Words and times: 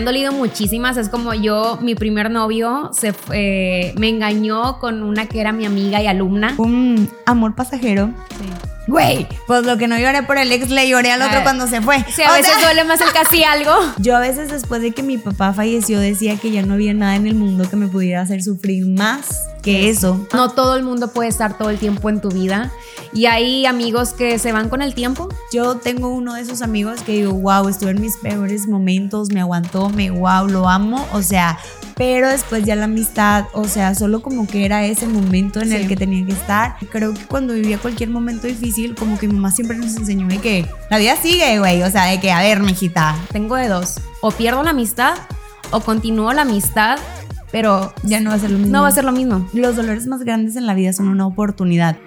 han 0.00 0.06
dolido 0.06 0.32
muchísimas. 0.32 0.96
Es 0.96 1.08
como 1.10 1.34
yo, 1.34 1.78
mi 1.82 1.94
primer 1.94 2.30
novio 2.30 2.90
se 2.92 3.12
fue- 3.12 3.92
me 3.98 4.08
engañó 4.08 4.78
con 4.80 5.02
una 5.02 5.26
que 5.26 5.40
era 5.40 5.52
mi 5.52 5.66
amiga 5.66 6.02
y 6.02 6.06
alumna. 6.06 6.54
Un 6.56 7.08
amor 7.26 7.54
pasajero. 7.54 8.10
Güey, 8.90 9.28
pues 9.46 9.64
lo 9.64 9.78
que 9.78 9.86
no 9.86 9.96
lloré 9.98 10.24
por 10.24 10.36
el 10.36 10.50
ex 10.50 10.68
le 10.68 10.88
lloré 10.88 11.12
al 11.12 11.22
otro 11.22 11.38
Ah. 11.38 11.42
cuando 11.44 11.66
se 11.68 11.80
fue. 11.80 12.04
Sí, 12.14 12.22
a 12.22 12.30
O 12.30 12.34
veces 12.34 12.52
sea, 12.54 12.64
duele 12.66 12.82
más 12.84 13.00
el 13.00 13.12
casi 13.12 13.44
algo. 13.44 13.72
Yo 13.98 14.16
a 14.16 14.20
veces 14.20 14.50
después 14.50 14.82
de 14.82 14.90
que 14.90 15.02
mi 15.04 15.16
papá 15.16 15.52
falleció 15.52 16.00
decía 16.00 16.36
que 16.36 16.50
ya 16.50 16.62
no 16.62 16.74
había 16.74 16.92
nada 16.92 17.14
en 17.14 17.26
el 17.28 17.34
mundo 17.36 17.68
que 17.70 17.76
me 17.76 17.86
pudiera 17.86 18.20
hacer 18.22 18.42
sufrir 18.42 18.86
más 18.86 19.46
que 19.62 19.90
eso. 19.90 20.26
No 20.32 20.50
todo 20.50 20.74
el 20.76 20.82
mundo 20.82 21.12
puede 21.12 21.28
estar 21.28 21.56
todo 21.56 21.70
el 21.70 21.78
tiempo 21.78 22.08
en 22.08 22.20
tu 22.20 22.30
vida. 22.30 22.72
Y 23.12 23.26
hay 23.26 23.66
amigos 23.66 24.12
que 24.12 24.38
se 24.38 24.52
van 24.52 24.68
con 24.68 24.82
el 24.82 24.94
tiempo. 24.94 25.28
Yo 25.52 25.76
tengo 25.76 26.08
uno 26.08 26.34
de 26.34 26.40
esos 26.40 26.60
amigos 26.62 27.02
que 27.02 27.12
digo, 27.12 27.32
wow, 27.34 27.68
estuve 27.68 27.90
en 27.90 28.00
mis 28.00 28.16
peores 28.16 28.66
momentos, 28.66 29.28
me 29.30 29.40
aguantó, 29.40 29.88
me 29.90 30.10
wow, 30.10 30.48
lo 30.48 30.68
amo, 30.68 31.06
o 31.12 31.22
sea, 31.22 31.58
pero 32.00 32.30
después 32.30 32.64
ya 32.64 32.76
la 32.76 32.84
amistad, 32.84 33.44
o 33.52 33.64
sea, 33.64 33.94
solo 33.94 34.22
como 34.22 34.46
que 34.46 34.64
era 34.64 34.86
ese 34.86 35.06
momento 35.06 35.60
en 35.60 35.70
el 35.70 35.86
que 35.86 35.96
tenía 35.96 36.24
que 36.24 36.32
estar. 36.32 36.76
Creo 36.90 37.12
que 37.12 37.26
cuando 37.26 37.52
vivía 37.52 37.76
cualquier 37.76 38.08
momento 38.08 38.46
difícil, 38.46 38.94
como 38.94 39.18
que 39.18 39.28
mi 39.28 39.34
mamá 39.34 39.50
siempre 39.50 39.76
nos 39.76 39.94
enseñó 39.98 40.26
de 40.26 40.38
que 40.38 40.66
la 40.88 40.96
vida 40.96 41.14
sigue, 41.16 41.58
güey, 41.58 41.82
o 41.82 41.90
sea, 41.90 42.06
de 42.06 42.18
que, 42.18 42.32
a 42.32 42.40
ver, 42.40 42.60
mijita, 42.60 43.14
Tengo 43.32 43.54
de 43.56 43.68
dos. 43.68 44.00
O 44.22 44.30
pierdo 44.30 44.62
la 44.62 44.70
amistad 44.70 45.12
o 45.72 45.80
continúo 45.80 46.32
la 46.32 46.40
amistad, 46.40 46.98
pero 47.52 47.92
ya 48.02 48.18
no 48.20 48.30
va 48.30 48.36
a 48.36 48.38
ser 48.38 48.50
lo 48.50 48.56
mismo. 48.56 48.72
no 48.72 48.80
va 48.80 48.88
a 48.88 48.92
ser 48.92 49.04
lo 49.04 49.12
mismo. 49.12 49.46
Los 49.52 49.76
dolores 49.76 50.06
más 50.06 50.24
grandes 50.24 50.56
en 50.56 50.64
la 50.64 50.72
vida 50.72 50.94
son 50.94 51.06
una 51.06 51.26
oportunidad. 51.26 51.98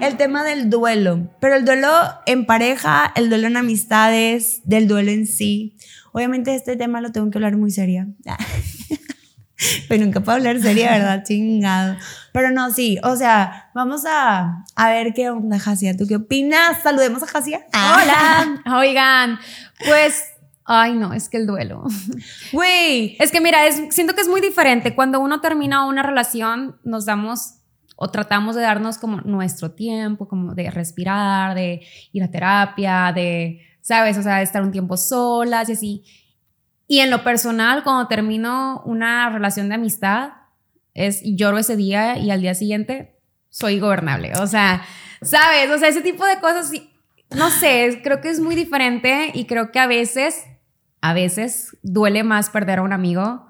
El 0.00 0.16
tema 0.16 0.42
del 0.42 0.68
duelo, 0.68 1.30
pero 1.38 1.54
el 1.54 1.64
duelo 1.64 1.88
en 2.26 2.44
pareja, 2.44 3.12
el 3.14 3.28
duelo 3.28 3.46
en 3.46 3.56
amistades, 3.56 4.62
del 4.64 4.88
duelo 4.88 5.12
en 5.12 5.28
sí. 5.28 5.76
Obviamente 6.12 6.54
este 6.54 6.76
tema 6.76 7.00
lo 7.00 7.10
tengo 7.10 7.30
que 7.30 7.38
hablar 7.38 7.56
muy 7.56 7.70
seria. 7.70 8.06
Pero 9.88 10.04
nunca 10.04 10.20
puedo 10.20 10.36
hablar 10.36 10.60
seria, 10.60 10.92
¿verdad? 10.92 11.22
Chingado. 11.26 11.96
Pero 12.32 12.50
no, 12.50 12.70
sí, 12.70 12.98
o 13.02 13.16
sea, 13.16 13.70
vamos 13.74 14.04
a, 14.06 14.64
a 14.74 14.90
ver 14.90 15.14
qué 15.14 15.30
onda, 15.30 15.58
Jasia. 15.58 15.96
¿Tú 15.96 16.06
qué 16.06 16.16
opinas? 16.16 16.82
Saludemos 16.82 17.22
a 17.22 17.26
Jasia. 17.26 17.66
Hola. 17.72 18.62
Oigan, 18.78 19.38
pues, 19.86 20.30
ay 20.64 20.94
no, 20.94 21.12
es 21.12 21.28
que 21.28 21.36
el 21.36 21.46
duelo. 21.46 21.84
Güey, 22.52 23.16
Es 23.18 23.30
que 23.30 23.40
mira, 23.40 23.66
es, 23.66 23.94
siento 23.94 24.14
que 24.14 24.22
es 24.22 24.28
muy 24.28 24.40
diferente. 24.40 24.94
Cuando 24.94 25.20
uno 25.20 25.40
termina 25.40 25.86
una 25.86 26.02
relación, 26.02 26.76
nos 26.84 27.04
damos 27.04 27.58
o 27.96 28.10
tratamos 28.10 28.56
de 28.56 28.62
darnos 28.62 28.98
como 28.98 29.20
nuestro 29.20 29.72
tiempo, 29.72 30.26
como 30.26 30.54
de 30.54 30.70
respirar, 30.70 31.54
de 31.54 31.86
ir 32.12 32.22
a 32.24 32.30
terapia, 32.30 33.12
de, 33.14 33.60
¿sabes? 33.82 34.16
O 34.16 34.22
sea, 34.22 34.40
estar 34.40 34.62
un 34.62 34.72
tiempo 34.72 34.96
solas 34.96 35.68
y 35.68 35.72
así. 35.72 36.04
Y 36.88 37.00
en 37.00 37.10
lo 37.10 37.22
personal, 37.22 37.84
cuando 37.84 38.08
termino 38.08 38.82
una 38.86 39.28
relación 39.28 39.68
de 39.68 39.74
amistad, 39.74 40.30
es 40.94 41.20
lloro 41.24 41.58
ese 41.58 41.76
día 41.76 42.16
y 42.18 42.30
al 42.30 42.40
día 42.40 42.54
siguiente 42.54 43.18
soy 43.50 43.78
gobernable. 43.80 44.32
O 44.38 44.46
sea, 44.46 44.82
¿sabes? 45.20 45.70
O 45.70 45.78
sea, 45.78 45.88
ese 45.88 46.00
tipo 46.02 46.24
de 46.24 46.38
cosas, 46.40 46.68
sí, 46.70 46.90
no 47.30 47.50
sé, 47.50 48.00
creo 48.02 48.20
que 48.20 48.28
es 48.30 48.40
muy 48.40 48.54
diferente 48.54 49.30
y 49.34 49.44
creo 49.46 49.70
que 49.72 49.78
a 49.78 49.86
veces, 49.86 50.42
a 51.00 51.12
veces 51.14 51.76
duele 51.82 52.24
más 52.24 52.50
perder 52.50 52.78
a 52.80 52.82
un 52.82 52.92
amigo 52.92 53.46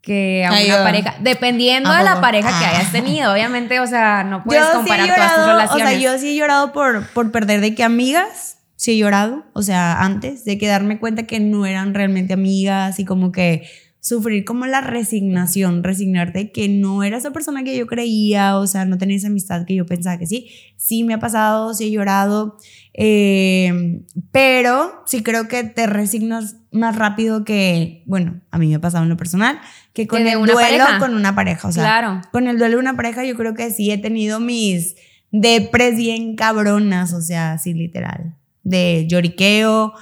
que 0.00 0.44
a 0.46 0.50
una 0.50 0.62
yo. 0.62 0.82
pareja, 0.82 1.14
dependiendo 1.20 1.90
¿A 1.90 1.98
de 1.98 2.04
la 2.04 2.20
pareja 2.20 2.48
que 2.58 2.64
Ah. 2.64 2.70
hayas 2.70 2.90
tenido. 2.92 3.32
Obviamente, 3.32 3.78
o 3.80 3.86
sea, 3.86 4.24
no 4.24 4.42
puedes 4.44 4.62
yo 4.62 4.66
sí 4.66 4.72
he 4.72 4.76
comparar 4.78 5.14
todas 5.14 5.34
tus 5.36 5.46
relaciones. 5.46 5.86
O 5.86 5.88
sea, 5.90 5.98
yo 5.98 6.18
sí 6.18 6.30
he 6.30 6.34
llorado 6.36 6.72
por, 6.72 7.06
por 7.08 7.30
perder 7.30 7.60
de 7.60 7.74
que 7.74 7.84
amigas, 7.84 8.51
sí 8.82 8.90
he 8.90 8.98
llorado, 8.98 9.44
o 9.52 9.62
sea, 9.62 10.02
antes 10.02 10.44
de 10.44 10.58
que 10.58 10.66
darme 10.66 10.98
cuenta 10.98 11.22
que 11.22 11.38
no 11.38 11.66
eran 11.66 11.94
realmente 11.94 12.32
amigas 12.32 12.98
y 12.98 13.04
como 13.04 13.30
que 13.30 13.62
sufrir 14.00 14.44
como 14.44 14.66
la 14.66 14.80
resignación, 14.80 15.84
resignarte 15.84 16.50
que 16.50 16.68
no 16.68 17.04
era 17.04 17.16
esa 17.16 17.30
persona 17.30 17.62
que 17.62 17.76
yo 17.76 17.86
creía, 17.86 18.58
o 18.58 18.66
sea, 18.66 18.84
no 18.84 18.98
tenía 18.98 19.18
esa 19.18 19.28
amistad 19.28 19.66
que 19.66 19.76
yo 19.76 19.86
pensaba 19.86 20.18
que 20.18 20.26
sí. 20.26 20.50
Sí 20.76 21.04
me 21.04 21.14
ha 21.14 21.20
pasado, 21.20 21.74
sí 21.74 21.84
he 21.84 21.90
llorado, 21.92 22.56
eh, 22.92 24.02
pero 24.32 25.04
sí 25.06 25.22
creo 25.22 25.46
que 25.46 25.62
te 25.62 25.86
resignas 25.86 26.56
más 26.72 26.96
rápido 26.96 27.44
que, 27.44 28.02
bueno, 28.06 28.40
a 28.50 28.58
mí 28.58 28.66
me 28.66 28.74
ha 28.74 28.80
pasado 28.80 29.04
en 29.04 29.10
lo 29.10 29.16
personal, 29.16 29.60
que 29.92 30.08
con 30.08 30.26
el 30.26 30.38
una 30.38 30.54
duelo 30.54 30.78
pareja. 30.78 30.98
con 30.98 31.14
una 31.14 31.36
pareja, 31.36 31.68
o 31.68 31.72
sea, 31.72 31.84
claro. 31.84 32.20
con 32.32 32.48
el 32.48 32.58
duelo 32.58 32.78
de 32.78 32.80
una 32.80 32.96
pareja 32.96 33.24
yo 33.24 33.36
creo 33.36 33.54
que 33.54 33.70
sí 33.70 33.92
he 33.92 33.98
tenido 33.98 34.40
mis 34.40 34.96
depres 35.30 35.96
bien 35.96 36.34
cabronas, 36.34 37.12
o 37.12 37.20
sea, 37.20 37.52
así 37.52 37.74
literal. 37.74 38.34
De 38.64 39.06
lloriqueo, 39.08 39.94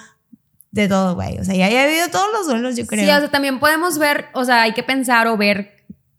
de 0.71 0.89
todo, 0.89 1.15
güey. 1.15 1.39
O 1.39 1.45
sea, 1.45 1.55
ya 1.55 1.69
he 1.69 1.87
vivido 1.89 2.09
todos 2.11 2.29
los 2.33 2.47
duelos, 2.47 2.77
yo 2.77 2.87
creo. 2.87 3.05
Sí, 3.05 3.11
o 3.11 3.19
sea, 3.19 3.31
también 3.31 3.59
podemos 3.59 3.99
ver, 3.99 4.27
o 4.35 4.45
sea, 4.45 4.63
hay 4.63 4.73
que 4.73 4.83
pensar 4.83 5.27
o 5.27 5.37
ver 5.37 5.73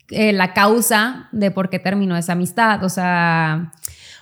eh, 0.09 0.33
la 0.33 0.53
causa 0.53 1.29
de 1.31 1.51
por 1.51 1.69
qué 1.69 1.79
terminó 1.79 2.17
esa 2.17 2.33
amistad. 2.33 2.83
O 2.83 2.89
sea, 2.89 3.71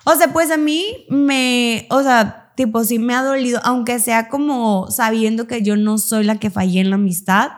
O 0.06 0.16
sea, 0.16 0.32
pues 0.32 0.52
a 0.52 0.58
mí 0.58 1.06
me, 1.10 1.88
o 1.90 2.02
sea, 2.04 2.52
tipo, 2.56 2.84
sí 2.84 3.00
me 3.00 3.14
ha 3.16 3.24
dolido, 3.24 3.60
aunque 3.64 4.00
sea 4.00 4.28
como 4.28 4.90
sabiendo 4.92 5.48
que 5.48 5.62
yo 5.62 5.78
no 5.78 5.98
soy 5.98 6.24
la 6.26 6.38
que 6.38 6.50
fallé 6.50 6.82
en 6.82 6.90
la 6.90 6.96
amistad, 6.96 7.50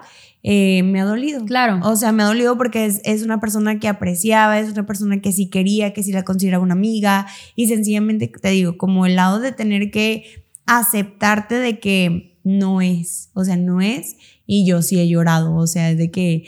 eh, 0.43 0.81
me 0.83 0.99
ha 1.01 1.05
dolido. 1.05 1.45
claro. 1.45 1.79
O 1.83 1.95
sea, 1.95 2.11
me 2.11 2.23
ha 2.23 2.25
dolido 2.25 2.57
porque 2.57 2.85
es, 2.85 3.01
es 3.03 3.23
una 3.23 3.39
persona 3.39 3.79
que 3.79 3.87
apreciaba, 3.87 4.59
es 4.59 4.71
una 4.71 4.85
persona 4.85 5.19
que 5.21 5.31
sí 5.31 5.49
quería, 5.49 5.93
que 5.93 6.03
sí 6.03 6.11
la 6.11 6.23
consideraba 6.23 6.63
una 6.63 6.73
amiga. 6.73 7.27
Y 7.55 7.67
sencillamente 7.67 8.27
te 8.27 8.49
digo, 8.49 8.77
como 8.77 9.05
el 9.05 9.15
lado 9.15 9.39
de 9.39 9.51
tener 9.51 9.91
que 9.91 10.43
aceptarte 10.65 11.55
de 11.55 11.79
que 11.79 12.39
no 12.43 12.81
es, 12.81 13.29
o 13.33 13.43
sea, 13.43 13.57
no 13.57 13.81
es. 13.81 14.15
Y 14.45 14.65
yo 14.65 14.81
sí 14.81 14.99
he 14.99 15.07
llorado, 15.07 15.55
o 15.55 15.67
sea, 15.67 15.91
es 15.91 15.97
de 15.97 16.11
que, 16.11 16.45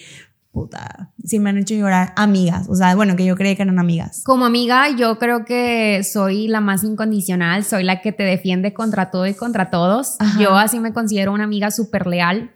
puta, 0.51 1.11
sí 1.23 1.39
me 1.39 1.49
han 1.49 1.57
hecho 1.57 1.75
llorar 1.75 2.13
amigas. 2.15 2.67
O 2.69 2.75
sea, 2.75 2.95
bueno, 2.95 3.15
que 3.15 3.25
yo 3.25 3.35
creía 3.35 3.55
que 3.55 3.63
eran 3.63 3.79
amigas. 3.79 4.23
Como 4.25 4.45
amiga, 4.45 4.89
yo 4.89 5.17
creo 5.19 5.45
que 5.45 6.03
soy 6.03 6.47
la 6.47 6.59
más 6.61 6.83
incondicional, 6.83 7.63
soy 7.63 7.83
la 7.83 8.01
que 8.01 8.11
te 8.11 8.23
defiende 8.23 8.73
contra 8.73 9.09
todo 9.11 9.25
y 9.27 9.33
contra 9.33 9.69
todos. 9.69 10.15
Ajá. 10.19 10.39
Yo 10.39 10.55
así 10.55 10.79
me 10.79 10.93
considero 10.93 11.31
una 11.33 11.45
amiga 11.45 11.71
súper 11.71 12.07
leal. 12.07 12.51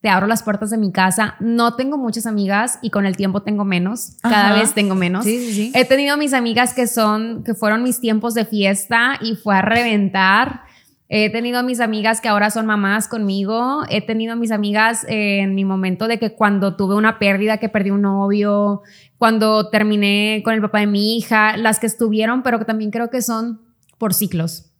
Te 0.00 0.08
abro 0.08 0.26
las 0.26 0.42
puertas 0.42 0.70
de 0.70 0.78
mi 0.78 0.92
casa. 0.92 1.34
No 1.40 1.76
tengo 1.76 1.98
muchas 1.98 2.24
amigas 2.24 2.78
y 2.80 2.88
con 2.88 3.04
el 3.04 3.16
tiempo 3.16 3.42
tengo 3.42 3.66
menos. 3.66 4.16
Cada 4.22 4.48
Ajá. 4.52 4.60
vez 4.60 4.72
tengo 4.72 4.94
menos. 4.94 5.24
Sí, 5.24 5.38
sí, 5.38 5.52
sí. 5.52 5.72
He 5.74 5.84
tenido 5.84 6.16
mis 6.16 6.32
amigas 6.32 6.72
que 6.72 6.86
son, 6.86 7.44
que 7.44 7.54
fueron 7.54 7.82
mis 7.82 8.00
tiempos 8.00 8.32
de 8.32 8.46
fiesta 8.46 9.18
y 9.20 9.36
fue 9.36 9.56
a 9.56 9.62
reventar. 9.62 10.62
He 11.12 11.28
tenido 11.28 11.64
mis 11.64 11.80
amigas 11.80 12.20
que 12.20 12.28
ahora 12.28 12.50
son 12.50 12.66
mamás 12.66 13.08
conmigo. 13.08 13.82
He 13.88 14.00
tenido 14.00 14.36
mis 14.36 14.52
amigas 14.52 15.04
eh, 15.08 15.40
en 15.40 15.56
mi 15.56 15.64
momento 15.64 16.06
de 16.06 16.20
que 16.20 16.34
cuando 16.36 16.76
tuve 16.76 16.94
una 16.94 17.18
pérdida, 17.18 17.58
que 17.58 17.68
perdí 17.68 17.90
un 17.90 18.02
novio, 18.02 18.82
cuando 19.18 19.68
terminé 19.70 20.40
con 20.44 20.54
el 20.54 20.60
papá 20.60 20.78
de 20.78 20.86
mi 20.86 21.16
hija, 21.16 21.56
las 21.56 21.80
que 21.80 21.86
estuvieron, 21.88 22.44
pero 22.44 22.60
que 22.60 22.64
también 22.64 22.92
creo 22.92 23.10
que 23.10 23.22
son 23.22 23.60
por 23.98 24.14
ciclos. 24.14 24.70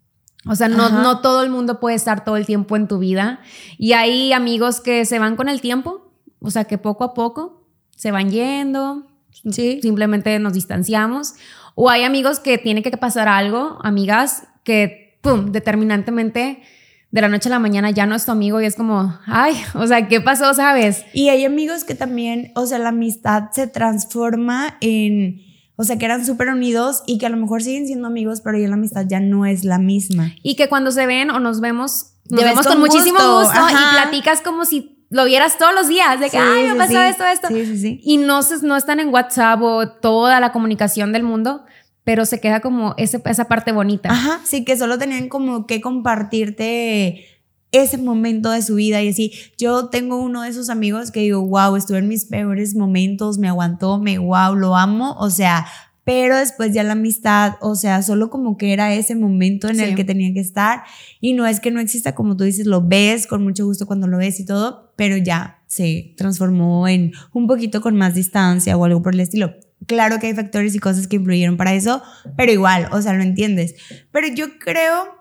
O 0.46 0.54
sea, 0.54 0.68
no, 0.68 0.84
Ajá. 0.84 1.02
no 1.02 1.20
todo 1.20 1.42
el 1.42 1.50
mundo 1.50 1.80
puede 1.80 1.96
estar 1.96 2.24
todo 2.24 2.36
el 2.36 2.46
tiempo 2.46 2.76
en 2.76 2.86
tu 2.86 3.00
vida. 3.00 3.40
Y 3.76 3.92
hay 3.94 4.32
amigos 4.32 4.80
que 4.80 5.04
se 5.06 5.18
van 5.18 5.34
con 5.34 5.48
el 5.48 5.60
tiempo, 5.60 6.12
o 6.40 6.50
sea, 6.50 6.64
que 6.64 6.78
poco 6.78 7.02
a 7.02 7.12
poco 7.12 7.66
se 7.96 8.12
van 8.12 8.30
yendo, 8.30 9.04
Sí. 9.50 9.80
simplemente 9.82 10.38
nos 10.38 10.52
distanciamos. 10.52 11.34
O 11.74 11.90
hay 11.90 12.04
amigos 12.04 12.38
que 12.40 12.56
tiene 12.56 12.82
que 12.82 12.90
pasar 12.96 13.26
algo, 13.26 13.78
amigas, 13.82 14.44
que, 14.64 15.09
pum, 15.20 15.52
determinantemente 15.52 16.62
de 17.10 17.20
la 17.20 17.28
noche 17.28 17.48
a 17.48 17.50
la 17.50 17.58
mañana 17.58 17.90
ya 17.90 18.06
no 18.06 18.14
es 18.14 18.24
tu 18.24 18.30
amigo 18.30 18.60
y 18.60 18.66
es 18.66 18.76
como, 18.76 19.18
ay, 19.26 19.54
o 19.74 19.86
sea, 19.86 20.06
¿qué 20.06 20.20
pasó, 20.20 20.54
sabes? 20.54 21.04
Y 21.12 21.28
hay 21.28 21.44
amigos 21.44 21.84
que 21.84 21.94
también, 21.94 22.52
o 22.54 22.66
sea, 22.66 22.78
la 22.78 22.90
amistad 22.90 23.50
se 23.52 23.66
transforma 23.66 24.76
en, 24.80 25.42
o 25.76 25.82
sea, 25.82 25.98
que 25.98 26.04
eran 26.04 26.24
súper 26.24 26.48
unidos 26.48 27.02
y 27.06 27.18
que 27.18 27.26
a 27.26 27.30
lo 27.30 27.36
mejor 27.36 27.62
siguen 27.62 27.86
siendo 27.86 28.06
amigos, 28.06 28.40
pero 28.42 28.58
ya 28.58 28.68
la 28.68 28.74
amistad 28.74 29.06
ya 29.08 29.18
no 29.18 29.44
es 29.44 29.64
la 29.64 29.78
misma. 29.78 30.32
Y 30.42 30.54
que 30.54 30.68
cuando 30.68 30.92
se 30.92 31.06
ven 31.06 31.30
o 31.30 31.40
nos 31.40 31.60
vemos, 31.60 32.14
nos 32.28 32.44
vemos 32.44 32.66
con 32.66 32.74
con, 32.74 32.80
muchísimo 32.80 33.18
gusto, 33.18 33.60
gusto, 33.60 33.70
y 33.70 33.94
platicas 33.94 34.40
como 34.40 34.64
si 34.64 35.04
lo 35.10 35.24
vieras 35.24 35.58
todos 35.58 35.74
los 35.74 35.88
días, 35.88 36.20
de 36.20 36.26
que, 36.30 36.38
Sí, 36.38 36.38
ay, 36.38 36.64
me 36.66 36.72
sí, 36.72 36.78
pasó 36.78 36.92
sí. 36.92 36.98
esto, 36.98 37.26
esto. 37.26 37.48
Sí, 37.48 37.66
sí, 37.66 37.78
sí. 37.78 38.00
Y 38.04 38.18
no, 38.18 38.40
no 38.62 38.76
están 38.76 39.00
en 39.00 39.08
WhatsApp 39.12 39.60
o 39.60 39.88
toda 39.88 40.38
la 40.38 40.52
comunicación 40.52 41.12
del 41.12 41.24
mundo, 41.24 41.64
pero 42.04 42.24
se 42.24 42.40
queda 42.40 42.60
como 42.60 42.94
ese, 42.96 43.22
esa 43.24 43.46
parte 43.46 43.72
bonita. 43.72 44.10
Ajá, 44.10 44.40
sí, 44.44 44.64
que 44.64 44.76
solo 44.76 44.98
tenían 44.98 45.28
como 45.28 45.66
que 45.66 45.80
compartirte 45.80 47.26
ese 47.72 47.98
momento 47.98 48.50
de 48.50 48.62
su 48.62 48.74
vida 48.76 49.02
y 49.02 49.08
así. 49.08 49.32
Yo 49.56 49.88
tengo 49.88 50.16
uno 50.20 50.42
de 50.42 50.48
esos 50.48 50.70
amigos 50.70 51.10
que 51.10 51.20
digo, 51.20 51.46
wow, 51.46 51.76
estuve 51.76 51.98
en 51.98 52.08
mis 52.08 52.24
peores 52.24 52.74
momentos, 52.74 53.38
me 53.38 53.48
aguantó, 53.48 53.98
me 53.98 54.18
wow, 54.18 54.54
lo 54.54 54.76
amo, 54.76 55.14
o 55.18 55.30
sea, 55.30 55.66
pero 56.04 56.36
después 56.36 56.72
ya 56.72 56.82
la 56.82 56.92
amistad, 56.92 57.54
o 57.60 57.76
sea, 57.76 58.02
solo 58.02 58.30
como 58.30 58.56
que 58.56 58.72
era 58.72 58.92
ese 58.94 59.14
momento 59.14 59.68
en 59.68 59.78
el 59.80 59.94
que 59.94 60.04
tenía 60.04 60.32
que 60.32 60.40
estar 60.40 60.82
y 61.20 61.34
no 61.34 61.46
es 61.46 61.60
que 61.60 61.70
no 61.70 61.78
exista, 61.78 62.14
como 62.14 62.36
tú 62.36 62.44
dices, 62.44 62.66
lo 62.66 62.82
ves 62.82 63.26
con 63.26 63.44
mucho 63.44 63.64
gusto 63.64 63.86
cuando 63.86 64.06
lo 64.06 64.18
ves 64.18 64.40
y 64.40 64.44
todo, 64.44 64.92
pero 64.96 65.16
ya 65.16 65.62
se 65.66 66.14
transformó 66.16 66.88
en 66.88 67.12
un 67.32 67.46
poquito 67.46 67.80
con 67.80 67.96
más 67.96 68.14
distancia 68.14 68.76
o 68.76 68.84
algo 68.84 69.02
por 69.02 69.14
el 69.14 69.20
estilo. 69.20 69.54
Claro 69.86 70.18
que 70.18 70.28
hay 70.28 70.34
factores 70.34 70.74
y 70.74 70.78
cosas 70.78 71.06
que 71.08 71.16
influyeron 71.16 71.56
para 71.56 71.74
eso, 71.74 72.02
pero 72.36 72.52
igual, 72.52 72.88
o 72.92 73.00
sea, 73.00 73.12
lo 73.14 73.22
entiendes. 73.22 73.74
Pero 74.12 74.28
yo 74.28 74.58
creo, 74.58 75.16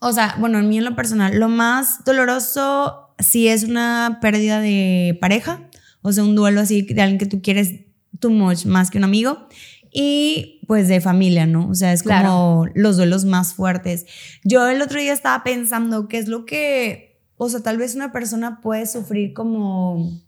o 0.00 0.12
sea, 0.12 0.36
bueno, 0.38 0.58
en 0.58 0.68
mí 0.68 0.78
en 0.78 0.84
lo 0.84 0.96
personal, 0.96 1.38
lo 1.38 1.48
más 1.48 2.04
doloroso 2.04 3.14
sí 3.18 3.48
es 3.48 3.64
una 3.64 4.18
pérdida 4.20 4.60
de 4.60 5.18
pareja, 5.20 5.68
o 6.02 6.12
sea, 6.12 6.24
un 6.24 6.34
duelo 6.34 6.60
así 6.60 6.82
de 6.82 7.02
alguien 7.02 7.18
que 7.18 7.26
tú 7.26 7.42
quieres 7.42 7.84
too 8.18 8.30
much 8.30 8.64
más 8.64 8.90
que 8.90 8.98
un 8.98 9.04
amigo. 9.04 9.48
Y 9.90 10.60
pues 10.66 10.86
de 10.88 11.00
familia, 11.00 11.46
¿no? 11.46 11.68
O 11.68 11.74
sea, 11.74 11.92
es 11.92 12.02
como 12.02 12.66
los 12.74 12.96
duelos 12.98 13.24
más 13.24 13.54
fuertes. 13.54 14.04
Yo 14.44 14.68
el 14.68 14.82
otro 14.82 15.00
día 15.00 15.14
estaba 15.14 15.42
pensando 15.42 16.08
qué 16.08 16.18
es 16.18 16.28
lo 16.28 16.44
que, 16.44 17.22
o 17.36 17.48
sea, 17.48 17.60
tal 17.60 17.78
vez 17.78 17.94
una 17.94 18.12
persona 18.12 18.60
puede 18.60 18.86
sufrir 18.86 19.32
como, 19.32 20.20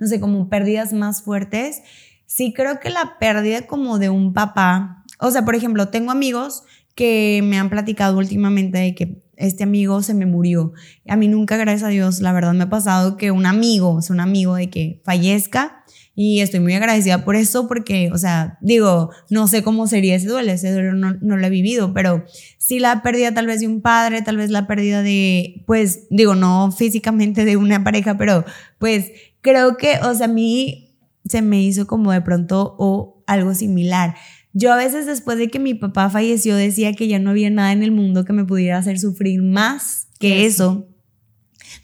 no 0.00 0.06
sé, 0.08 0.18
como 0.18 0.48
pérdidas 0.48 0.92
más 0.92 1.22
fuertes. 1.22 1.82
Sí 2.26 2.52
creo 2.52 2.80
que 2.80 2.90
la 2.90 3.18
pérdida 3.18 3.66
como 3.66 3.98
de 3.98 4.10
un 4.10 4.32
papá, 4.32 5.04
o 5.20 5.30
sea, 5.30 5.44
por 5.44 5.54
ejemplo, 5.54 5.88
tengo 5.88 6.10
amigos 6.10 6.64
que 6.94 7.40
me 7.44 7.58
han 7.58 7.70
platicado 7.70 8.18
últimamente 8.18 8.78
de 8.78 8.94
que 8.94 9.22
este 9.36 9.64
amigo 9.64 10.02
se 10.02 10.14
me 10.14 10.26
murió. 10.26 10.72
A 11.06 11.16
mí 11.16 11.28
nunca, 11.28 11.56
gracias 11.56 11.84
a 11.84 11.88
Dios, 11.88 12.20
la 12.20 12.32
verdad 12.32 12.54
me 12.54 12.64
ha 12.64 12.70
pasado 12.70 13.16
que 13.16 13.30
un 13.30 13.46
amigo, 13.46 13.92
o 13.92 14.02
sea, 14.02 14.14
un 14.14 14.20
amigo 14.20 14.54
de 14.54 14.70
que 14.70 15.00
fallezca 15.04 15.84
y 16.18 16.40
estoy 16.40 16.60
muy 16.60 16.72
agradecida 16.72 17.26
por 17.26 17.36
eso 17.36 17.68
porque, 17.68 18.10
o 18.10 18.16
sea, 18.16 18.56
digo, 18.62 19.10
no 19.28 19.46
sé 19.46 19.62
cómo 19.62 19.86
sería 19.86 20.14
ese 20.14 20.28
duelo, 20.28 20.50
ese 20.50 20.72
duelo 20.72 20.94
no, 20.94 21.12
no 21.20 21.36
lo 21.36 21.46
he 21.46 21.50
vivido, 21.50 21.92
pero 21.92 22.24
sí 22.56 22.78
la 22.78 23.02
pérdida 23.02 23.34
tal 23.34 23.46
vez 23.46 23.60
de 23.60 23.66
un 23.66 23.82
padre, 23.82 24.22
tal 24.22 24.38
vez 24.38 24.50
la 24.50 24.66
pérdida 24.66 25.02
de, 25.02 25.62
pues, 25.66 26.06
digo, 26.08 26.34
no 26.34 26.72
físicamente 26.72 27.44
de 27.44 27.58
una 27.58 27.84
pareja, 27.84 28.16
pero 28.16 28.46
pues 28.78 29.12
creo 29.42 29.76
que, 29.76 29.98
o 30.02 30.14
sea, 30.14 30.24
a 30.24 30.30
mí 30.30 30.85
se 31.28 31.42
me 31.42 31.62
hizo 31.62 31.86
como 31.86 32.12
de 32.12 32.20
pronto 32.20 32.74
o 32.78 33.22
algo 33.26 33.54
similar. 33.54 34.14
Yo 34.52 34.72
a 34.72 34.76
veces 34.76 35.06
después 35.06 35.38
de 35.38 35.48
que 35.48 35.58
mi 35.58 35.74
papá 35.74 36.08
falleció 36.08 36.56
decía 36.56 36.94
que 36.94 37.08
ya 37.08 37.18
no 37.18 37.30
había 37.30 37.50
nada 37.50 37.72
en 37.72 37.82
el 37.82 37.92
mundo 37.92 38.24
que 38.24 38.32
me 38.32 38.44
pudiera 38.44 38.78
hacer 38.78 38.98
sufrir 38.98 39.42
más 39.42 40.08
que 40.18 40.46
eso. 40.46 40.88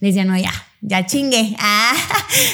Decía, 0.01 0.25
no, 0.25 0.37
ya, 0.39 0.53
ya 0.81 1.07
chingue, 1.07 1.55
ah, 1.61 1.93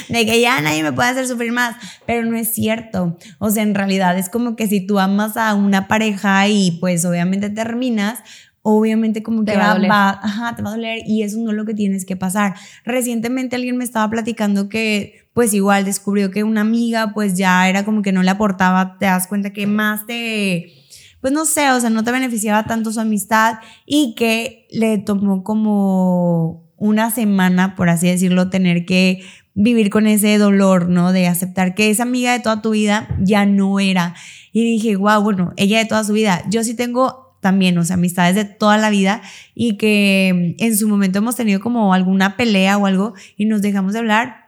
de 0.09 0.27
que 0.27 0.41
ya 0.41 0.61
nadie 0.61 0.83
me 0.83 0.93
puede 0.93 1.11
hacer 1.11 1.27
sufrir 1.27 1.53
más, 1.53 1.77
pero 2.07 2.25
no 2.29 2.37
es 2.37 2.53
cierto. 2.53 3.17
O 3.39 3.51
sea, 3.51 3.63
en 3.63 3.75
realidad 3.75 4.19
es 4.19 4.29
como 4.29 4.57
que 4.57 4.67
si 4.67 4.85
tú 4.85 4.99
amas 4.99 5.37
a 5.37 5.55
una 5.55 5.89
pareja 5.89 6.49
y 6.49 6.73
pues 6.81 7.05
obviamente 7.05 7.49
terminas, 7.49 8.21
obviamente 8.63 9.23
como 9.23 9.45
que 9.45 9.57
va, 9.57 9.79
va, 9.79 10.11
ajá, 10.23 10.57
te 10.57 10.63
va 10.63 10.71
a 10.71 10.73
doler 10.73 11.03
y 11.07 11.23
eso 11.23 11.39
no 11.39 11.51
es 11.51 11.57
lo 11.57 11.65
que 11.65 11.75
tienes 11.75 12.05
que 12.05 12.17
pasar. 12.17 12.55
Recientemente 12.85 13.57
alguien 13.57 13.77
me 13.77 13.85
estaba 13.85 14.11
platicando 14.11 14.69
que 14.69 15.28
pues 15.39 15.55
igual 15.55 15.85
descubrió 15.85 16.33
que 16.33 16.43
una 16.43 16.63
amiga 16.63 17.13
pues 17.15 17.37
ya 17.37 17.69
era 17.69 17.85
como 17.85 18.03
que 18.03 18.11
no 18.11 18.25
le 18.25 18.31
aportaba, 18.31 18.99
te 18.99 19.07
das 19.07 19.29
cuenta 19.29 19.53
que 19.53 19.69
más 19.69 20.05
te, 20.05 20.75
pues 21.21 21.33
no 21.33 21.45
sé, 21.45 21.71
o 21.71 21.79
sea, 21.79 21.91
no 21.91 22.03
te 22.03 22.11
beneficiaba 22.11 22.65
tanto 22.65 22.93
su 22.93 22.99
amistad 22.99 23.59
y 23.87 24.17
que 24.17 24.67
le 24.73 24.99
tomó 24.99 25.45
como 25.45 26.69
una 26.77 27.13
semana, 27.13 27.77
por 27.77 27.89
así 27.89 28.09
decirlo, 28.09 28.51
tener 28.51 28.85
que 28.85 29.21
vivir 29.55 29.91
con 29.91 30.09
ese 30.09 30.39
dolor, 30.39 30.89
¿no? 30.89 31.13
De 31.13 31.29
aceptar 31.29 31.77
que 31.77 31.89
esa 31.89 32.03
amiga 32.03 32.33
de 32.33 32.41
toda 32.41 32.61
tu 32.61 32.71
vida 32.71 33.07
ya 33.21 33.47
no 33.47 33.79
era. 33.79 34.17
Y 34.53 34.65
dije, 34.65 34.97
wow, 34.97 35.23
bueno, 35.23 35.53
ella 35.57 35.79
de 35.79 35.85
toda 35.85 36.03
su 36.03 36.15
vida. 36.15 36.43
Yo 36.51 36.65
sí 36.65 36.75
tengo 36.75 37.37
también, 37.41 37.79
o 37.79 37.85
sea, 37.85 37.95
amistades 37.95 38.35
de 38.35 38.45
toda 38.45 38.77
la 38.77 38.91
vida 38.91 39.23
y 39.55 39.77
que 39.77 40.57
en 40.59 40.77
su 40.77 40.89
momento 40.89 41.19
hemos 41.19 41.37
tenido 41.37 41.61
como 41.61 41.95
alguna 41.95 42.37
pelea 42.37 42.77
o 42.77 42.87
algo 42.87 43.15
y 43.37 43.45
nos 43.45 43.63
dejamos 43.63 43.93
de 43.93 44.01
hablar. 44.01 44.48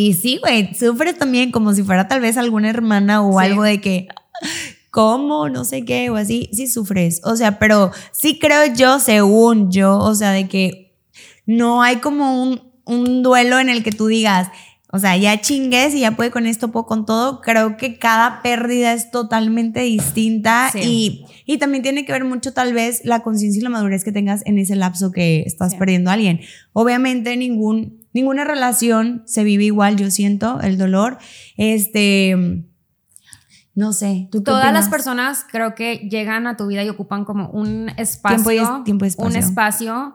Y 0.00 0.14
sí, 0.14 0.38
güey, 0.40 0.72
sufres 0.76 1.18
también 1.18 1.50
como 1.50 1.74
si 1.74 1.82
fuera 1.82 2.06
tal 2.06 2.20
vez 2.20 2.36
alguna 2.36 2.70
hermana 2.70 3.20
o 3.20 3.40
algo 3.40 3.64
de 3.64 3.80
que, 3.80 4.06
¿cómo? 4.92 5.48
No 5.48 5.64
sé 5.64 5.84
qué, 5.84 6.08
o 6.08 6.14
así, 6.14 6.48
sí 6.52 6.68
sufres. 6.68 7.20
O 7.24 7.34
sea, 7.34 7.58
pero 7.58 7.90
sí 8.12 8.38
creo 8.38 8.72
yo, 8.72 9.00
según 9.00 9.72
yo, 9.72 9.98
o 9.98 10.14
sea, 10.14 10.30
de 10.30 10.46
que 10.46 10.94
no 11.46 11.82
hay 11.82 11.96
como 11.96 12.40
un, 12.40 12.62
un 12.84 13.24
duelo 13.24 13.58
en 13.58 13.70
el 13.70 13.82
que 13.82 13.90
tú 13.90 14.06
digas, 14.06 14.52
o 14.92 15.00
sea, 15.00 15.16
ya 15.16 15.40
chingues 15.40 15.94
y 15.96 16.00
ya 16.00 16.12
puede 16.12 16.30
con 16.30 16.46
esto, 16.46 16.70
puedo 16.70 16.86
con 16.86 17.04
todo. 17.04 17.40
Creo 17.40 17.76
que 17.76 17.98
cada 17.98 18.40
pérdida 18.40 18.92
es 18.92 19.10
totalmente 19.10 19.80
distinta 19.80 20.70
y, 20.74 21.24
y, 21.44 21.58
también 21.58 21.82
tiene 21.82 22.06
que 22.06 22.12
ver 22.12 22.24
mucho 22.24 22.54
tal 22.54 22.72
vez 22.72 23.02
la 23.04 23.24
conciencia 23.24 23.58
y 23.58 23.64
la 23.64 23.70
madurez 23.70 24.04
que 24.04 24.12
tengas 24.12 24.46
en 24.46 24.58
ese 24.58 24.76
lapso 24.76 25.10
que 25.10 25.40
estás 25.40 25.74
perdiendo 25.74 26.08
a 26.08 26.12
alguien. 26.12 26.40
Obviamente 26.72 27.36
ningún, 27.36 27.97
ninguna 28.12 28.44
relación 28.44 29.22
se 29.26 29.44
vive 29.44 29.64
igual, 29.64 29.96
yo 29.96 30.10
siento 30.10 30.60
el 30.60 30.78
dolor. 30.78 31.18
Este, 31.56 32.64
no 33.74 33.92
sé. 33.92 34.28
¿tú 34.32 34.42
Todas 34.42 34.72
las 34.72 34.88
personas 34.88 35.46
creo 35.50 35.74
que 35.74 36.08
llegan 36.10 36.46
a 36.46 36.56
tu 36.56 36.66
vida 36.66 36.82
y 36.82 36.88
ocupan 36.88 37.24
como 37.24 37.48
un 37.50 37.90
espacio, 37.96 38.82
tiempo 38.84 39.04
y 39.04 39.08
espacio. 39.08 39.30
un 39.30 39.36
espacio 39.36 40.14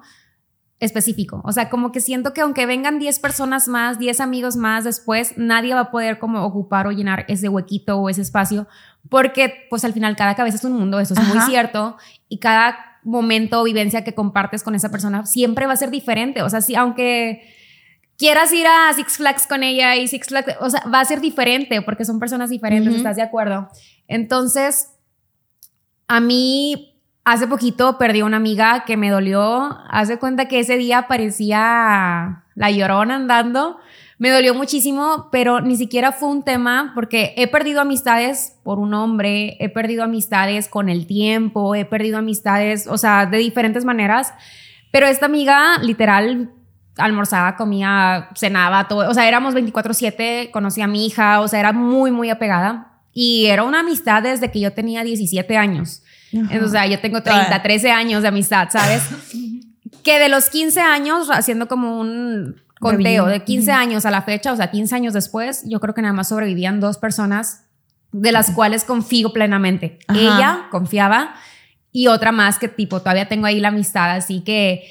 específico. 0.83 1.41
O 1.45 1.51
sea, 1.51 1.69
como 1.69 1.91
que 1.91 2.01
siento 2.01 2.33
que 2.33 2.41
aunque 2.41 2.65
vengan 2.65 2.99
10 2.99 3.19
personas 3.19 3.67
más, 3.67 3.99
10 3.99 4.19
amigos 4.19 4.57
más 4.57 4.83
después, 4.83 5.33
nadie 5.37 5.73
va 5.73 5.79
a 5.79 5.91
poder 5.91 6.19
como 6.19 6.43
ocupar 6.43 6.87
o 6.87 6.91
llenar 6.91 7.25
ese 7.29 7.47
huequito 7.47 7.97
o 7.97 8.09
ese 8.09 8.21
espacio, 8.21 8.67
porque 9.09 9.53
pues 9.69 9.85
al 9.85 9.93
final 9.93 10.15
cada 10.15 10.35
cabeza 10.35 10.57
es 10.57 10.63
un 10.65 10.73
mundo, 10.73 10.99
eso 10.99 11.13
es 11.13 11.23
muy 11.25 11.39
cierto, 11.41 11.95
y 12.27 12.39
cada 12.39 12.77
momento 13.03 13.61
o 13.61 13.63
vivencia 13.63 14.03
que 14.03 14.13
compartes 14.13 14.63
con 14.63 14.75
esa 14.75 14.89
persona 14.89 15.25
siempre 15.25 15.67
va 15.67 15.73
a 15.73 15.77
ser 15.77 15.89
diferente. 15.89 16.41
O 16.41 16.49
sea, 16.49 16.61
si 16.61 16.75
aunque 16.75 17.43
quieras 18.23 18.53
ir 18.53 18.65
a 18.67 18.93
Six 18.93 19.17
Flags 19.17 19.47
con 19.47 19.63
ella 19.63 19.97
y 19.97 20.07
Six 20.07 20.27
Flags, 20.27 20.55
o 20.61 20.69
sea, 20.69 20.81
va 20.93 21.01
a 21.01 21.05
ser 21.05 21.19
diferente 21.19 21.81
porque 21.81 22.05
son 22.05 22.19
personas 22.19 22.49
diferentes, 22.49 22.95
¿estás 22.95 23.17
de 23.17 23.21
acuerdo? 23.21 23.67
Entonces, 24.07 24.93
a 26.07 26.21
mí 26.21 26.93
Hace 27.25 27.47
poquito 27.47 27.97
perdí 27.97 28.21
una 28.21 28.35
amiga 28.35 28.83
que 28.85 28.97
me 28.97 29.09
dolió. 29.09 29.77
Hace 29.89 30.19
cuenta 30.19 30.49
que 30.49 30.59
ese 30.59 30.75
día 30.75 31.07
parecía 31.07 32.43
la 32.53 32.69
llorona 32.69 33.15
andando. 33.15 33.77
Me 34.17 34.29
dolió 34.29 34.53
muchísimo, 34.53 35.29
pero 35.31 35.61
ni 35.61 35.77
siquiera 35.77 36.11
fue 36.11 36.27
un 36.27 36.43
tema 36.43 36.91
porque 36.93 37.33
he 37.37 37.47
perdido 37.47 37.79
amistades 37.79 38.59
por 38.63 38.77
un 38.77 38.93
hombre, 38.93 39.55
he 39.61 39.69
perdido 39.69 40.03
amistades 40.03 40.67
con 40.67 40.89
el 40.89 41.07
tiempo, 41.07 41.75
he 41.75 41.85
perdido 41.85 42.17
amistades, 42.17 42.87
o 42.87 42.97
sea, 42.97 43.25
de 43.25 43.37
diferentes 43.37 43.85
maneras. 43.85 44.33
Pero 44.91 45.07
esta 45.07 45.25
amiga, 45.25 45.77
literal, 45.81 46.51
almorzaba, 46.97 47.55
comía, 47.55 48.29
cenaba, 48.35 48.87
todo. 48.87 49.09
O 49.09 49.13
sea, 49.13 49.27
éramos 49.27 49.53
24/7, 49.53 50.51
conocí 50.51 50.81
a 50.81 50.87
mi 50.87 51.05
hija, 51.05 51.41
o 51.41 51.47
sea, 51.47 51.59
era 51.59 51.73
muy, 51.73 52.11
muy 52.11 52.29
apegada. 52.29 52.89
Y 53.13 53.45
era 53.45 53.63
una 53.63 53.81
amistad 53.81 54.23
desde 54.23 54.51
que 54.51 54.59
yo 54.59 54.73
tenía 54.73 55.03
17 55.03 55.57
años. 55.57 56.01
O 56.63 56.67
sea, 56.67 56.87
yo 56.87 56.99
tengo 56.99 57.21
30, 57.21 57.61
13 57.61 57.91
años 57.91 58.23
de 58.23 58.27
amistad, 58.29 58.69
¿sabes? 58.71 59.03
que 60.03 60.19
de 60.19 60.29
los 60.29 60.49
15 60.49 60.81
años, 60.81 61.29
haciendo 61.31 61.67
como 61.67 61.99
un 61.99 62.55
conteo, 62.79 63.27
de 63.27 63.43
15 63.43 63.71
años 63.71 64.05
a 64.05 64.11
la 64.11 64.23
fecha, 64.23 64.51
o 64.51 64.55
sea, 64.55 64.71
15 64.71 64.95
años 64.95 65.13
después, 65.13 65.63
yo 65.65 65.79
creo 65.79 65.93
que 65.93 66.01
nada 66.01 66.13
más 66.13 66.29
sobrevivían 66.29 66.79
dos 66.79 66.97
personas 66.97 67.65
de 68.11 68.31
las 68.31 68.51
cuales 68.51 68.83
confío 68.83 69.31
plenamente. 69.31 69.99
Ella 70.09 70.67
confiaba 70.69 71.35
y 71.91 72.07
otra 72.07 72.31
más 72.31 72.59
que 72.59 72.67
tipo, 72.67 72.99
todavía 72.99 73.27
tengo 73.27 73.45
ahí 73.45 73.59
la 73.59 73.69
amistad, 73.69 74.11
así 74.11 74.41
que 74.41 74.83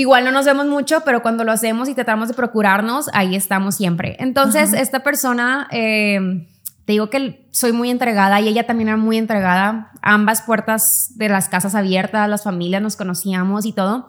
igual 0.00 0.24
no 0.24 0.30
nos 0.30 0.46
vemos 0.46 0.66
mucho, 0.66 1.02
pero 1.04 1.22
cuando 1.22 1.42
lo 1.42 1.52
hacemos 1.52 1.88
y 1.88 1.94
tratamos 1.94 2.28
de 2.28 2.34
procurarnos, 2.34 3.08
ahí 3.12 3.34
estamos 3.34 3.74
siempre. 3.74 4.16
Entonces, 4.20 4.72
esta 4.72 5.00
persona... 5.00 5.68
Eh, 5.72 6.46
te 6.86 6.92
digo 6.92 7.10
que 7.10 7.48
soy 7.50 7.72
muy 7.72 7.90
entregada 7.90 8.40
y 8.40 8.46
ella 8.46 8.64
también 8.64 8.88
era 8.88 8.96
muy 8.96 9.18
entregada. 9.18 9.90
Ambas 10.02 10.42
puertas 10.42 11.10
de 11.16 11.28
las 11.28 11.48
casas 11.48 11.74
abiertas, 11.74 12.28
las 12.28 12.44
familias 12.44 12.80
nos 12.80 12.94
conocíamos 12.94 13.66
y 13.66 13.72
todo. 13.72 14.08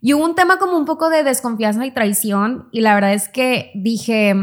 Y 0.00 0.12
hubo 0.14 0.24
un 0.24 0.34
tema 0.34 0.58
como 0.58 0.76
un 0.76 0.84
poco 0.84 1.10
de 1.10 1.22
desconfianza 1.22 1.86
y 1.86 1.92
traición 1.92 2.68
y 2.72 2.80
la 2.80 2.96
verdad 2.96 3.14
es 3.14 3.28
que 3.28 3.70
dije, 3.76 4.34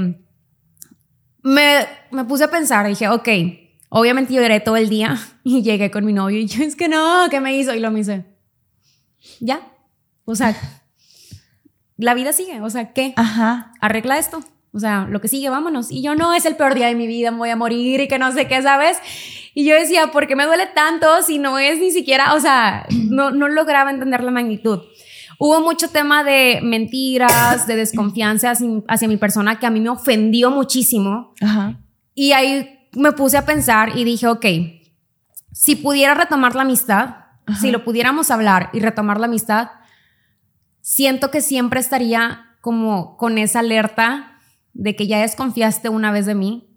me, 1.44 1.86
me 2.12 2.24
puse 2.24 2.46
a 2.46 2.50
pensar, 2.50 2.88
dije, 2.88 3.10
ok, 3.10 3.28
obviamente 3.90 4.34
lloré 4.34 4.62
todo 4.62 4.78
el 4.78 4.88
día 4.88 5.18
y 5.44 5.62
llegué 5.62 5.92
con 5.92 6.06
mi 6.06 6.14
novio 6.14 6.40
y 6.40 6.48
yo, 6.48 6.64
es 6.64 6.78
que 6.78 6.88
no, 6.88 7.26
¿qué 7.30 7.42
me 7.42 7.58
hizo? 7.58 7.76
Y 7.76 7.82
lo 7.82 7.92
me 7.92 8.00
hice, 8.00 8.26
ya, 9.42 9.60
o 10.30 10.36
sea, 10.36 10.56
la 11.98 12.14
vida 12.14 12.34
sigue, 12.34 12.62
o 12.62 12.70
sea, 12.70 12.94
¿qué? 12.94 13.14
Ajá. 13.16 13.74
Arregla 13.82 14.18
esto. 14.18 14.40
O 14.72 14.80
sea, 14.80 15.08
lo 15.10 15.20
que 15.20 15.28
sigue, 15.28 15.50
vámonos. 15.50 15.92
Y 15.92 16.04
yo, 16.04 16.14
no, 16.14 16.34
es 16.34 16.46
el 16.46 16.56
peor 16.56 16.76
día 16.76 16.88
de 16.88 16.96
mi 16.96 17.08
vida, 17.08 17.32
me 17.32 17.40
voy 17.40 17.50
a 17.50 17.56
morir 17.56 18.02
y 18.02 18.08
que 18.08 18.20
no 18.20 18.32
sé 18.32 18.48
qué, 18.48 18.62
¿sabes? 18.62 18.98
Y 19.56 19.66
yo 19.66 19.74
decía, 19.74 20.08
¿por 20.12 20.28
qué 20.28 20.36
me 20.36 20.46
duele 20.46 20.68
tanto 20.68 21.24
si 21.24 21.40
no 21.40 21.58
es 21.58 21.80
ni 21.80 21.92
siquiera, 21.92 22.36
o 22.36 22.40
sea, 22.40 22.86
no, 23.10 23.32
no 23.32 23.48
lograba 23.48 23.90
entender 23.90 24.24
la 24.24 24.32
magnitud. 24.32 24.82
Hubo 25.40 25.62
mucho 25.62 25.90
tema 25.90 26.24
de 26.24 26.60
mentiras, 26.62 27.66
de 27.66 27.78
desconfianza 27.78 28.52
hacia, 28.52 29.08
mi 29.08 29.18
persona 29.18 29.58
que 29.58 29.66
a 29.66 29.70
mí 29.70 29.80
me 29.80 29.90
ofendió 29.90 30.52
muchísimo. 30.52 31.34
Y 32.14 32.34
ahí 32.34 32.88
me 32.94 33.14
puse 33.14 33.38
a 33.38 33.46
pensar 33.46 33.98
y 33.98 34.04
dije, 34.04 34.28
ok, 34.28 34.46
si 35.54 35.76
pudiera 35.78 36.14
retomar 36.14 36.56
la 36.56 36.62
amistad, 36.64 37.16
si 37.60 37.72
lo 37.72 37.84
pudiéramos 37.84 38.32
hablar 38.32 38.70
y 38.74 38.82
retomar 38.82 39.20
la 39.20 39.28
amistad, 39.28 39.70
siento 40.90 41.30
que 41.30 41.42
siempre 41.42 41.80
estaría 41.80 42.48
como 42.62 43.16
con 43.16 43.38
esa 43.38 43.60
alerta 43.60 44.40
de 44.74 44.96
que 44.96 45.06
ya 45.06 45.20
desconfiaste 45.22 45.88
una 45.88 46.12
vez 46.12 46.26
de 46.26 46.34
mí. 46.34 46.68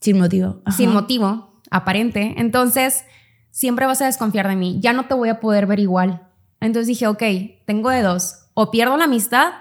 Sin 0.00 0.18
motivo. 0.18 0.62
Sin 0.76 0.92
motivo, 0.92 1.60
aparente. 1.68 2.34
Entonces, 2.36 3.04
siempre 3.50 3.86
vas 3.86 4.00
a 4.00 4.06
desconfiar 4.06 4.46
de 4.46 4.54
mí. 4.54 4.78
Ya 4.80 4.92
no 4.92 5.06
te 5.06 5.14
voy 5.14 5.28
a 5.28 5.40
poder 5.40 5.66
ver 5.66 5.80
igual. 5.80 6.28
Entonces 6.60 6.86
dije, 6.86 7.08
ok, 7.08 7.22
tengo 7.66 7.90
de 7.90 8.02
dos. 8.02 8.46
O 8.54 8.70
pierdo 8.70 8.96
la 8.96 9.04
amistad 9.06 9.54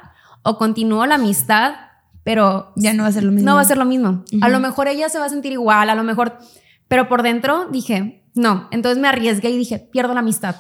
o 0.44 0.60
continúo 0.60 1.08
la 1.08 1.16
amistad, 1.16 1.74
pero 2.24 2.74
Ya 2.76 2.94
no 2.94 3.02
va 3.04 3.10
a 3.10 3.14
ser 3.14 3.24
lo 3.24 3.32
mismo. 3.32 3.50
no 3.50 3.56
va 3.56 3.62
a 3.62 3.66
ser 3.66 3.78
lo 3.78 3.86
mismo. 3.86 4.24
A 4.42 4.50
lo 4.50 4.60
mejor 4.60 4.90
ella 4.90 5.10
se 5.10 5.18
va 5.18 5.26
a 5.26 5.30
sentir 5.30 5.54
igual, 5.54 5.90
a 5.90 5.96
lo 5.96 6.04
mejor, 6.04 6.38
pero 6.88 7.10
por 7.10 7.24
dentro 7.24 7.68
dije, 7.72 8.24
no. 8.36 8.68
Entonces 8.70 9.02
me 9.02 9.08
arriesgué 9.08 9.50
y 9.50 9.58
dije, 9.58 9.80
pierdo 9.80 10.14
la 10.14 10.20
amistad. 10.20 10.56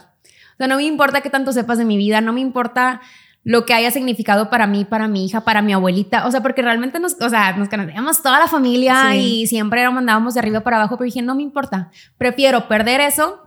O 0.53 0.57
sea, 0.57 0.67
no 0.67 0.75
me 0.77 0.83
importa 0.83 1.21
qué 1.21 1.29
tanto 1.29 1.51
sepas 1.53 1.77
de 1.77 1.85
mi 1.85 1.97
vida, 1.97 2.21
no 2.21 2.33
me 2.33 2.41
importa 2.41 3.01
lo 3.43 3.65
que 3.65 3.73
haya 3.73 3.89
significado 3.89 4.49
para 4.49 4.67
mí, 4.67 4.85
para 4.85 5.07
mi 5.07 5.25
hija, 5.25 5.41
para 5.41 5.61
mi 5.61 5.73
abuelita. 5.73 6.27
O 6.27 6.31
sea, 6.31 6.41
porque 6.41 6.61
realmente 6.61 6.99
nos, 6.99 7.19
o 7.19 7.29
sea, 7.29 7.53
nos 7.57 8.21
toda 8.21 8.39
la 8.39 8.47
familia 8.47 9.07
Sí. 9.11 9.41
y 9.41 9.47
siempre 9.47 9.83
nos 9.83 9.93
mandábamos 9.93 10.35
de 10.35 10.41
arriba 10.41 10.59
para 10.61 10.77
abajo, 10.77 10.97
pero 10.97 11.05
dije, 11.05 11.21
no 11.21 11.35
me 11.35 11.41
importa. 11.41 11.89
Prefiero 12.17 12.67
perder 12.67 13.01
eso 13.01 13.41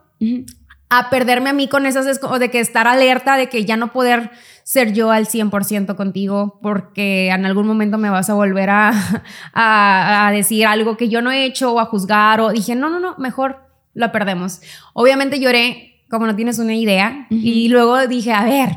a 0.90 1.11
perderme 1.11 1.50
a 1.50 1.52
mí 1.52 1.68
con 1.68 1.87
esas, 1.87 2.20
de 2.20 2.50
que 2.50 2.61
estar 2.61 2.87
alerta, 2.87 3.37
de 3.37 3.49
que 3.49 3.64
ya 3.64 3.76
no 3.76 3.92
poder 3.92 4.30
ser 4.64 4.92
yo 4.92 5.11
al 5.11 5.26
100% 5.26 5.96
contigo, 5.96 6.58
porque 6.62 7.28
en 7.28 7.44
algún 7.44 7.66
momento 7.66 7.99
me 7.99 8.11
vas 8.11 8.30
a 8.30 8.34
volver 8.34 8.70
a, 8.70 8.90
a, 9.52 10.26
a 10.26 10.32
decir 10.32 10.66
algo 10.66 10.96
que 10.96 11.08
yo 11.08 11.20
no 11.23 11.30
he 11.30 11.44
hecho 11.44 11.73
o 11.73 11.80
a 11.80 11.84
juzgar, 11.87 12.40
o 12.40 12.50
dije, 12.50 12.75
no, 12.75 12.90
no, 12.90 12.99
no, 13.00 13.14
mejor 13.18 13.61
la 13.92 14.12
perdemos. 14.12 14.61
Obviamente 14.92 15.38
lloré, 15.40 15.93
como 16.14 16.26
no 16.26 16.37
tienes 16.37 16.59
una 16.59 16.75
idea, 16.75 17.26
y 17.28 17.68
luego 17.68 18.06
dije, 18.06 18.33
a 18.33 18.44
ver, 18.44 18.71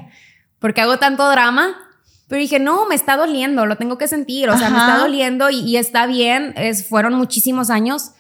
¿por 0.60 0.74
qué 0.74 0.82
hago 0.82 0.98
tanto 0.98 1.30
drama? 1.30 1.76
Pero 2.28 2.42
dije, 2.42 2.60
no, 2.60 2.88
me 2.88 2.96
está 2.96 3.16
doliendo, 3.16 3.66
lo 3.66 3.78
tengo 3.78 3.98
que 3.98 4.08
sentir, 4.08 4.50
o 4.50 4.58
sea, 4.58 4.70
me 4.70 4.78
está 4.78 4.98
doliendo 4.98 5.50
y, 5.50 5.60
y 5.60 5.78
está 5.78 6.06
bien, 6.08 6.54
es, 6.58 6.88
fueron 6.88 7.14
muchísimos 7.14 7.70
años. 7.70 8.12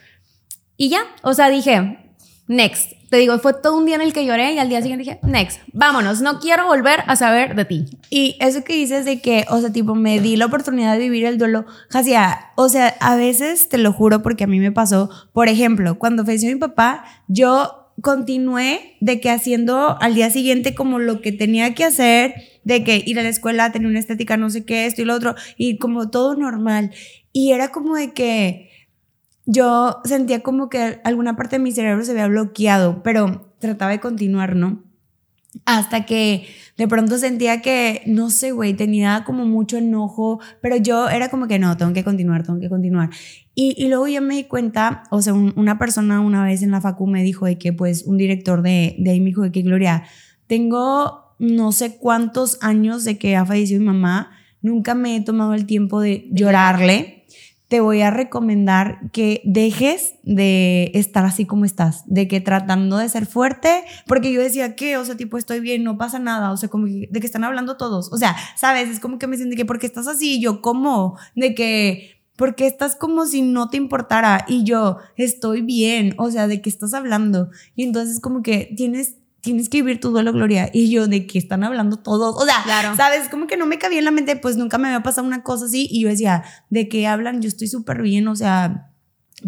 Y 0.77 0.89
ya, 0.89 1.01
o 1.23 1.33
sea, 1.33 1.49
dije, 1.49 1.99
next. 2.47 2.93
Te 3.09 3.15
digo, 3.15 3.39
fue 3.39 3.53
todo 3.53 3.77
un 3.77 3.85
día 3.85 3.95
en 3.95 4.01
el 4.01 4.11
que 4.11 4.25
lloré 4.25 4.53
y 4.53 4.59
al 4.59 4.67
día 4.67 4.81
siguiente 4.81 5.05
dije, 5.05 5.19
next, 5.23 5.61
vámonos, 5.71 6.19
no 6.19 6.39
quiero 6.39 6.67
volver 6.67 7.03
a 7.07 7.15
saber 7.15 7.55
de 7.55 7.63
ti. 7.63 7.85
Y 8.09 8.35
eso 8.41 8.65
que 8.65 8.73
dices 8.73 9.05
de 9.05 9.21
que, 9.21 9.45
o 9.49 9.61
sea, 9.61 9.71
tipo, 9.71 9.95
me 9.95 10.19
di 10.19 10.35
la 10.35 10.47
oportunidad 10.47 10.91
de 10.91 10.99
vivir 10.99 11.25
el 11.25 11.37
duelo, 11.37 11.65
Jasia, 11.89 12.51
o 12.55 12.67
sea, 12.67 12.95
a 12.99 13.15
veces 13.15 13.69
te 13.69 13.77
lo 13.77 13.93
juro 13.93 14.21
porque 14.21 14.43
a 14.43 14.47
mí 14.47 14.59
me 14.59 14.73
pasó, 14.73 15.09
por 15.31 15.47
ejemplo, 15.47 15.97
cuando 15.97 16.25
falleció 16.25 16.49
mi 16.49 16.59
papá, 16.59 17.05
yo 17.29 17.86
continué 18.01 18.97
de 18.99 19.19
que 19.19 19.29
haciendo 19.29 19.97
al 20.01 20.15
día 20.15 20.29
siguiente 20.29 20.75
como 20.75 20.99
lo 20.99 21.21
que 21.21 21.31
tenía 21.31 21.73
que 21.73 21.83
hacer, 21.83 22.35
de 22.63 22.83
que 22.83 23.01
ir 23.05 23.19
a 23.19 23.23
la 23.23 23.29
escuela, 23.29 23.71
tener 23.71 23.87
una 23.87 23.99
estética, 23.99 24.37
no 24.37 24.49
sé 24.49 24.65
qué, 24.65 24.85
esto 24.85 25.01
y 25.01 25.05
lo 25.05 25.15
otro, 25.15 25.35
y 25.57 25.77
como 25.77 26.09
todo 26.09 26.35
normal. 26.35 26.91
Y 27.31 27.51
era 27.51 27.71
como 27.71 27.95
de 27.95 28.13
que 28.13 28.69
yo 29.45 30.01
sentía 30.03 30.41
como 30.41 30.69
que 30.69 30.99
alguna 31.03 31.35
parte 31.35 31.55
de 31.55 31.63
mi 31.63 31.71
cerebro 31.71 32.03
se 32.03 32.11
había 32.11 32.27
bloqueado, 32.27 33.01
pero 33.03 33.53
trataba 33.59 33.91
de 33.91 33.99
continuar, 33.99 34.55
¿no? 34.55 34.83
Hasta 35.65 36.05
que 36.05 36.45
de 36.77 36.87
pronto 36.87 37.17
sentía 37.17 37.61
que, 37.61 38.03
no 38.05 38.29
sé, 38.29 38.51
güey, 38.51 38.73
tenía 38.73 39.23
como 39.25 39.45
mucho 39.45 39.77
enojo, 39.77 40.39
pero 40.61 40.75
yo 40.77 41.09
era 41.09 41.29
como 41.29 41.47
que 41.47 41.57
no, 41.59 41.75
tengo 41.77 41.93
que 41.93 42.03
continuar, 42.03 42.43
tengo 42.43 42.59
que 42.59 42.69
continuar. 42.69 43.09
Y, 43.55 43.73
y 43.77 43.87
luego 43.87 44.07
yo 44.07 44.21
me 44.21 44.35
di 44.35 44.43
cuenta, 44.43 45.03
o 45.09 45.21
sea, 45.21 45.33
un- 45.33 45.53
una 45.55 45.79
persona 45.79 46.19
una 46.19 46.43
vez 46.43 46.61
en 46.61 46.71
la 46.71 46.81
facu 46.81 47.07
me 47.07 47.23
dijo 47.23 47.45
de 47.45 47.57
que, 47.57 47.73
pues, 47.73 48.03
un 48.05 48.17
director 48.17 48.61
de, 48.61 48.95
de 48.99 49.11
ahí 49.11 49.19
me 49.19 49.27
dijo 49.27 49.41
de 49.41 49.51
que, 49.51 49.61
Gloria, 49.63 50.03
tengo 50.47 51.35
no 51.39 51.71
sé 51.71 51.97
cuántos 51.97 52.57
años 52.61 53.03
de 53.03 53.17
que 53.17 53.35
ha 53.35 53.45
fallecido 53.45 53.79
mi 53.79 53.87
mamá, 53.87 54.31
nunca 54.61 54.95
me 54.95 55.15
he 55.15 55.21
tomado 55.21 55.53
el 55.53 55.65
tiempo 55.65 55.99
de 56.01 56.27
llorarle. 56.31 57.16
Te 57.67 57.79
voy 57.79 58.01
a 58.01 58.11
recomendar 58.11 59.11
que 59.11 59.41
dejes 59.43 60.15
de 60.23 60.91
estar 60.93 61.25
así 61.25 61.45
como 61.45 61.65
estás, 61.65 62.03
de 62.05 62.27
que 62.27 62.41
tratando 62.41 62.97
de 62.97 63.09
ser 63.09 63.25
fuerte, 63.25 63.83
porque 64.05 64.31
yo 64.31 64.41
decía 64.41 64.75
que, 64.75 64.97
o 64.97 65.05
sea, 65.05 65.17
tipo, 65.17 65.37
estoy 65.37 65.59
bien, 65.59 65.83
no 65.83 65.97
pasa 65.97 66.19
nada, 66.19 66.51
o 66.51 66.57
sea, 66.57 66.69
como 66.69 66.85
que, 66.85 67.09
de 67.11 67.19
que 67.19 67.25
están 67.25 67.43
hablando 67.43 67.77
todos, 67.77 68.11
o 68.11 68.17
sea, 68.17 68.35
sabes, 68.55 68.89
es 68.89 68.99
como 68.99 69.19
que 69.19 69.27
me 69.27 69.37
de 69.37 69.55
que, 69.55 69.65
¿por 69.65 69.79
qué 69.79 69.85
estás 69.85 70.07
así? 70.07 70.41
Yo, 70.41 70.61
¿cómo? 70.61 71.17
De 71.35 71.53
que, 71.53 72.17
porque 72.35 72.67
estás 72.67 72.95
como 72.95 73.25
si 73.25 73.41
no 73.41 73.69
te 73.69 73.77
importara 73.77 74.45
y 74.47 74.63
yo 74.63 74.97
estoy 75.15 75.61
bien, 75.61 76.13
o 76.17 76.31
sea, 76.31 76.47
de 76.47 76.61
qué 76.61 76.69
estás 76.69 76.93
hablando. 76.93 77.49
Y 77.75 77.83
entonces 77.83 78.19
como 78.19 78.43
que 78.43 78.73
tienes 78.77 79.15
tienes 79.41 79.69
que 79.69 79.81
vivir 79.81 79.99
tu 79.99 80.11
duelo, 80.11 80.33
Gloria. 80.33 80.69
Y 80.73 80.89
yo, 80.89 81.07
de 81.07 81.25
que 81.27 81.37
están 81.39 81.63
hablando 81.63 81.97
todos. 81.97 82.35
O 82.35 82.45
sea, 82.45 82.63
Claro. 82.63 82.95
¿sabes? 82.95 83.29
Como 83.29 83.47
que 83.47 83.57
no 83.57 83.65
me 83.65 83.77
cabía 83.77 83.99
en 83.99 84.05
la 84.05 84.11
mente, 84.11 84.35
pues 84.35 84.57
nunca 84.57 84.77
me 84.77 84.87
había 84.87 85.03
pasado 85.03 85.25
una 85.27 85.43
cosa 85.43 85.65
así. 85.65 85.87
Y 85.89 86.01
yo 86.01 86.09
decía, 86.09 86.43
¿de 86.69 86.89
qué 86.89 87.07
hablan? 87.07 87.41
Yo 87.41 87.47
estoy 87.47 87.67
súper 87.67 88.01
bien, 88.01 88.27
o 88.27 88.35
sea. 88.35 88.91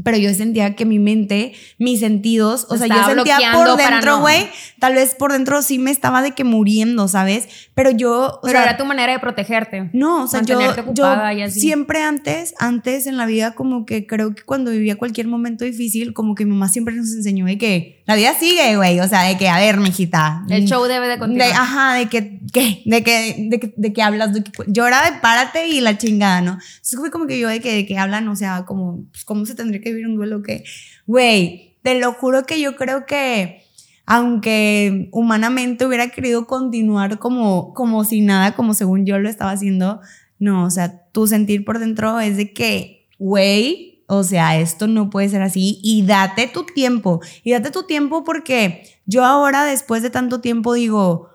Pero 0.04 0.18
yo 0.18 0.32
sentía 0.36 0.76
que 0.76 0.86
mi 0.86 1.00
mente, 1.00 1.54
mis 1.80 2.00
sentidos, 2.00 2.68
o 2.70 2.78
sea, 2.78 2.86
yo 2.86 3.04
sentía 3.06 3.40
por 3.54 3.76
dentro, 3.76 4.18
no. 4.18 4.22
güey, 4.22 4.48
tal 4.80 4.94
vez 4.94 5.16
por 5.16 5.32
dentro 5.32 5.64
sí 5.64 5.80
me 5.80 5.90
estaba 5.90 6.22
de 6.22 6.34
que 6.34 6.44
muriendo, 6.44 7.08
¿sabes? 7.08 7.48
Pero 7.74 7.90
yo, 7.90 8.28
o 8.38 8.42
Pero 8.44 8.52
sea, 8.60 8.64
era 8.70 8.78
tu 8.78 8.86
manera 8.86 9.14
de 9.14 9.20
protegerte. 9.20 9.90
no, 9.94 10.26
o 10.26 10.28
sea, 10.28 10.44
yo, 10.44 10.60
yo 10.94 11.32
y 11.32 11.42
así. 11.42 11.60
siempre 11.60 12.04
antes, 12.04 12.54
antes 12.60 13.08
en 13.08 13.18
la 13.18 13.26
vida, 13.26 13.56
como 13.56 13.88
que 13.88 14.06
creo 14.06 14.36
que 14.36 14.44
cuando 14.44 14.70
vivía 14.70 14.96
cualquier 14.96 15.28
momento 15.28 15.66
difícil, 15.66 16.14
como 16.14 16.36
que 16.36 16.46
mi 16.46 16.52
mamá 16.52 16.70
siempre 16.70 16.94
nos 16.94 17.12
enseñó 17.12 17.46
de 17.48 17.58
que 17.58 18.04
la 18.06 18.16
vida 18.16 18.34
sigue, 18.40 18.76
güey. 18.76 19.00
O 19.00 19.08
sea, 19.08 19.24
de 19.24 19.38
que, 19.38 19.50
a 19.50 19.58
ver, 19.60 19.78
mijita. 19.78 20.44
El 20.50 20.68
show 20.68 20.84
debe 20.86 21.06
de 21.08 21.14
De, 21.14 21.20
continuar. 21.20 21.50
ajá, 21.52 21.94
de 21.94 22.10
que, 22.10 22.40
¿qué? 22.52 22.82
De 22.86 23.04
que, 23.04 23.36
de 23.50 23.60
que, 23.60 23.74
de 23.76 23.94
que 23.94 24.02
hablas, 24.02 24.34
de 24.34 24.44
que 24.44 24.52
llora, 24.68 25.04
de 25.10 25.20
párate 25.20 25.68
y 25.68 25.80
la 25.82 25.98
chingada, 25.98 26.42
¿no? 26.42 26.54
Entonces 26.54 27.00
fue 27.00 27.12
como 27.12 27.28
que 27.28 27.38
yo 27.40 27.50
de 27.50 27.60
que, 27.60 27.72
de 27.74 27.86
que 27.86 27.98
hablan, 28.00 28.28
o 28.28 28.36
sea, 28.36 28.66
como, 28.66 29.04
pues, 29.12 29.26
¿cómo 29.26 29.46
se 29.46 29.54
tendría 29.54 29.79
que 29.82 29.92
vivir 29.92 30.08
un 30.08 30.16
duelo 30.16 30.42
que, 30.42 30.64
güey, 31.08 31.78
te 31.82 32.00
lo 32.00 32.14
juro 32.14 32.46
que 32.46 32.60
yo 32.60 32.76
creo 32.76 33.06
que, 33.06 33.64
aunque 34.06 35.10
humanamente 35.12 35.86
hubiera 35.86 36.10
querido 36.10 36.48
continuar 36.48 37.20
como, 37.20 37.74
como 37.74 38.04
si 38.04 38.22
nada, 38.22 38.56
como 38.56 38.74
según 38.74 39.06
yo 39.06 39.20
lo 39.20 39.30
estaba 39.30 39.52
haciendo, 39.52 40.02
no, 40.40 40.66
o 40.66 40.70
sea, 40.70 41.04
tu 41.12 41.28
sentir 41.28 41.66
por 41.66 41.80
dentro 41.80 42.20
es 42.20 42.38
de 42.38 42.54
que, 42.54 43.08
güey, 43.18 44.04
o 44.08 44.24
sea, 44.24 44.60
esto 44.60 44.88
no 44.88 45.10
puede 45.10 45.30
ser 45.30 45.42
así 45.42 45.80
y 45.84 46.04
date 46.06 46.48
tu 46.48 46.66
tiempo, 46.66 47.22
y 47.44 47.52
date 47.52 47.72
tu 47.72 47.84
tiempo 47.84 48.24
porque 48.24 48.84
yo 49.06 49.24
ahora, 49.24 49.66
después 49.66 50.02
de 50.02 50.10
tanto 50.10 50.42
tiempo, 50.42 50.74
digo, 50.74 51.29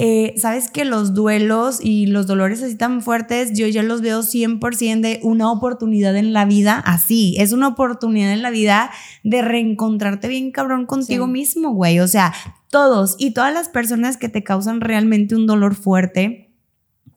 eh, 0.00 0.34
sabes 0.36 0.70
que 0.70 0.84
los 0.84 1.12
duelos 1.12 1.80
y 1.82 2.06
los 2.06 2.28
dolores 2.28 2.62
así 2.62 2.76
tan 2.76 3.02
fuertes, 3.02 3.52
yo 3.58 3.66
ya 3.66 3.82
los 3.82 4.00
veo 4.00 4.22
100% 4.22 5.00
de 5.00 5.18
una 5.24 5.50
oportunidad 5.50 6.14
en 6.16 6.32
la 6.32 6.44
vida, 6.44 6.80
así, 6.86 7.34
es 7.38 7.50
una 7.52 7.66
oportunidad 7.66 8.32
en 8.32 8.42
la 8.42 8.50
vida 8.50 8.92
de 9.24 9.42
reencontrarte 9.42 10.28
bien 10.28 10.52
cabrón 10.52 10.86
contigo 10.86 11.26
Sí. 11.26 11.32
mismo, 11.32 11.70
güey, 11.72 11.98
o 11.98 12.06
sea, 12.06 12.32
todos 12.70 13.16
y 13.18 13.32
todas 13.32 13.52
las 13.52 13.68
personas 13.68 14.16
que 14.16 14.28
te 14.28 14.44
causan 14.44 14.80
realmente 14.80 15.34
un 15.34 15.46
dolor 15.46 15.74
fuerte, 15.74 16.47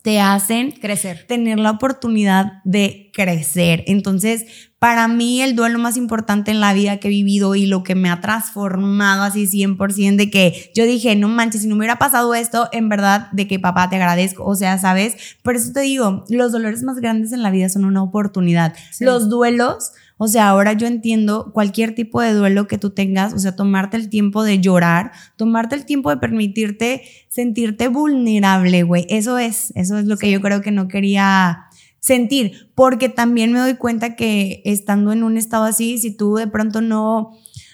te 0.02 0.20
hacen 0.20 0.72
Crecer. 0.72 1.24
tener 1.28 1.58
la 1.58 1.70
oportunidad 1.70 2.60
de 2.64 3.10
crecer. 3.14 3.84
Entonces, 3.86 4.44
para 4.80 5.06
mí 5.06 5.40
el 5.42 5.54
duelo 5.54 5.78
más 5.78 5.96
importante 5.96 6.50
en 6.50 6.58
la 6.58 6.74
vida 6.74 6.96
que 6.96 7.06
he 7.06 7.10
vivido 7.10 7.54
y 7.54 7.66
lo 7.66 7.84
que 7.84 7.94
me 7.94 8.10
ha 8.10 8.20
transformado 8.20 9.22
así 9.22 9.46
100% 9.46 10.16
de 10.16 10.28
que 10.28 10.72
yo 10.74 10.84
dije, 10.84 11.14
no 11.14 11.28
manches, 11.28 11.62
si 11.62 11.68
no 11.68 11.76
me 11.76 11.80
hubiera 11.80 12.00
pasado 12.00 12.34
esto, 12.34 12.68
en 12.72 12.88
verdad, 12.88 13.30
de 13.30 13.46
que 13.46 13.60
papá 13.60 13.88
te 13.88 13.96
agradezco, 13.96 14.44
o 14.44 14.56
sea, 14.56 14.78
¿sabes? 14.78 15.16
Por 15.42 15.54
eso 15.54 15.72
te 15.72 15.80
digo, 15.82 16.24
los 16.28 16.50
dolores 16.50 16.82
más 16.82 16.96
grandes 16.96 17.30
en 17.30 17.42
la 17.42 17.50
vida 17.50 17.68
son 17.68 17.84
una 17.84 18.02
oportunidad. 18.02 18.74
Sí. 18.90 19.04
Los 19.04 19.28
duelos, 19.28 19.92
o 20.24 20.28
sea, 20.28 20.50
ahora 20.50 20.72
yo 20.74 20.86
entiendo 20.86 21.50
cualquier 21.52 21.96
tipo 21.96 22.20
de 22.20 22.32
duelo 22.32 22.68
que 22.68 22.78
tú 22.78 22.90
tengas, 22.90 23.34
o 23.34 23.40
sea, 23.40 23.56
tomarte 23.56 23.96
el 23.96 24.08
tiempo 24.08 24.44
de 24.44 24.60
llorar, 24.60 25.10
tomarte 25.34 25.74
el 25.74 25.84
tiempo 25.84 26.10
de 26.10 26.18
permitirte 26.18 27.02
sentirte 27.28 27.88
vulnerable, 27.88 28.84
güey. 28.84 29.04
Eso 29.08 29.36
es, 29.38 29.72
eso 29.74 29.98
es 29.98 30.04
lo 30.04 30.16
que 30.18 30.30
yo 30.30 30.40
creo 30.40 30.60
que 30.60 30.70
no 30.70 30.86
quería 30.86 31.64
sentir, 31.98 32.70
porque 32.76 33.08
también 33.08 33.50
me 33.50 33.58
doy 33.58 33.74
cuenta 33.74 34.14
que 34.14 34.62
estando 34.64 35.10
en 35.10 35.24
un 35.24 35.36
estado 35.36 35.64
así, 35.64 35.98
si 35.98 36.16
tú 36.16 36.36
de 36.36 36.46
pronto 36.46 36.80
no, 36.80 37.32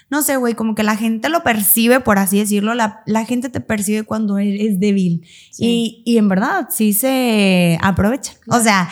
no 0.09 0.23
sé, 0.23 0.35
güey, 0.37 0.55
como 0.55 0.73
que 0.73 0.81
la 0.81 0.95
gente 0.95 1.29
lo 1.29 1.43
percibe, 1.43 1.99
por 1.99 2.17
así 2.17 2.39
decirlo, 2.39 2.73
la, 2.73 3.03
la 3.05 3.25
gente 3.25 3.49
te 3.49 3.61
percibe 3.61 4.01
cuando 4.01 4.39
eres 4.39 4.79
débil. 4.79 5.23
Sí. 5.51 6.01
Y, 6.03 6.13
y 6.13 6.17
en 6.17 6.27
verdad, 6.27 6.65
sí 6.71 6.93
se 6.93 7.77
aprovecha. 7.83 8.33
O 8.47 8.59
sea, 8.59 8.89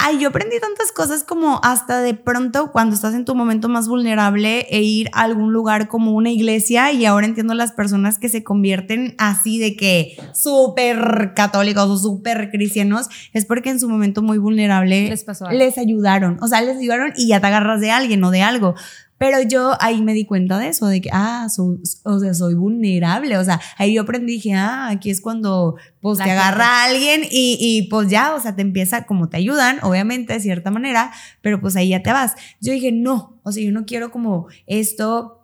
ay, 0.00 0.18
yo 0.18 0.28
aprendí 0.28 0.58
tantas 0.58 0.92
cosas 0.92 1.24
como 1.24 1.60
hasta 1.62 2.00
de 2.00 2.14
pronto 2.14 2.72
cuando 2.72 2.94
estás 2.94 3.14
en 3.14 3.24
tu 3.24 3.34
momento 3.34 3.68
más 3.68 3.86
vulnerable 3.86 4.66
e 4.70 4.82
ir 4.82 5.10
a 5.12 5.22
algún 5.22 5.52
lugar 5.52 5.88
como 5.88 6.12
una 6.12 6.30
iglesia 6.30 6.90
y 6.92 7.04
ahora 7.04 7.26
entiendo 7.26 7.54
las 7.54 7.72
personas 7.72 8.18
que 8.18 8.28
se 8.28 8.42
convierten 8.42 9.14
así 9.18 9.58
de 9.58 9.76
que 9.76 10.16
súper 10.32 11.32
católicos 11.34 11.88
o 11.88 11.98
súper 11.98 12.50
cristianos, 12.50 13.08
es 13.32 13.44
porque 13.44 13.70
en 13.70 13.78
su 13.78 13.88
momento 13.88 14.22
muy 14.22 14.38
vulnerable 14.38 15.08
Les 15.08 15.24
pasó 15.24 15.46
algo. 15.46 15.58
les 15.58 15.76
ayudaron, 15.76 16.38
o 16.40 16.48
sea, 16.48 16.62
les 16.62 16.78
ayudaron 16.78 17.12
y 17.16 17.28
ya 17.28 17.40
te 17.40 17.46
agarras 17.46 17.80
de 17.80 17.90
alguien 17.90 18.24
o 18.24 18.30
de 18.30 18.42
algo. 18.42 18.74
Pero 19.20 19.42
yo 19.42 19.74
ahí 19.80 20.00
me 20.00 20.14
di 20.14 20.24
cuenta 20.24 20.56
de 20.58 20.68
eso, 20.68 20.86
de 20.86 21.02
que, 21.02 21.10
ah, 21.12 21.46
soy, 21.50 21.78
o 22.04 22.18
sea, 22.18 22.32
soy 22.32 22.54
vulnerable. 22.54 23.36
O 23.36 23.44
sea, 23.44 23.60
ahí 23.76 23.92
yo 23.92 24.00
aprendí, 24.00 24.32
dije, 24.32 24.54
ah, 24.54 24.88
aquí 24.88 25.10
es 25.10 25.20
cuando 25.20 25.76
pues 26.00 26.18
La 26.18 26.24
te 26.24 26.30
gente. 26.30 26.42
agarra 26.42 26.84
alguien 26.84 27.24
y, 27.30 27.58
y 27.60 27.82
pues 27.90 28.08
ya, 28.08 28.34
o 28.34 28.40
sea, 28.40 28.56
te 28.56 28.62
empieza, 28.62 29.04
como 29.04 29.28
te 29.28 29.36
ayudan, 29.36 29.76
obviamente, 29.82 30.32
de 30.32 30.40
cierta 30.40 30.70
manera, 30.70 31.12
pero 31.42 31.60
pues 31.60 31.76
ahí 31.76 31.90
ya 31.90 32.02
te 32.02 32.10
vas. 32.14 32.34
Yo 32.62 32.72
dije, 32.72 32.92
no, 32.92 33.38
o 33.42 33.52
sea, 33.52 33.62
yo 33.62 33.72
no 33.72 33.84
quiero 33.84 34.10
como 34.10 34.46
esto 34.66 35.39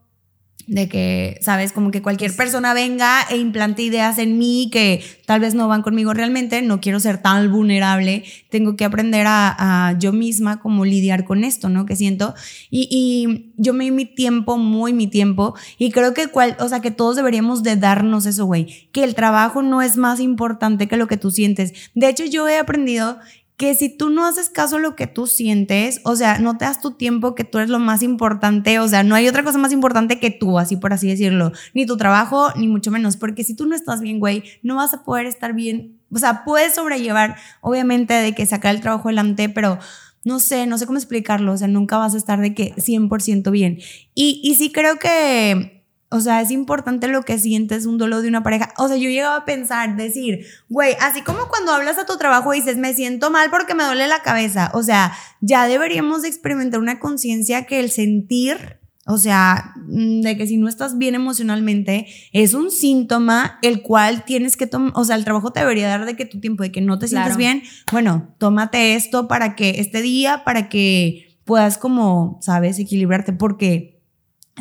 de 0.67 0.89
que, 0.89 1.39
sabes, 1.43 1.73
como 1.73 1.93
que 1.93 2.03
cualquier 2.03 2.35
persona 2.35 2.75
venga 2.75 3.23
e 3.31 3.37
implante 3.37 3.83
ideas 3.83 4.19
en 4.19 4.37
mí 4.37 4.69
que 4.73 5.03
tal 5.25 5.39
vez 5.39 5.55
no 5.55 5.69
van 5.69 5.83
conmigo 5.83 6.13
realmente, 6.13 6.61
no 6.61 6.81
quiero 6.81 6.99
ser 6.99 7.19
tan 7.19 7.53
vulnerable, 7.53 8.25
tengo 8.51 8.75
que 8.75 8.85
aprender 8.85 9.27
a, 9.29 9.95
yo 10.01 10.13
misma 10.13 10.61
como 10.61 10.85
lidiar 10.85 11.25
con 11.25 11.45
esto, 11.45 11.69
¿no? 11.69 11.87
Que 11.87 11.95
siento, 11.95 12.35
y, 12.69 12.89
y, 12.91 13.53
yo 13.57 13.75
me 13.75 13.85
di 13.85 13.91
mi 13.93 14.07
tiempo, 14.07 14.59
muy 14.59 14.93
mi 14.93 15.07
tiempo, 15.07 15.55
y 15.79 15.93
creo 15.93 16.15
que, 16.15 16.29
cual, 16.29 16.57
o 16.59 16.69
sea, 16.69 16.81
que 16.81 16.91
todos 16.91 17.15
deberíamos 17.15 17.63
de 17.63 17.77
darnos 17.77 18.27
eso, 18.27 18.45
güey, 18.45 18.89
que 18.93 19.05
el 19.05 19.15
trabajo 19.15 19.63
no 19.63 19.83
es 19.83 19.97
más 19.97 20.19
importante 20.19 20.89
que 20.89 20.97
lo 20.97 21.07
que 21.07 21.17
tú 21.17 21.31
sientes. 21.31 21.75
De 21.95 22.09
hecho, 22.09 22.25
yo 22.25 22.49
he 22.49 22.59
aprendido 22.59 23.19
que 23.57 23.75
si 23.75 23.89
tú 23.89 24.11
no 24.11 24.27
haces 24.27 24.51
caso 24.51 24.77
a 24.77 24.81
lo 24.81 24.97
que 24.97 25.07
tú 25.07 25.27
sientes, 25.27 26.01
o 26.05 26.15
sea, 26.15 26.39
no 26.39 26.59
te 26.59 26.67
das 26.67 26.81
tu 26.81 26.93
tiempo, 26.93 27.35
que 27.35 27.45
tú 27.45 27.59
eres 27.59 27.71
lo 27.71 27.79
más 27.79 28.03
importante, 28.03 28.79
o 28.81 28.89
sea, 28.89 29.03
no 29.03 29.15
hay 29.15 29.29
otra 29.29 29.43
cosa 29.45 29.59
más 29.59 29.73
importante 29.73 30.21
que 30.21 30.31
tú, 30.31 30.59
así 30.59 30.77
por 30.77 30.93
así 30.93 31.09
decirlo, 31.09 31.53
ni 31.73 31.87
tu 31.87 31.97
trabajo, 31.97 32.53
ni 32.57 32.69
mucho 32.69 32.91
menos, 32.91 33.17
porque 33.17 33.45
si 33.45 33.55
tú 33.55 33.67
no 33.67 33.75
estás 33.75 34.01
bien, 34.01 34.21
güey, 34.21 34.43
no 34.63 34.77
vas 34.77 34.93
a 34.93 35.05
poder 35.05 35.25
estar 35.27 35.55
bien, 35.55 35.99
o 36.13 36.19
sea, 36.19 36.45
puedes 36.45 36.75
sobrellevar, 36.75 37.37
obviamente, 37.63 38.13
de 38.13 38.35
que 38.35 38.45
sacar 38.45 38.75
el 38.75 38.83
trabajo 38.83 39.09
adelante, 39.09 39.49
pero 39.49 39.79
no 40.23 40.39
sé, 40.39 40.67
no 40.67 40.77
sé 40.77 40.87
cómo 40.87 40.99
explicarlo, 40.99 41.53
o 41.53 41.57
sea, 41.57 41.69
nunca 41.69 41.97
vas 41.97 42.15
a 42.15 42.19
estar 42.19 42.41
de 42.41 42.53
que 42.53 42.75
100% 42.75 43.51
bien. 43.51 43.79
Y, 44.15 44.41
y 44.43 44.57
sí 44.57 44.71
creo 44.71 44.99
que 44.99 45.76
o 46.09 46.21
sea, 46.21 46.41
es 46.41 46.53
importante 46.53 47.09
lo 47.09 47.23
que 47.23 47.39
sientes 47.39 47.85
un 47.85 47.99
dolor 47.99 48.23
de 48.23 48.29
una 48.29 48.43
pareja. 48.43 48.73
O 48.79 48.87
sea, 48.87 48.97
yo 48.97 49.11
llegaba 49.11 49.37
a 49.37 49.45
pensar, 49.45 49.97
decir, 49.97 50.47
güey, 50.69 50.95
así 51.01 51.23
como 51.23 51.49
cuando 51.49 51.73
hablas 51.73 51.99
a 51.99 52.07
tu 52.07 52.17
trabajo 52.17 52.55
y 52.55 52.61
dices, 52.61 52.77
me 52.77 52.95
siento 52.95 53.31
mal 53.31 53.51
porque 53.51 53.75
me 53.75 53.85
duele 53.85 54.07
la 54.07 54.23
cabeza. 54.23 54.71
O 54.75 54.83
sea, 54.85 55.13
ya 55.41 55.67
deberíamos 55.67 56.25
experimentar 56.25 56.79
una 56.79 57.01
conciencia 57.01 57.67
que 57.67 57.81
el 57.81 57.91
sentir, 57.91 58.79
o 59.05 59.19
sea, 59.19 59.73
mm, 59.89 60.21
de 60.21 60.37
que 60.37 60.47
si 60.47 60.59
no 60.59 60.69
estás 60.69 60.97
bien 60.97 61.17
emocionalmente, 61.17 62.07
es 62.33 62.55
un 62.55 62.71
síntoma 62.71 63.59
el 63.63 63.83
cual 63.83 64.25
tienes 64.25 64.57
que 64.57 64.69
tomar, 64.69 64.93
o 64.95 65.05
sea, 65.05 65.17
el 65.17 65.25
trabajo 65.25 65.53
te 65.53 65.59
debería 65.59 65.89
dar 65.89 66.07
de 66.07 66.15
que 66.15 66.25
tu 66.25 66.39
tiempo, 66.39 66.63
de 66.63 66.71
que 66.71 66.83
no 66.83 67.01
te 67.01 67.09
sientes 67.09 67.37
bien. 67.37 67.65
Bueno, 67.91 68.33
tómate 68.39 68.95
esto 68.95 69.27
para 69.27 69.57
que 69.57 69.81
este 69.81 70.03
día, 70.03 70.45
para 70.45 70.69
que 70.69 71.37
puedas 71.45 71.79
como, 71.79 72.39
sabes, 72.43 72.79
equilibrarte, 72.79 73.33
porque 73.33 73.96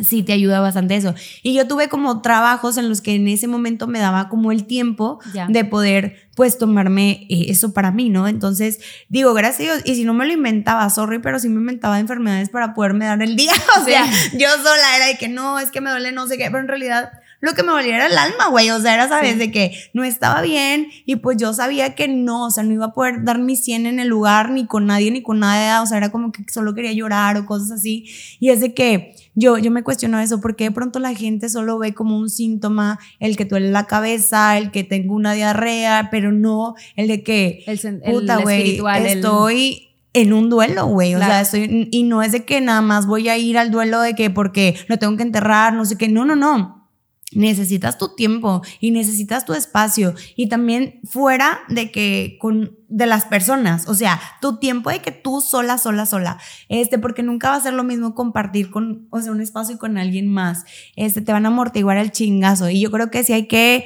sí 0.04 0.24
te 0.24 0.34
ayuda 0.34 0.60
bastante 0.60 0.96
eso. 0.96 1.16
Y 1.42 1.54
yo 1.54 1.68
tuve 1.68 1.88
como 1.88 2.22
trabajos 2.22 2.78
en 2.78 2.90
los 2.90 3.02
que 3.02 3.16
en 3.16 3.28
ese 3.28 3.48
momento 3.48 3.88
me 3.88 4.00
daba 4.00 4.30
como 4.30 4.52
el 4.52 4.66
tiempo 4.66 5.20
de 5.48 5.66
poder 5.66 6.30
pues 6.36 6.58
tomarme 6.58 7.28
eh, 7.30 7.46
eso 7.48 7.74
para 7.74 7.92
mí, 7.92 8.10
¿no? 8.10 8.28
Entonces 8.28 8.80
digo, 9.08 9.34
gracias 9.34 9.60
a 9.60 9.74
Dios, 9.74 9.82
y 9.86 9.96
si 9.96 10.04
no 10.04 10.14
me 10.14 10.26
lo 10.26 10.34
inventaba, 10.34 10.90
sorry, 10.90 11.20
pero 11.20 11.40
sí 11.40 11.48
me 11.48 11.62
inventaba 11.62 12.00
enfermedades 12.00 12.50
para 12.50 12.74
poderme 12.74 13.06
dar 13.06 13.22
el 13.22 13.38
día, 13.38 13.54
o 13.82 13.86
sea, 13.86 14.06
yo 14.34 14.50
sola 14.58 14.98
era 14.98 15.08
de 15.08 15.18
que 15.18 15.30
no, 15.30 15.60
es 15.60 15.72
que 15.72 15.80
me 15.80 15.90
duele 15.90 16.12
no 16.12 16.28
sé 16.28 16.38
qué, 16.38 16.46
pero 16.48 16.60
en 16.60 16.68
realidad 16.68 17.10
lo 17.46 17.54
que 17.54 17.64
me 17.64 17.72
dolía 17.72 17.98
era 17.98 18.08
el 18.08 18.18
alma, 18.18 18.48
güey. 18.48 18.72
O 18.72 18.82
sea, 18.82 18.96
era, 18.96 19.08
¿sabes? 19.08 19.38
De 19.38 19.52
que 19.52 19.78
no 19.94 20.04
estaba 20.04 20.42
bien 20.42 20.88
y 21.06 21.18
pues 21.18 21.38
yo 21.38 21.54
sabía 21.54 21.94
que 21.94 22.08
no, 22.08 22.46
o 22.46 22.52
sea, 22.52 22.64
no 22.64 22.74
iba 22.74 22.86
a 22.86 22.94
poder 22.94 23.24
dar 23.24 23.38
mi 23.40 23.56
100 23.56 23.86
en 23.86 24.00
el 24.00 24.08
lugar 24.08 24.50
ni 24.50 24.66
con 24.66 24.88
nadie 24.88 25.12
ni 25.12 25.22
con 25.22 25.40
nada. 25.40 25.84
O 25.84 25.86
sea, 25.86 25.98
era 25.98 26.12
como 26.12 26.32
que 26.32 26.44
solo 26.52 26.74
quería 26.74 26.94
llorar 26.94 27.38
o 27.38 27.46
cosas 27.46 27.72
así. 27.72 28.10
Y 28.40 28.50
es 28.50 28.62
de 28.62 28.74
que 28.74 29.16
yo, 29.36 29.58
yo 29.58 29.70
me 29.70 29.84
cuestiono 29.84 30.20
eso, 30.20 30.42
porque 30.42 30.66
de 30.66 30.72
pronto 30.72 31.00
la 31.00 31.14
gente 31.14 31.50
solo 31.50 31.78
ve 31.78 31.94
como 31.94 32.18
un 32.18 32.30
síntoma 32.30 33.00
el 33.20 33.38
que 33.38 33.46
duele 33.46 33.70
la 33.70 33.86
cabeza, 33.86 34.58
el 34.58 34.72
que 34.72 34.84
tengo 34.84 35.14
una 35.14 35.34
diarrea, 35.34 36.10
pero 36.10 36.32
no 36.32 36.76
el 36.96 37.08
de 37.08 37.24
que, 37.24 37.64
el, 37.68 38.02
puta, 38.02 38.38
güey, 38.38 38.82
estoy... 39.06 39.90
en 40.14 40.32
un 40.32 40.50
duelo, 40.50 40.88
güey. 40.88 41.14
O 41.16 41.20
sea, 41.20 41.42
estoy, 41.42 41.90
y 41.92 42.04
no 42.04 42.24
es 42.24 42.32
de 42.32 42.46
que 42.46 42.62
nada 42.62 42.82
más 42.82 43.06
voy 43.06 43.28
a 43.28 43.38
ir 43.38 43.58
al 43.58 43.70
duelo 43.70 44.00
de 44.00 44.16
que 44.16 44.30
porque 44.30 44.76
lo 44.88 44.98
tengo 44.98 45.18
que 45.18 45.24
enterrar, 45.24 45.74
no 45.74 45.84
sé 45.84 45.98
qué. 45.98 46.08
No, 46.08 46.24
no, 46.24 46.36
no 46.36 46.85
necesitas 47.32 47.98
tu 47.98 48.16
tiempo 48.16 48.62
y 48.80 48.92
necesitas 48.92 49.46
tu 49.46 49.54
espacio 49.54 50.14
y 50.36 50.48
también 50.48 51.00
fuera 51.04 51.60
de 51.70 51.92
que 51.92 52.38
con 52.40 52.78
de 52.88 53.08
las 53.08 53.26
personas, 53.26 53.90
o 53.90 53.96
sea, 53.96 54.22
tu 54.42 54.58
tiempo 54.58 54.90
de 54.90 55.00
que 55.00 55.12
tú 55.12 55.42
sola, 55.42 55.78
sola, 55.78 56.06
sola, 56.06 56.38
este, 56.70 57.00
porque 57.00 57.24
nunca 57.24 57.50
va 57.50 57.56
a 57.56 57.62
ser 57.62 57.74
lo 57.74 57.84
mismo 57.84 58.14
compartir 58.14 58.70
con, 58.70 59.08
o 59.10 59.20
sea, 59.20 59.32
un 59.32 59.42
espacio 59.42 59.78
con 59.80 59.98
alguien 59.98 60.32
más, 60.32 60.66
este, 60.96 61.22
te 61.22 61.34
van 61.34 61.46
a 61.46 61.50
amortiguar 61.50 61.98
el 61.98 62.12
chingazo 62.12 62.70
y 62.70 62.80
yo 62.80 62.92
creo 62.92 63.10
que 63.10 63.24
sí 63.24 63.34
hay 63.34 63.48
que, 63.48 63.86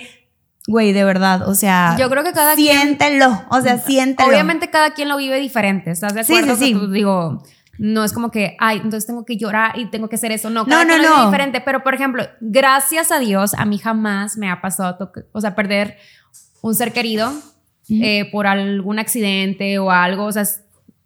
güey, 0.67 0.91
de 0.91 1.05
verdad, 1.05 1.47
o 1.47 1.55
sea, 1.55 1.95
yo 1.97 2.09
creo 2.09 2.23
que 2.23 2.33
cada 2.33 2.55
siéntelo, 2.55 3.45
o 3.49 3.61
sea, 3.61 3.79
siéntelo. 3.79 4.29
Obviamente 4.29 4.69
cada 4.69 4.93
quien 4.93 5.07
lo 5.07 5.17
vive 5.17 5.39
diferente, 5.39 5.91
¿estás 5.91 6.13
de 6.13 6.21
acuerdo? 6.21 6.55
Sí, 6.55 6.73
sí, 6.73 6.73
sí. 6.79 6.87
digo, 6.91 7.41
no 7.79 8.03
es 8.03 8.11
como 8.11 8.29
que, 8.29 8.57
ay, 8.59 8.77
entonces 8.77 9.07
tengo 9.07 9.23
que 9.25 9.37
llorar 9.37 9.79
y 9.79 9.85
tengo 9.85 10.09
que 10.09 10.17
hacer 10.17 10.33
eso. 10.33 10.49
No, 10.49 10.65
cada 10.65 10.83
no, 10.83 10.97
no, 10.97 11.03
no. 11.03 11.19
Es 11.19 11.25
diferente. 11.27 11.61
Pero, 11.61 11.81
por 11.81 11.95
ejemplo, 11.95 12.25
gracias 12.41 13.09
a 13.09 13.19
Dios, 13.19 13.53
a 13.53 13.63
mí 13.63 13.77
jamás 13.77 14.37
me 14.37 14.51
ha 14.51 14.59
pasado, 14.59 15.11
o 15.31 15.41
sea, 15.41 15.55
perder 15.55 15.97
un 16.61 16.75
ser 16.75 16.91
querido 16.91 17.31
eh, 17.89 18.29
por 18.31 18.47
algún 18.47 18.99
accidente 18.99 19.79
o 19.79 19.91
algo. 19.91 20.25
O 20.25 20.31
sea, 20.33 20.43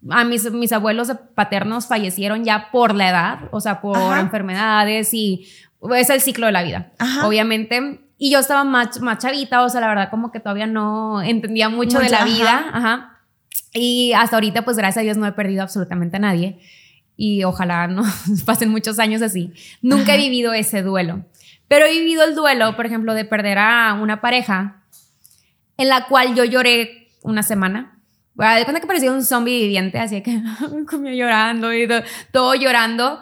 a 0.09 0.23
mis, 0.23 0.51
mis 0.51 0.71
abuelos 0.71 1.11
paternos 1.35 1.85
fallecieron 1.85 2.43
ya 2.43 2.71
por 2.71 2.95
la 2.95 3.09
edad, 3.09 3.39
o 3.51 3.61
sea, 3.61 3.79
por 3.79 4.17
enfermedades 4.17 5.13
y 5.13 5.47
es 5.95 6.09
el 6.09 6.21
ciclo 6.21 6.47
de 6.47 6.53
la 6.53 6.63
vida, 6.63 6.91
obviamente. 7.23 7.99
Y 8.17 8.31
yo 8.31 8.39
estaba 8.39 8.63
más, 8.63 8.99
más, 8.99 9.19
chavita, 9.19 9.63
o 9.63 9.69
sea, 9.69 9.81
la 9.81 9.87
verdad 9.89 10.09
como 10.09 10.31
que 10.31 10.39
todavía 10.39 10.65
no 10.65 11.21
entendía 11.21 11.69
mucho, 11.69 11.99
de 11.99 12.09
la 12.09 12.25
vida. 12.25 12.65
Ajá. 12.73 13.12
Y 13.73 14.13
hasta 14.13 14.35
ahorita, 14.35 14.63
pues 14.63 14.77
gracias 14.77 15.01
a 15.01 15.03
Dios 15.03 15.17
no 15.17 15.25
he 15.25 15.31
perdido 15.31 15.63
absolutamente 15.63 16.17
a 16.17 16.19
nadie. 16.19 16.59
Y 17.17 17.43
ojalá 17.43 17.87
no 17.87 18.03
pasen 18.45 18.69
muchos 18.69 18.99
años 18.99 19.21
así. 19.21 19.51
Nunca 19.81 20.15
he 20.15 20.17
vivido 20.17 20.53
ese 20.53 20.83
duelo. 20.83 21.25
Pero 21.67 21.85
he 21.85 21.91
vivido 21.91 22.23
el 22.23 22.35
duelo, 22.35 22.75
por 22.75 22.85
ejemplo, 22.85 23.13
de 23.13 23.25
perder 23.25 23.57
a 23.57 23.97
una 23.99 24.21
pareja 24.21 24.83
en 25.77 25.89
la 25.89 26.05
cual 26.07 26.35
yo 26.35 26.43
lloré 26.43 27.09
una 27.23 27.41
semana. 27.41 27.99
Bueno, 28.35 28.55
de 28.55 28.63
cuenta 28.63 28.81
que 28.81 28.87
parecía 28.87 29.11
un 29.11 29.23
zombie 29.23 29.59
viviente, 29.59 29.99
así 29.99 30.21
que 30.21 30.41
comía 30.89 31.13
llorando 31.13 31.73
y 31.73 31.87
todo, 31.87 32.01
todo 32.31 32.55
llorando, 32.55 33.19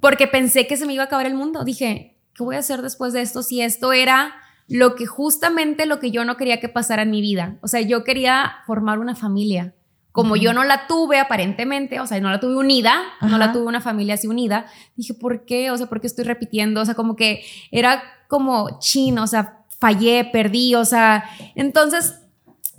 porque 0.00 0.26
pensé 0.26 0.66
que 0.66 0.76
se 0.76 0.86
me 0.86 0.94
iba 0.94 1.04
a 1.04 1.06
acabar 1.06 1.26
el 1.26 1.34
mundo. 1.34 1.64
Dije, 1.64 2.16
¿qué 2.34 2.42
voy 2.42 2.56
a 2.56 2.60
hacer 2.60 2.82
después 2.82 3.12
de 3.12 3.22
esto 3.22 3.42
si 3.42 3.62
esto 3.62 3.92
era 3.92 4.34
lo 4.66 4.94
que 4.94 5.06
justamente 5.06 5.86
lo 5.86 5.98
que 5.98 6.10
yo 6.10 6.24
no 6.24 6.36
quería 6.36 6.60
que 6.60 6.68
pasara 6.68 7.02
en 7.02 7.10
mi 7.10 7.20
vida? 7.20 7.56
O 7.62 7.68
sea, 7.68 7.80
yo 7.80 8.04
quería 8.04 8.56
formar 8.66 8.98
una 8.98 9.14
familia 9.14 9.74
como 10.14 10.36
yo 10.36 10.52
no 10.52 10.62
la 10.62 10.86
tuve 10.86 11.18
aparentemente, 11.18 11.98
o 11.98 12.06
sea, 12.06 12.20
no 12.20 12.30
la 12.30 12.38
tuve 12.38 12.54
unida, 12.54 13.02
no 13.20 13.36
la 13.36 13.50
tuve 13.50 13.66
una 13.66 13.80
familia 13.80 14.14
así 14.14 14.28
unida, 14.28 14.66
dije, 14.94 15.12
¿por 15.12 15.44
qué? 15.44 15.72
O 15.72 15.76
sea, 15.76 15.88
¿por 15.88 16.00
qué 16.00 16.06
estoy 16.06 16.24
repitiendo? 16.24 16.82
O 16.82 16.84
sea, 16.84 16.94
como 16.94 17.16
que 17.16 17.44
era 17.72 18.00
como 18.28 18.78
chino, 18.78 19.24
o 19.24 19.26
sea, 19.26 19.64
fallé, 19.80 20.24
perdí, 20.32 20.76
o 20.76 20.84
sea, 20.84 21.24
entonces 21.56 22.20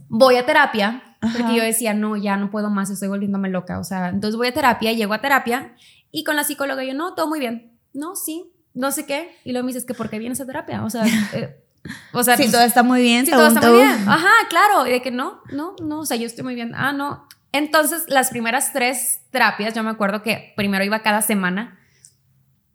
voy 0.08 0.38
a 0.38 0.46
terapia, 0.46 1.18
porque 1.20 1.58
yo 1.58 1.62
decía, 1.62 1.94
no, 1.94 2.16
ya 2.16 2.38
no 2.38 2.50
puedo 2.50 2.70
más, 2.70 2.90
estoy 2.90 3.10
volviéndome 3.10 3.50
loca, 3.50 3.80
o 3.80 3.84
sea, 3.84 4.08
entonces 4.08 4.38
voy 4.38 4.48
a 4.48 4.54
terapia, 4.54 4.94
llego 4.94 5.14
a 5.14 5.20
terapia 5.20 5.76
y 6.12 6.24
con 6.24 6.38
la 6.38 6.46
psicóloga 6.46 6.86
yo, 6.86 6.94
no, 6.94 7.16
todo 7.16 7.28
muy 7.28 7.42
bien, 7.42 7.78
no, 7.92 8.16
sí, 8.16 8.50
no 8.74 8.94
sé 8.94 9.06
qué, 9.06 9.36
y 9.44 9.52
luego 9.52 9.66
me 9.66 9.74
dices 9.74 9.84
que, 9.84 9.94
¿por 9.94 10.10
qué 10.10 10.20
vienes 10.20 10.40
a 10.40 10.46
terapia? 10.46 10.86
O 10.86 10.90
sea, 10.90 11.04
eh, 11.34 11.65
o 12.14 12.24
sea, 12.24 12.38
sí, 12.38 12.52
todo 12.52 12.62
está 12.62 12.84
muy 12.84 13.02
bien. 13.02 13.26
Todo 13.30 13.48
está 13.48 13.70
muy 13.70 13.80
bien. 13.80 14.08
Ajá, 14.08 14.32
claro. 14.50 14.88
Y 14.88 14.92
de 14.92 15.02
que 15.02 15.12
no, 15.12 15.42
no, 15.52 15.76
no, 15.82 16.00
o 16.00 16.06
sea, 16.06 16.18
yo 16.18 16.26
estoy 16.26 16.44
muy 16.44 16.56
bien. 16.56 16.74
Ah, 16.76 16.94
no. 16.94 17.28
Entonces, 17.52 18.06
las 18.08 18.30
primeras 18.30 18.74
tres 18.74 19.22
terapias, 19.32 19.74
yo 19.74 19.84
me 19.84 19.90
acuerdo 19.90 20.22
que 20.22 20.54
primero 20.58 20.84
iba 20.84 21.00
cada 21.02 21.22
semana. 21.22 21.80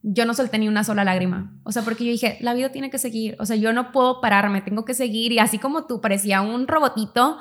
Yo 0.02 0.24
no 0.24 0.32
solté 0.32 0.58
ni 0.58 0.68
una 0.68 0.84
sola 0.84 1.04
lágrima. 1.04 1.52
O 1.64 1.72
sea, 1.72 1.82
porque 1.82 2.04
yo 2.04 2.10
dije, 2.10 2.38
la 2.40 2.54
vida 2.54 2.72
tiene 2.72 2.88
que 2.88 2.98
seguir. 2.98 3.36
O 3.38 3.44
sea, 3.44 3.56
yo 3.56 3.74
no 3.74 3.92
puedo 3.92 4.22
pararme, 4.22 4.62
tengo 4.62 4.86
que 4.86 4.94
seguir. 4.94 5.32
Y 5.32 5.38
así 5.38 5.58
como 5.58 5.86
tú, 5.86 6.00
parecía 6.00 6.40
un 6.40 6.66
robotito. 6.66 7.38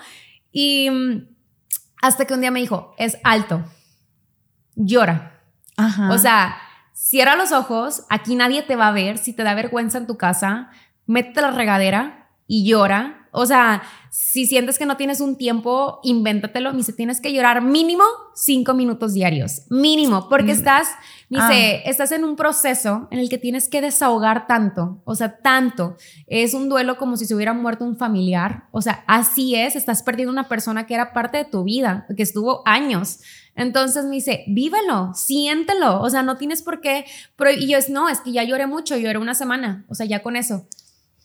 Y 0.52 0.90
mm, 0.90 1.28
hasta 2.02 2.26
que 2.26 2.34
un 2.34 2.42
día 2.42 2.52
me 2.52 2.60
dijo, 2.60 2.94
es 2.98 3.18
alto, 3.24 3.64
llora. 4.76 5.42
Ajá. 5.78 6.12
O 6.12 6.18
sea, 6.18 6.58
cierra 6.94 7.38
los 7.38 7.54
ojos, 7.54 8.04
aquí 8.10 8.36
nadie 8.36 8.64
te 8.64 8.76
va 8.76 8.90
a 8.90 8.92
ver. 8.92 9.18
Si 9.18 9.32
te 9.32 9.44
da 9.44 9.54
vergüenza 9.54 9.98
en 9.98 10.08
tu 10.08 10.18
casa, 10.18 10.70
métete 11.10 11.42
la 11.42 11.52
regadera 11.52 12.30
y 12.48 12.66
llora. 12.66 13.28
O 13.32 13.46
sea, 13.46 13.84
si 14.10 14.48
sientes 14.48 14.80
que 14.80 14.88
no 14.88 14.98
tienes 14.98 15.22
un 15.22 15.38
tiempo, 15.38 16.00
invéntatelo. 16.04 16.72
Me 16.72 16.78
dice, 16.78 16.94
tienes 16.94 17.22
que 17.22 17.32
llorar 17.32 17.62
mínimo 17.62 18.04
cinco 18.34 18.74
minutos 18.74 19.14
diarios. 19.14 19.64
Mínimo, 19.70 20.30
porque 20.30 20.54
mm. 20.54 20.58
estás, 20.58 20.88
me 21.30 21.40
dice, 21.40 21.84
ah. 21.86 21.90
estás 21.90 22.12
en 22.12 22.24
un 22.24 22.36
proceso 22.36 23.08
en 23.12 23.20
el 23.20 23.30
que 23.30 23.38
tienes 23.38 23.70
que 23.70 23.82
desahogar 23.82 24.48
tanto. 24.48 25.02
O 25.04 25.14
sea, 25.16 25.38
tanto. 25.38 25.96
Es 26.26 26.54
un 26.56 26.70
duelo 26.70 26.98
como 26.98 27.18
si 27.18 27.26
se 27.26 27.36
hubiera 27.36 27.54
muerto 27.54 27.86
un 27.86 27.98
familiar. 27.98 28.64
O 28.72 28.82
sea, 28.82 29.04
así 29.08 29.56
es. 29.56 29.76
Estás 29.76 30.02
perdiendo 30.02 30.32
una 30.32 30.48
persona 30.48 30.88
que 30.88 30.96
era 30.96 31.14
parte 31.14 31.38
de 31.38 31.46
tu 31.46 31.64
vida, 31.64 32.08
que 32.16 32.24
estuvo 32.24 32.64
años. 32.66 33.20
Entonces 33.56 34.06
me 34.06 34.16
dice, 34.16 34.44
vívelo, 34.48 35.12
siéntelo. 35.14 36.02
O 36.02 36.10
sea, 36.10 36.24
no 36.24 36.38
tienes 36.38 36.64
por 36.64 36.82
qué. 36.82 37.06
y 37.60 37.68
yo 37.68 37.78
es, 37.78 37.90
no, 37.90 38.10
es 38.10 38.22
que 38.22 38.32
ya 38.32 38.44
lloré 38.44 38.66
mucho, 38.66 38.98
lloré 38.98 39.20
una 39.20 39.36
semana. 39.36 39.86
O 39.88 39.96
sea, 39.96 40.08
ya 40.08 40.24
con 40.24 40.36
eso. 40.36 40.68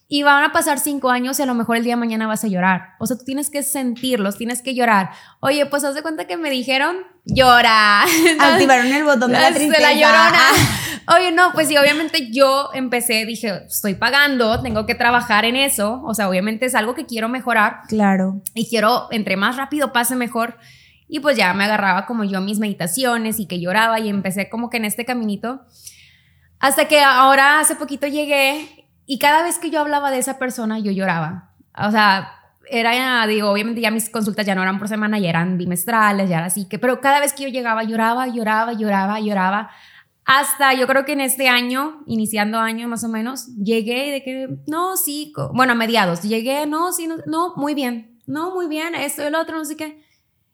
Y 0.07 0.23
van 0.23 0.45
a 0.45 0.53
pasar 0.53 0.79
cinco 0.79 1.11
años 1.11 1.38
y 1.38 1.43
a 1.43 1.47
lo 1.47 1.55
mejor 1.55 1.77
el 1.77 1.85
día 1.85 1.95
de 1.95 2.01
mañana 2.01 2.27
vas 2.27 2.45
a 2.45 2.49
llorar. 2.49 2.95
O 2.99 3.07
sea, 3.07 3.17
tú 3.17 3.25
tienes 3.25 3.49
que 3.49 3.62
sentirlos, 3.62 4.37
tienes 4.37 4.61
que 4.61 4.75
llorar. 4.75 5.11
Oye, 5.40 5.64
pues 5.67 5.83
haz 5.83 5.95
de 5.95 6.03
cuenta 6.03 6.27
que 6.27 6.37
me 6.37 6.51
dijeron, 6.51 6.97
llora. 7.25 8.03
Activaron 8.40 8.87
el 8.87 9.05
botón 9.05 9.33
de 9.33 9.40
la 9.40 9.53
tristeza. 9.53 9.81
la 9.81 9.95
llorona. 9.95 10.43
Oye, 11.17 11.33
no, 11.33 11.53
pues 11.53 11.69
sí, 11.69 11.77
obviamente 11.77 12.31
yo 12.31 12.71
empecé, 12.75 13.25
dije, 13.25 13.64
estoy 13.67 13.95
pagando, 13.95 14.61
tengo 14.62 14.85
que 14.85 14.95
trabajar 14.95 15.47
en 15.47 15.57
eso. 15.57 16.03
O 16.05 16.14
sea, 16.14 16.29
obviamente 16.29 16.67
es 16.67 16.75
algo 16.75 16.95
que 16.95 17.07
quiero 17.07 17.29
mejorar. 17.29 17.81
Claro. 17.88 18.43
Y 18.55 18.69
quiero, 18.69 19.09
entre 19.11 19.37
más 19.37 19.57
rápido 19.57 19.93
pase, 19.93 20.17
mejor. 20.17 20.59
Y 21.09 21.21
pues 21.21 21.37
ya 21.37 21.53
me 21.55 21.64
agarraba 21.64 22.07
como 22.07 22.25
yo 22.25 22.40
mis 22.40 22.59
meditaciones 22.59 23.38
y 23.38 23.47
que 23.47 23.61
lloraba 23.61 24.01
y 24.01 24.09
empecé 24.09 24.49
como 24.51 24.69
que 24.69 24.77
en 24.77 24.85
este 24.85 25.05
caminito. 25.05 25.62
Hasta 26.59 26.88
que 26.88 27.01
ahora 27.01 27.61
hace 27.61 27.77
poquito 27.77 28.07
llegué 28.07 28.84
y 29.07 29.19
cada 29.19 29.43
vez 29.43 29.59
que 29.59 29.71
yo 29.71 29.81
hablaba 29.81 30.11
de 30.11 30.19
esa 30.19 30.38
persona 30.38 30.79
yo 30.79 30.93
lloraba. 30.93 31.51
O 31.77 31.90
sea, 31.90 32.31
era, 32.71 33.27
digo, 33.27 33.51
obviamente 33.51 33.81
ya 33.81 33.90
mis 33.90 34.09
consultas 34.09 34.47
ya 34.47 34.55
no 34.55 34.62
eran 34.62 34.79
por 34.79 34.88
semana, 34.88 35.19
ya 35.19 35.29
eran 35.29 35.59
bimestrales, 35.59 36.29
ya 36.29 36.38
era 36.38 36.47
así 36.47 36.67
que, 36.69 36.79
pero 36.79 37.01
cada 37.01 37.21
vez 37.21 37.33
que 37.33 37.45
yo 37.45 37.49
llegaba 37.49 37.83
lloraba, 37.85 38.29
lloraba, 38.29 38.73
lloraba, 38.73 39.21
lloraba. 39.21 39.71
Hasta 40.25 40.73
yo 40.73 40.87
creo 40.87 41.05
que 41.05 41.12
en 41.12 41.21
este 41.21 41.49
año, 41.49 42.03
iniciando 42.07 42.59
año 42.59 42.88
más 42.88 43.05
o 43.05 43.09
menos, 43.09 43.55
llegué 43.57 44.11
de 44.11 44.23
que, 44.23 44.49
no, 44.67 44.97
sí, 44.97 45.33
bueno, 45.53 45.73
a 45.73 45.77
mediados, 45.77 46.23
llegué, 46.23 46.67
no, 46.67 46.93
sí, 46.93 47.07
no, 47.07 47.17
no, 47.27 47.55
muy 47.57 47.75
bien, 47.75 48.21
no, 48.27 48.55
muy 48.55 48.67
bien, 48.67 48.95
esto 48.95 49.23
el 49.23 49.35
otro, 49.35 49.59
no 49.59 49.64
sé 49.67 49.77
qué. 49.77 50.03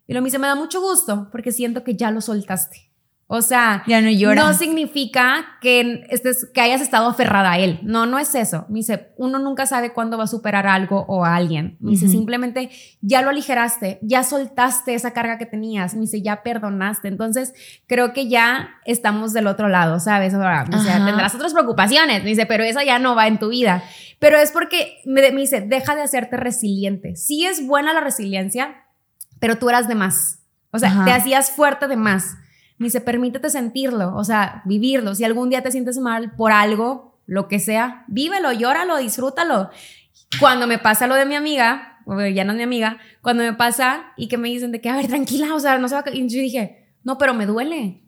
Y 0.08 0.14
lo 0.14 0.22
me 0.22 0.26
dice, 0.26 0.40
me 0.40 0.48
da 0.48 0.56
mucho 0.56 0.80
gusto 0.80 1.28
porque 1.30 1.52
siento 1.52 1.84
que 1.84 1.94
ya 1.94 2.10
lo 2.10 2.20
soltaste. 2.20 2.89
O 3.32 3.42
sea, 3.42 3.84
ya 3.86 4.00
no, 4.00 4.34
no 4.34 4.54
significa 4.54 5.56
que, 5.60 6.04
estés, 6.10 6.48
que 6.52 6.60
hayas 6.60 6.80
estado 6.80 7.06
aferrada 7.06 7.52
a 7.52 7.58
él. 7.60 7.78
No, 7.84 8.04
no 8.04 8.18
es 8.18 8.34
eso. 8.34 8.66
Me 8.68 8.80
dice, 8.80 9.12
uno 9.18 9.38
nunca 9.38 9.66
sabe 9.66 9.92
cuándo 9.92 10.18
va 10.18 10.24
a 10.24 10.26
superar 10.26 10.66
algo 10.66 11.04
o 11.06 11.24
a 11.24 11.36
alguien. 11.36 11.76
Me 11.78 11.92
dice, 11.92 12.08
simplemente 12.08 12.70
ya 13.00 13.22
lo 13.22 13.30
aligeraste, 13.30 14.00
ya 14.02 14.24
soltaste 14.24 14.94
esa 14.94 15.12
carga 15.12 15.38
que 15.38 15.46
tenías. 15.46 15.94
Me 15.94 16.00
dice, 16.00 16.22
ya 16.22 16.42
perdonaste. 16.42 17.06
Entonces, 17.06 17.54
creo 17.86 18.12
que 18.12 18.28
ya 18.28 18.70
estamos 18.84 19.32
del 19.32 19.46
otro 19.46 19.68
lado, 19.68 20.00
¿sabes? 20.00 20.34
Ahora, 20.34 20.64
me 20.64 20.78
dice, 20.78 20.90
tendrás 20.90 21.32
otras 21.32 21.52
preocupaciones. 21.52 22.24
Me 22.24 22.30
dice, 22.30 22.46
pero 22.46 22.64
esa 22.64 22.82
ya 22.82 22.98
no 22.98 23.14
va 23.14 23.28
en 23.28 23.38
tu 23.38 23.50
vida. 23.50 23.84
Pero 24.18 24.38
es 24.38 24.50
porque 24.50 25.02
me, 25.06 25.30
me 25.30 25.42
dice, 25.42 25.60
deja 25.60 25.94
de 25.94 26.02
hacerte 26.02 26.36
resiliente. 26.36 27.14
Sí 27.14 27.46
es 27.46 27.64
buena 27.64 27.92
la 27.92 28.00
resiliencia, 28.00 28.86
pero 29.38 29.56
tú 29.56 29.68
eras 29.68 29.86
de 29.86 29.94
más. 29.94 30.40
O 30.72 30.80
sea, 30.80 31.04
te 31.04 31.12
hacías 31.12 31.52
fuerte 31.52 31.86
de 31.86 31.96
más. 31.96 32.34
Me 32.80 32.86
dice, 32.86 33.02
permítete 33.02 33.50
sentirlo, 33.50 34.16
o 34.16 34.24
sea, 34.24 34.62
vivirlo. 34.64 35.14
Si 35.14 35.22
algún 35.22 35.50
día 35.50 35.62
te 35.62 35.70
sientes 35.70 35.98
mal 35.98 36.34
por 36.34 36.50
algo, 36.50 37.20
lo 37.26 37.46
que 37.46 37.58
sea, 37.58 38.04
vívelo, 38.08 38.52
llóralo, 38.52 38.96
disfrútalo. 38.96 39.68
Cuando 40.40 40.66
me 40.66 40.78
pasa 40.78 41.06
lo 41.06 41.14
de 41.14 41.26
mi 41.26 41.34
amiga, 41.34 42.00
ya 42.34 42.42
no 42.44 42.52
es 42.52 42.56
mi 42.56 42.62
amiga, 42.62 42.96
cuando 43.20 43.42
me 43.42 43.52
pasa 43.52 44.12
y 44.16 44.28
que 44.28 44.38
me 44.38 44.48
dicen 44.48 44.72
de 44.72 44.80
que, 44.80 44.88
a 44.88 44.96
ver, 44.96 45.08
tranquila, 45.08 45.54
o 45.54 45.60
sea, 45.60 45.76
no 45.76 45.88
se 45.88 45.94
va 45.94 46.04
a... 46.06 46.10
Y 46.10 46.26
yo 46.26 46.40
dije, 46.40 46.88
no, 47.04 47.18
pero 47.18 47.34
me 47.34 47.44
duele. 47.44 48.02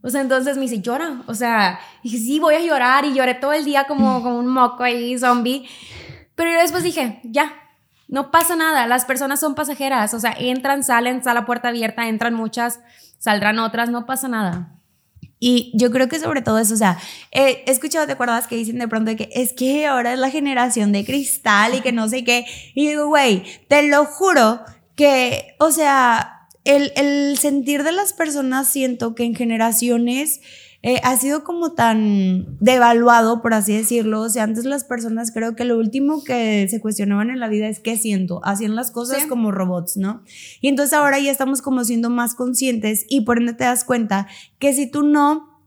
O 0.00 0.08
sea, 0.08 0.22
entonces 0.22 0.56
me 0.56 0.62
dice, 0.62 0.80
llora. 0.80 1.22
O 1.26 1.34
sea, 1.34 1.78
dije, 2.02 2.16
sí, 2.16 2.40
voy 2.40 2.54
a 2.54 2.60
llorar 2.60 3.04
y 3.04 3.12
lloré 3.12 3.34
todo 3.34 3.52
el 3.52 3.66
día 3.66 3.84
como, 3.84 4.22
como 4.22 4.38
un 4.38 4.48
moco 4.48 4.82
ahí, 4.82 5.18
zombie. 5.18 5.68
Pero 6.34 6.50
yo 6.52 6.58
después 6.58 6.82
dije, 6.82 7.20
ya, 7.22 7.52
no 8.08 8.30
pasa 8.30 8.54
nada, 8.56 8.86
las 8.86 9.04
personas 9.04 9.40
son 9.40 9.54
pasajeras, 9.54 10.14
o 10.14 10.20
sea, 10.20 10.34
entran, 10.38 10.84
salen, 10.84 11.16
está 11.16 11.34
la 11.34 11.44
puerta 11.44 11.68
abierta, 11.68 12.06
entran 12.08 12.34
muchas, 12.34 12.80
saldrán 13.18 13.58
otras, 13.58 13.90
no 13.90 14.06
pasa 14.06 14.28
nada. 14.28 14.76
Y 15.38 15.72
yo 15.74 15.90
creo 15.90 16.08
que 16.08 16.18
sobre 16.18 16.40
todo 16.40 16.58
eso, 16.58 16.74
o 16.74 16.78
sea, 16.78 16.98
he 17.30 17.70
escuchado, 17.70 18.06
¿te 18.06 18.12
acuerdas 18.12 18.46
que 18.46 18.56
dicen 18.56 18.78
de 18.78 18.88
pronto 18.88 19.14
que 19.16 19.28
es 19.32 19.52
que 19.52 19.86
ahora 19.86 20.14
es 20.14 20.18
la 20.18 20.30
generación 20.30 20.92
de 20.92 21.04
cristal 21.04 21.74
y 21.74 21.82
que 21.82 21.92
no 21.92 22.08
sé 22.08 22.24
qué? 22.24 22.46
Y 22.74 22.88
digo, 22.88 23.08
güey, 23.08 23.42
te 23.68 23.86
lo 23.88 24.06
juro 24.06 24.60
que, 24.94 25.54
o 25.58 25.70
sea, 25.70 26.48
el, 26.64 26.90
el 26.96 27.36
sentir 27.38 27.84
de 27.84 27.92
las 27.92 28.14
personas 28.14 28.68
siento 28.68 29.14
que 29.14 29.24
en 29.24 29.34
generaciones 29.34 30.40
eh, 30.88 31.00
ha 31.02 31.16
sido 31.16 31.42
como 31.42 31.72
tan 31.72 32.46
devaluado, 32.60 33.42
por 33.42 33.54
así 33.54 33.76
decirlo. 33.76 34.20
O 34.20 34.28
sea, 34.28 34.44
antes 34.44 34.64
las 34.64 34.84
personas 34.84 35.32
creo 35.32 35.56
que 35.56 35.64
lo 35.64 35.76
último 35.76 36.22
que 36.22 36.68
se 36.70 36.80
cuestionaban 36.80 37.28
en 37.28 37.40
la 37.40 37.48
vida 37.48 37.66
es 37.66 37.80
qué 37.80 37.96
siento. 37.96 38.40
Hacían 38.44 38.76
las 38.76 38.92
cosas 38.92 39.26
como 39.26 39.50
robots, 39.50 39.96
¿no? 39.96 40.22
Y 40.60 40.68
entonces 40.68 40.92
ahora 40.92 41.18
ya 41.18 41.32
estamos 41.32 41.60
como 41.60 41.82
siendo 41.82 42.08
más 42.08 42.36
conscientes 42.36 43.04
y 43.08 43.22
por 43.22 43.38
ende 43.38 43.54
te 43.54 43.64
das 43.64 43.82
cuenta 43.82 44.28
que 44.60 44.72
si 44.72 44.88
tú 44.88 45.02
no 45.02 45.60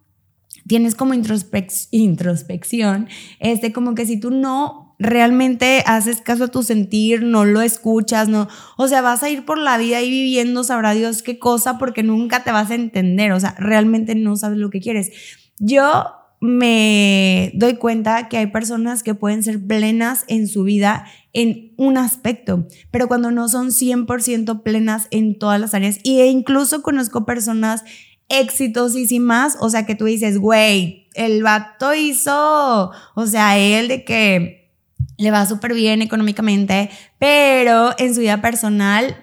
tienes 0.67 0.95
como 0.95 1.13
introspección, 1.13 3.09
este, 3.41 3.73
como 3.73 3.95
que 3.95 4.05
si 4.05 4.21
tú 4.21 4.31
no 4.31 4.88
realmente 4.99 5.81
haces 5.85 6.21
caso 6.21 6.45
a 6.45 6.47
tu 6.49 6.61
sentir, 6.61 7.23
no 7.23 7.45
lo 7.45 7.61
escuchas, 7.61 8.27
no, 8.27 8.49
o 8.77 8.87
sea, 8.87 9.01
vas 9.01 9.23
a 9.23 9.29
ir 9.29 9.45
por 9.45 9.57
la 9.57 9.77
vida 9.77 10.01
y 10.01 10.09
viviendo, 10.09 10.63
sabrá 10.65 10.93
Dios 10.93 11.23
qué 11.23 11.39
cosa, 11.39 11.77
porque 11.77 12.03
nunca 12.03 12.43
te 12.43 12.51
vas 12.51 12.69
a 12.69 12.75
entender, 12.75 13.31
o 13.31 13.39
sea, 13.39 13.55
realmente 13.57 14.13
no 14.15 14.35
sabes 14.35 14.57
lo 14.57 14.69
que 14.69 14.81
quieres. 14.81 15.11
Yo 15.57 16.05
me 16.41 17.51
doy 17.55 17.75
cuenta 17.75 18.27
que 18.29 18.37
hay 18.37 18.47
personas 18.47 19.03
que 19.03 19.15
pueden 19.15 19.43
ser 19.43 19.65
plenas 19.65 20.25
en 20.27 20.47
su 20.47 20.63
vida 20.63 21.05
en 21.31 21.73
un 21.77 21.97
aspecto, 21.97 22.67
pero 22.91 23.07
cuando 23.07 23.31
no 23.31 23.47
son 23.47 23.69
100% 23.69 24.63
plenas 24.63 25.07
en 25.11 25.39
todas 25.39 25.61
las 25.61 25.73
áreas, 25.73 25.99
e 26.03 26.27
incluso 26.27 26.81
conozco 26.81 27.25
personas 27.25 27.83
exitosísimas, 28.27 29.57
o 29.59 29.69
sea, 29.69 29.85
que 29.85 29.95
tú 29.95 30.05
dices, 30.05 30.37
güey, 30.37 31.07
el 31.13 31.41
vato 31.41 31.93
hizo, 31.95 32.91
o 33.15 33.25
sea, 33.25 33.57
él 33.57 33.87
de 33.87 34.03
que 34.05 34.58
le 35.19 35.31
va 35.31 35.45
súper 35.45 35.73
bien 35.73 36.01
económicamente, 36.01 36.89
pero 37.19 37.93
en 37.97 38.15
su 38.15 38.21
vida 38.21 38.41
personal, 38.41 39.15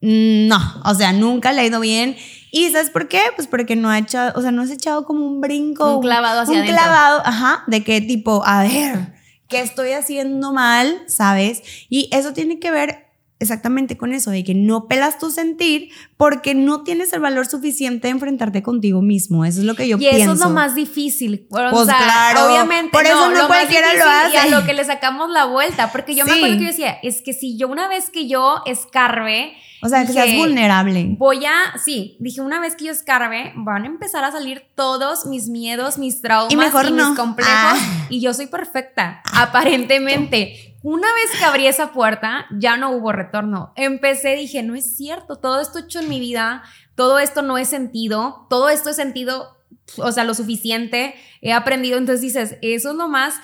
no, 0.00 0.58
o 0.84 0.94
sea, 0.94 1.12
nunca 1.12 1.52
le 1.52 1.62
ha 1.62 1.66
ido 1.66 1.80
bien. 1.80 2.16
¿Y 2.50 2.70
sabes 2.70 2.90
por 2.90 3.08
qué? 3.08 3.20
Pues 3.36 3.46
porque 3.46 3.76
no 3.76 3.88
ha 3.88 3.98
echado, 3.98 4.32
o 4.34 4.42
sea, 4.42 4.50
no 4.50 4.62
has 4.62 4.70
echado 4.70 5.04
como 5.04 5.24
un 5.24 5.40
brinco. 5.40 5.96
Un 5.96 6.02
clavado 6.02 6.40
hacia 6.40 6.60
Un 6.60 6.66
clavado, 6.66 7.22
ajá, 7.24 7.62
de 7.68 7.84
qué 7.84 8.00
tipo, 8.00 8.42
a 8.44 8.64
ver, 8.64 9.14
¿qué 9.48 9.60
estoy 9.60 9.92
haciendo 9.92 10.52
mal? 10.52 11.02
¿Sabes? 11.06 11.62
Y 11.88 12.08
eso 12.12 12.32
tiene 12.32 12.58
que 12.58 12.72
ver 12.72 13.05
exactamente 13.38 13.96
con 13.96 14.12
eso, 14.12 14.30
de 14.30 14.44
que 14.44 14.54
no 14.54 14.88
pelas 14.88 15.18
tu 15.18 15.30
sentir 15.30 15.90
porque 16.16 16.54
no 16.54 16.82
tienes 16.82 17.12
el 17.12 17.20
valor 17.20 17.46
suficiente 17.46 18.08
de 18.08 18.12
enfrentarte 18.12 18.62
contigo 18.62 19.02
mismo. 19.02 19.44
Eso 19.44 19.60
es 19.60 19.66
lo 19.66 19.74
que 19.74 19.86
yo 19.88 19.98
pienso. 19.98 20.18
Y 20.18 20.22
eso 20.22 20.32
es 20.32 20.40
lo 20.40 20.50
más 20.50 20.74
difícil. 20.74 21.46
pues 21.48 21.86
claro. 21.86 22.46
Obviamente. 22.46 22.90
Por 22.92 23.04
eso 23.04 23.30
no, 23.30 23.46
cualquiera 23.46 23.94
lo 23.94 24.04
hace. 24.04 24.34
Y 24.34 24.36
a 24.36 24.46
lo 24.46 24.66
que 24.66 24.72
le 24.72 24.84
sacamos 24.84 25.30
la 25.30 25.44
vuelta. 25.46 25.92
Porque 25.92 26.14
yo 26.14 26.24
me 26.24 26.32
acuerdo 26.32 26.56
que 26.56 26.62
yo 26.62 26.68
decía, 26.68 26.98
es 27.02 27.22
que 27.22 27.32
si 27.32 27.58
yo 27.58 27.68
una 27.68 27.88
vez 27.88 28.10
que 28.10 28.26
yo 28.26 28.62
escarbe. 28.64 29.54
O 29.82 29.88
sea, 29.88 30.06
que 30.06 30.12
seas 30.14 30.34
vulnerable. 30.34 31.14
Voy 31.18 31.44
a, 31.44 31.78
sí, 31.84 32.16
dije, 32.18 32.40
una 32.40 32.58
vez 32.58 32.74
que 32.76 32.86
yo 32.86 32.92
escarbe, 32.92 33.52
van 33.56 33.84
a 33.84 33.86
empezar 33.86 34.24
a 34.24 34.32
salir 34.32 34.64
todos 34.74 35.26
mis 35.26 35.48
miedos, 35.48 35.98
mis 35.98 36.22
traumas 36.22 36.52
y, 36.52 36.56
mejor 36.56 36.90
mis 36.90 37.04
complejos. 37.08 37.52
Ah. 37.52 38.06
Y 38.08 38.20
yo 38.20 38.32
soy 38.32 38.46
perfecta, 38.46 39.20
aparentemente 39.34 40.75
una 40.88 41.08
vez 41.14 41.36
que 41.36 41.44
abrí 41.44 41.66
esa 41.66 41.92
puerta, 41.92 42.46
ya 42.56 42.76
no 42.76 42.92
hubo 42.92 43.10
retorno. 43.10 43.72
Empecé, 43.74 44.36
dije, 44.36 44.62
no 44.62 44.76
es 44.76 44.96
cierto, 44.96 45.34
todo 45.34 45.60
esto 45.60 45.80
hecho 45.80 45.98
en 45.98 46.08
mi 46.08 46.20
vida, 46.20 46.62
todo 46.94 47.18
esto 47.18 47.42
no 47.42 47.58
es 47.58 47.66
sentido, 47.66 48.46
todo 48.48 48.68
esto 48.68 48.90
es 48.90 48.94
sentido, 48.94 49.58
o 49.96 50.12
sea, 50.12 50.22
lo 50.22 50.32
suficiente, 50.32 51.16
he 51.40 51.52
aprendido, 51.52 51.98
entonces 51.98 52.20
dices, 52.20 52.58
eso 52.62 52.90
es 52.90 52.94
lo 52.94 53.08
más 53.08 53.34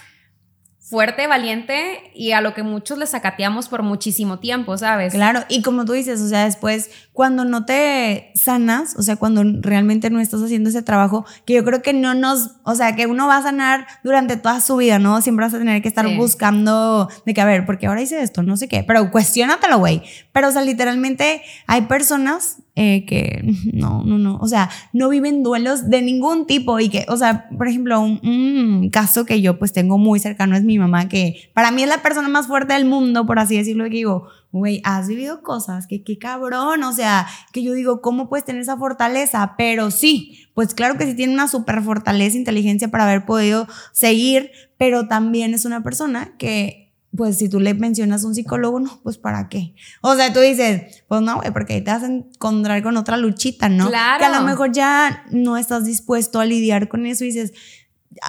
fuerte, 0.79 1.27
valiente 1.27 2.13
y 2.15 2.31
a 2.31 2.41
lo 2.41 2.55
que 2.55 2.63
muchos 2.63 2.97
les 2.97 3.11
sacateamos 3.11 3.69
por 3.69 3.83
muchísimo 3.83 4.39
tiempo, 4.39 4.79
¿sabes? 4.79 5.13
Claro, 5.13 5.45
y 5.49 5.63
como 5.63 5.85
tú 5.85 5.95
dices, 5.95 6.21
o 6.21 6.29
sea, 6.29 6.45
después 6.45 6.93
cuando 7.13 7.45
no 7.45 7.67
te 7.67 8.33
sanas, 8.35 8.97
o 8.97 9.03
sea, 9.03 9.17
cuando 9.17 9.45
realmente 9.61 10.09
no 10.09 10.19
estás 10.19 10.43
haciendo 10.43 10.71
ese 10.71 10.83
trabajo, 10.83 11.27
que 11.45 11.55
yo 11.55 11.65
creo 11.65 11.83
que 11.83 11.93
no 11.93 12.15
nos, 12.15 12.53
o 12.63 12.75
sea, 12.75 12.97
que 12.97 13.07
uno 13.07 13.27
va 13.27 13.37
a 13.37 13.43
sanar 13.43 13.87
durante 14.03 14.37
toda 14.37 14.61
su 14.61 14.77
vida, 14.77 14.99
¿no? 14.99 15.21
Siempre 15.21 15.45
vas 15.45 15.55
a 15.55 15.59
tener 15.59 15.83
que 15.83 15.89
estar 15.89 16.09
buscando 16.17 17.09
de 17.27 17.35
que, 17.35 17.41
a 17.41 17.45
ver, 17.45 17.67
porque 17.67 17.87
ahora 17.87 18.01
hice 18.01 18.23
esto, 18.23 18.43
no 18.43 18.57
sé 18.57 18.67
qué, 18.67 18.83
pero 18.83 19.11
cuestiónatelo, 19.11 19.79
güey. 19.79 20.03
Pero, 20.33 20.49
o 20.49 20.53
sea, 20.53 20.63
literalmente 20.63 21.43
hay 21.67 21.83
personas 21.83 22.59
eh, 22.75 23.05
que 23.05 23.45
no, 23.75 24.03
no, 24.03 24.17
no, 24.17 24.39
o 24.39 24.49
sea, 24.49 24.71
no 24.95 25.11
viven 25.11 25.43
duelos 25.43 25.91
de 25.91 26.01
ningún 26.01 26.47
tipo 26.47 26.81
y 26.81 26.89
que, 26.89 27.05
o 27.09 27.19
sea, 27.19 27.51
por 27.59 27.69
ejemplo, 27.69 28.01
un, 28.01 28.89
caso 28.91 29.27
que 29.27 29.43
yo 29.43 29.59
pues 29.59 29.75
tengo 29.75 29.99
muy 29.99 30.19
cercano 30.19 30.57
es 30.57 30.65
mi 30.65 30.79
mamá, 30.79 31.09
que 31.09 31.51
para 31.53 31.71
mí 31.71 31.83
es 31.83 31.89
la 31.91 32.03
persona 32.03 32.29
más 32.29 32.47
fuerte 32.47 32.73
del 32.73 32.87
mundo, 32.87 33.27
por 33.27 33.39
así 33.39 33.59
decirlo, 33.59 33.85
que 33.85 33.91
digo, 33.91 34.29
güey, 34.53 34.81
has 34.85 35.09
vivido 35.09 35.43
cosas, 35.43 35.87
que 35.87 36.05
qué 36.05 36.19
cabrón, 36.19 36.83
o 36.85 36.93
sea, 36.93 37.27
que 37.53 37.63
yo 37.63 37.73
digo, 37.73 38.01
¿cómo 38.01 38.29
puedes 38.29 38.45
tener 38.45 38.63
esa 38.63 38.77
fortaleza? 38.77 39.55
Pero 39.57 39.91
sí, 39.91 40.47
pues 40.55 40.75
claro 40.75 40.97
que 40.99 41.07
sí 41.07 41.15
tiene 41.15 41.33
una 41.33 41.49
super 41.49 41.83
fortaleza, 41.83 42.37
inteligencia 42.37 42.89
para 42.89 43.05
haber 43.05 43.25
podido 43.25 43.67
seguir, 43.93 44.51
pero 44.79 45.09
también 45.09 45.55
es 45.55 45.65
una 45.65 45.83
persona 45.83 46.37
que 46.39 46.83
pues 47.17 47.37
si 47.37 47.49
tú 47.49 47.61
le 47.61 47.75
mencionas 47.75 48.25
a 48.25 48.27
un 48.27 48.35
psicólogo, 48.35 48.81
no, 48.81 49.01
pues 49.03 49.19
¿para 49.19 49.49
qué? 49.49 49.75
O 50.01 50.15
sea, 50.15 50.33
tú 50.33 50.41
dices, 50.41 51.05
pues 51.09 51.21
no, 51.21 51.37
güey, 51.37 51.51
porque 51.51 51.75
ahí 51.75 51.85
te 51.85 51.91
vas 51.91 52.03
a 52.03 52.07
encontrar 52.07 52.83
con 52.83 52.97
otra 52.97 53.19
luchita, 53.19 53.69
¿no? 53.69 53.89
Claro. 53.89 54.19
Que 54.19 54.25
a 54.25 54.41
lo 54.41 54.47
mejor 54.47 54.73
ya 54.73 55.25
no 55.31 55.59
estás 55.59 55.85
dispuesto 55.85 56.41
a 56.41 56.47
lidiar 56.47 56.89
con 56.89 57.05
eso 57.05 57.25
y 57.25 57.29
dices, 57.29 57.53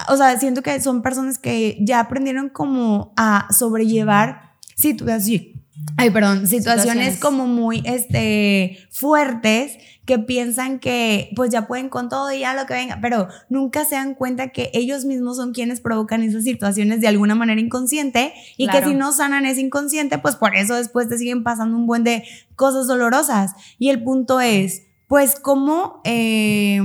o 0.08 0.16
sea, 0.16 0.38
siento 0.38 0.62
que 0.62 0.78
son 0.80 1.00
personas 1.00 1.38
que 1.38 1.78
ya 1.80 2.00
aprendieron 2.00 2.50
como 2.50 3.14
a 3.16 3.48
sobrellevar 3.50 4.54
situaciones, 4.74 5.53
ay, 5.96 6.10
perdón, 6.10 6.46
situaciones, 6.46 6.82
Situaciones. 7.14 7.20
como 7.20 7.46
muy, 7.46 7.82
este, 7.84 8.78
fuertes 8.90 9.78
que 10.04 10.18
piensan 10.18 10.80
que 10.80 11.30
pues 11.34 11.50
ya 11.50 11.66
pueden 11.66 11.88
con 11.88 12.10
todo 12.10 12.30
y 12.30 12.40
ya 12.40 12.54
lo 12.54 12.66
que 12.66 12.74
venga, 12.74 12.98
pero 13.00 13.28
nunca 13.48 13.86
se 13.86 13.94
dan 13.94 14.14
cuenta 14.14 14.48
que 14.48 14.70
ellos 14.74 15.06
mismos 15.06 15.38
son 15.38 15.52
quienes 15.54 15.80
provocan 15.80 16.22
esas 16.22 16.44
situaciones 16.44 17.00
de 17.00 17.08
alguna 17.08 17.34
manera 17.34 17.58
inconsciente 17.60 18.34
y 18.58 18.66
Claro. 18.66 18.80
que 18.80 18.92
si 18.92 18.94
no 18.98 19.12
sanan 19.12 19.46
ese 19.46 19.62
inconsciente, 19.62 20.18
pues 20.18 20.36
por 20.36 20.54
eso 20.56 20.74
después 20.74 21.08
te 21.08 21.16
siguen 21.16 21.42
pasando 21.42 21.76
un 21.76 21.86
buen 21.86 22.04
de 22.04 22.24
cosas 22.54 22.86
dolorosas. 22.86 23.52
Y 23.78 23.88
el 23.88 24.02
punto 24.02 24.40
es, 24.42 24.82
pues, 25.08 25.36
¿cómo, 25.40 26.02
eh, 26.04 26.80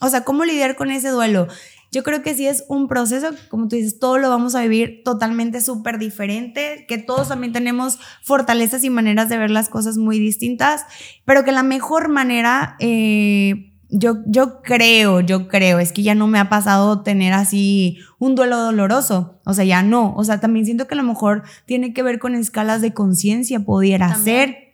o 0.00 0.08
sea, 0.08 0.24
cómo 0.24 0.44
lidiar 0.44 0.74
con 0.76 0.90
ese 0.90 1.10
duelo? 1.10 1.46
Yo 1.92 2.04
creo 2.04 2.22
que 2.22 2.34
sí 2.34 2.46
es 2.46 2.64
un 2.68 2.86
proceso, 2.86 3.28
como 3.48 3.66
tú 3.66 3.76
dices, 3.76 3.98
todo 3.98 4.18
lo 4.18 4.28
vamos 4.28 4.54
a 4.54 4.62
vivir 4.62 5.02
totalmente 5.04 5.60
súper 5.60 5.98
diferente, 5.98 6.84
que 6.86 6.98
todos 6.98 7.28
también 7.28 7.52
tenemos 7.52 7.98
fortalezas 8.22 8.84
y 8.84 8.90
maneras 8.90 9.28
de 9.28 9.38
ver 9.38 9.50
las 9.50 9.68
cosas 9.68 9.96
muy 9.96 10.18
distintas, 10.20 10.84
pero 11.24 11.44
que 11.44 11.50
la 11.50 11.64
mejor 11.64 12.08
manera, 12.08 12.76
eh, 12.78 13.72
yo, 13.88 14.18
yo 14.26 14.62
creo, 14.62 15.18
yo 15.18 15.48
creo, 15.48 15.80
es 15.80 15.92
que 15.92 16.02
ya 16.04 16.14
no 16.14 16.28
me 16.28 16.38
ha 16.38 16.48
pasado 16.48 17.02
tener 17.02 17.32
así 17.32 17.98
un 18.20 18.36
duelo 18.36 18.58
doloroso, 18.58 19.40
o 19.44 19.52
sea, 19.52 19.64
ya 19.64 19.82
no, 19.82 20.14
o 20.14 20.22
sea, 20.22 20.38
también 20.38 20.66
siento 20.66 20.86
que 20.86 20.94
a 20.94 20.98
lo 20.98 21.02
mejor 21.02 21.42
tiene 21.66 21.92
que 21.92 22.04
ver 22.04 22.20
con 22.20 22.36
escalas 22.36 22.82
de 22.82 22.94
conciencia, 22.94 23.60
pudiera 23.60 24.12
También. 24.12 24.48
ser 24.48 24.69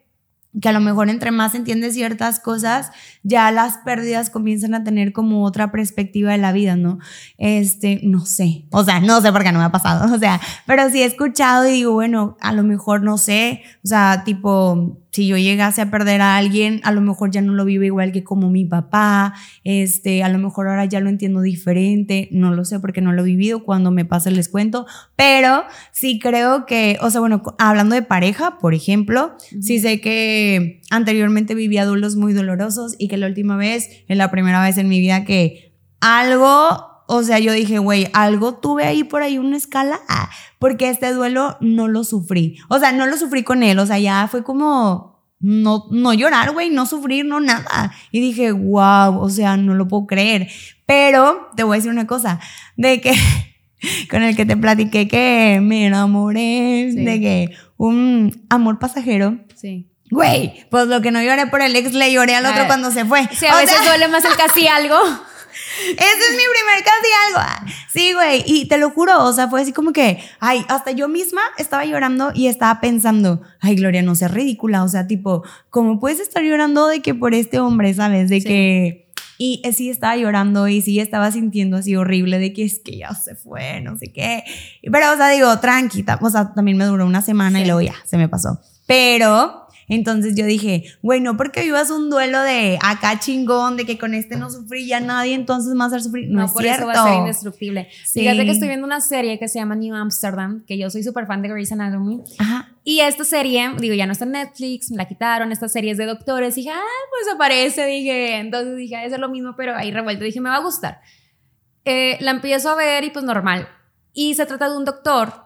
que 0.61 0.69
a 0.69 0.73
lo 0.73 0.81
mejor 0.81 1.11
entre 1.11 1.31
más 1.31 1.55
entiendes 1.55 1.95
ciertas 1.95 2.40
cosas, 2.40 2.90
ya 3.23 3.51
las 3.51 3.79
pérdidas 3.79 4.31
comienzan 4.31 4.75
a 4.75 4.85
tener 4.85 5.12
como 5.12 5.45
otra 5.45 5.71
perspectiva 5.71 6.33
de 6.33 6.38
la 6.38 6.53
vida, 6.53 6.77
¿no? 6.77 6.99
Este, 7.37 8.01
no 8.03 8.25
sé, 8.25 8.66
o 8.71 8.85
sea, 8.85 9.01
no 9.01 9.21
sé 9.21 9.33
porque 9.33 9.53
no 9.53 9.59
me 9.59 9.64
ha 9.64 9.73
pasado, 9.73 10.14
o 10.14 10.19
sea, 10.19 10.40
pero 10.66 10.88
sí 10.90 11.03
he 11.03 11.05
escuchado 11.05 11.66
y 11.69 11.73
digo, 11.73 11.92
bueno, 11.92 12.37
a 12.40 12.53
lo 12.53 12.62
mejor 12.62 13.03
no 13.03 13.19
sé, 13.19 13.62
o 13.85 13.88
sea, 13.88 14.23
tipo, 14.25 14.99
si 15.17 15.27
yo 15.27 15.39
llegase 15.39 15.81
a 15.81 15.91
perder 15.91 16.21
a 16.21 16.37
alguien, 16.37 16.83
a 16.85 16.93
lo 16.93 17.01
mejor 17.01 17.31
ya 17.31 17.41
no 17.41 17.55
lo 17.55 17.65
vivo 17.65 17.85
igual 17.85 18.13
que 18.13 18.23
como 18.23 18.51
mi 18.51 18.67
papá, 18.67 19.33
este, 19.65 20.23
a 20.23 20.29
lo 20.29 20.39
mejor 20.39 20.69
ahora 20.69 20.85
ya 20.85 21.01
lo 21.01 21.09
entiendo 21.09 21.41
diferente, 21.41 22.29
no 22.33 22.55
lo 22.55 22.67
sé 22.67 22.81
porque 22.81 23.01
no 23.01 23.15
lo 23.15 23.23
he 23.23 23.25
vivido, 23.25 23.65
cuando 23.65 23.91
me 23.91 24.05
pase 24.05 24.31
les 24.31 24.51
cuento, 24.51 24.85
pero 25.17 25.65
sí 25.91 26.19
creo 26.19 26.67
que, 26.67 26.99
o 27.01 27.09
sea, 27.09 27.21
bueno, 27.23 27.43
hablando 27.59 27.95
de 27.95 28.03
pareja, 28.03 28.59
por 28.59 28.75
ejemplo, 28.75 29.35
sí 29.63 29.81
sé 29.81 30.03
que 30.03 30.83
anteriormente 30.91 31.55
vivía 31.55 31.87
duelos 31.87 32.15
muy 32.15 32.35
dolorosos 32.35 32.95
y 32.99 33.09
que 33.09 33.17
la 33.17 33.27
última 33.27 33.57
vez, 33.57 33.89
es 34.09 34.19
la 34.19 34.31
primera 34.31 34.63
vez 34.63 34.77
en 34.77 34.87
mi 34.87 35.01
vida 35.01 35.25
que 35.25 35.73
algo 36.01 36.96
o 37.07 37.23
sea, 37.23 37.38
yo 37.38 37.53
dije, 37.53 37.79
güey, 37.79 38.09
algo 38.12 38.55
tuve 38.55 38.85
ahí 38.85 39.05
por 39.05 39.23
ahí 39.23 39.38
una 39.38 39.57
escala, 39.57 40.01
ah, 40.09 40.31
porque 40.59 40.88
este 40.90 41.12
duelo 41.12 41.57
no 41.61 41.88
lo 41.88 42.05
sufrí. 42.05 42.59
O 42.69 42.79
sea, 42.79 42.92
no 42.92 43.07
lo 43.07 43.16
sufrí 43.16 43.42
con 43.42 43.62
él, 43.62 43.79
o 43.79 43.87
sea, 43.87 43.99
ya 43.99 44.27
fue 44.31 44.42
como 44.42 45.16
no, 45.38 45.85
no 45.90 46.14
llorar, 46.14 46.53
güey, 46.53 46.71
no 46.71 46.87
sufrir, 46.87 47.25
no 47.25 47.40
nada. 47.40 47.92
Y 48.11 48.21
dije, 48.21 48.53
wow, 48.53 49.19
o 49.21 49.29
sea, 49.31 49.57
no 49.57 49.75
lo 49.75 49.87
puedo 49.87 50.07
creer. 50.07 50.49
Pero 50.87 51.49
te 51.57 51.62
voy 51.62 51.77
a 51.77 51.79
decir 51.79 51.90
una 51.90 52.07
cosa, 52.07 52.40
de 52.77 53.01
que 53.01 53.14
con 54.11 54.23
el 54.23 54.35
que 54.37 54.47
te 54.47 54.57
platiqué 54.57 55.09
que 55.09 55.61
me 55.62 55.87
enamoré, 55.87 56.90
Sí. 56.92 57.05
de 57.05 57.21
que 57.21 57.51
un 57.77 58.45
amor 58.49 58.79
pasajero. 58.79 59.38
Sí. 59.55 59.90
Güey, 60.11 60.64
pues 60.71 60.87
lo 60.87 61.01
que 61.03 61.11
no 61.11 61.21
lloré 61.23 61.47
por 61.49 61.61
el 61.61 61.75
ex 61.75 61.92
le 61.92 62.12
lloré 62.12 62.37
al 62.37 62.47
otro 62.47 62.66
cuando 62.66 62.90
se 62.92 63.05
fue. 63.05 63.29
Sí, 63.33 63.47
a 63.47 63.55
O 63.55 63.57
veces 63.59 63.77
sea, 63.77 63.88
duele 63.88 64.09
más 64.09 64.25
el 64.25 64.37
casi 64.37 64.66
algo. 64.66 64.97
ese 65.90 66.25
es 66.31 66.33
mi 66.33 66.42
primer 66.53 66.85
casi 66.85 67.12
algo. 67.29 67.38
Ah, 67.40 67.66
Sí, 67.92 68.12
güey. 68.12 68.42
Y 68.47 68.66
te 68.69 68.77
lo 68.79 68.90
juro, 68.90 69.25
o 69.25 69.33
sea, 69.33 69.49
fue 69.49 69.62
así 69.62 69.73
como 69.73 69.92
que, 69.92 70.23
ay, 70.40 70.64
hasta 70.69 70.90
yo 70.90 71.09
misma 71.09 71.40
estaba 71.59 71.85
llorando 71.85 72.31
y 72.35 72.49
estaba 72.49 72.81
pensando, 72.81 73.40
ay, 73.61 73.77
Gloria, 73.77 74.03
no 74.03 74.14
seas 74.14 74.33
ridícula. 74.33 74.85
O 74.85 74.88
sea, 74.88 75.07
tipo, 75.07 75.42
¿cómo 75.71 75.99
puedes 75.99 76.21
estar 76.21 76.42
llorando 76.42 76.87
de 76.88 77.01
que 77.01 77.14
por 77.14 77.35
este 77.35 77.59
hombre, 77.61 77.95
sabes? 77.95 78.29
De 78.29 78.40
Sí. 78.40 78.47
que. 78.47 79.03
Y 79.38 79.61
eh, 79.64 79.73
sí 79.75 79.90
estaba 79.90 80.16
llorando 80.16 80.66
y 80.66 80.81
sí 80.81 80.99
estaba 80.99 81.31
sintiendo 81.31 81.77
así 81.77 81.95
horrible 81.95 82.38
de 82.38 82.55
que 82.55 82.64
es 82.64 82.79
que 82.83 82.97
ya 82.97 83.14
se 83.14 83.35
fue, 83.35 83.83
no 83.83 83.97
sé 83.99 84.11
qué. 84.11 84.45
Pero, 84.83 85.12
o 85.12 85.16
sea, 85.16 85.29
digo, 85.29 85.59
tranquila. 85.61 86.19
O 86.23 86.31
sea, 86.31 86.55
también 86.55 86.79
me 86.79 86.87
duró 86.87 87.05
una 87.05 87.21
semana 87.21 87.61
y 87.61 87.66
luego 87.66 87.83
ya 87.83 87.95
se 88.07 88.16
me 88.16 88.29
pasó. 88.31 88.61
Pero. 88.87 89.66
Entonces 89.88 90.35
yo 90.35 90.46
dije, 90.46 90.85
güey, 91.03 91.20
no 91.20 91.37
porque 91.37 91.62
vivas 91.62 91.90
un 91.90 92.11
duelo 92.11 92.40
de 92.42 92.79
acá 92.83 93.20
chingón, 93.20 93.77
de 93.77 93.85
que 93.87 93.99
con 93.99 94.14
este 94.14 94.37
no 94.37 94.51
sufrí 94.51 94.87
ya 94.87 95.01
nadie, 95.01 95.35
entonces 95.35 95.75
vas 95.77 95.92
a 95.92 96.01
sufrir. 96.01 96.29
No, 96.29 96.40
No, 96.40 96.46
es 96.46 96.53
por 96.53 96.62
cierto. 96.62 96.90
eso 96.90 97.01
va 97.01 97.05
a 97.05 97.09
ser 97.09 97.18
indestructible. 97.20 97.88
Sí. 98.05 98.20
Fíjate 98.20 98.44
que 98.44 98.51
estoy 98.51 98.68
viendo 98.68 98.87
una 98.87 99.01
serie 99.01 99.38
que 99.38 99.46
se 99.49 99.59
llama 99.59 99.77
New 99.77 99.94
Amsterdam, 99.94 100.64
que 100.66 100.77
yo 100.77 100.90
soy 100.90 101.03
súper 101.03 101.27
fan 101.27 101.42
de 101.42 101.49
Grey's 101.49 101.70
Anatomy. 101.70 102.22
Ajá. 102.38 102.72
Y 102.83 103.01
esta 103.01 103.25
serie, 103.25 103.72
digo, 103.79 103.94
ya 103.94 104.07
no 104.07 104.12
está 104.12 104.25
en 104.25 104.33
Netflix, 104.33 104.90
me 104.90 104.96
la 104.96 105.07
quitaron, 105.07 105.51
esta 105.53 105.68
serie 105.68 105.92
es 105.92 105.99
de 105.99 106.07
doctores. 106.07 106.55
Dije, 106.55 106.70
ah, 106.70 106.81
pues 107.11 107.35
aparece, 107.35 107.87
dije. 107.87 108.37
Entonces 108.38 108.77
dije, 108.77 109.05
es 109.05 109.18
lo 109.18 109.29
mismo, 109.29 109.55
pero 109.57 109.75
ahí 109.77 109.90
revuelto. 109.90 110.25
Dije, 110.25 110.40
me 110.40 110.51
va 110.51 110.57
a 110.57 110.62
gustar. 110.62 111.01
Eh, 111.85 112.16
la 112.20 112.33
empiezo 112.33 112.70
a 112.70 112.75
ver 112.75 113.05
y 113.05 113.11
pues 113.11 113.25
normal. 113.25 113.68
Y 114.12 114.35
se 114.35 114.46
trata 114.46 114.68
de 114.68 114.77
un 114.77 114.85
doctor 114.85 115.46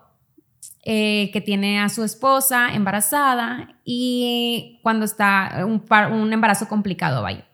eh, 0.83 1.31
que 1.33 1.41
tiene 1.41 1.81
a 1.81 1.89
su 1.89 2.03
esposa 2.05 2.75
embarazada 2.75 3.81
y 3.85 4.79
cuando 4.83 5.05
está 5.05 5.65
un, 5.67 5.81
par- 5.81 6.11
un 6.13 6.33
embarazo 6.33 6.69
complicado, 6.69 7.23
vaya. 7.23 7.47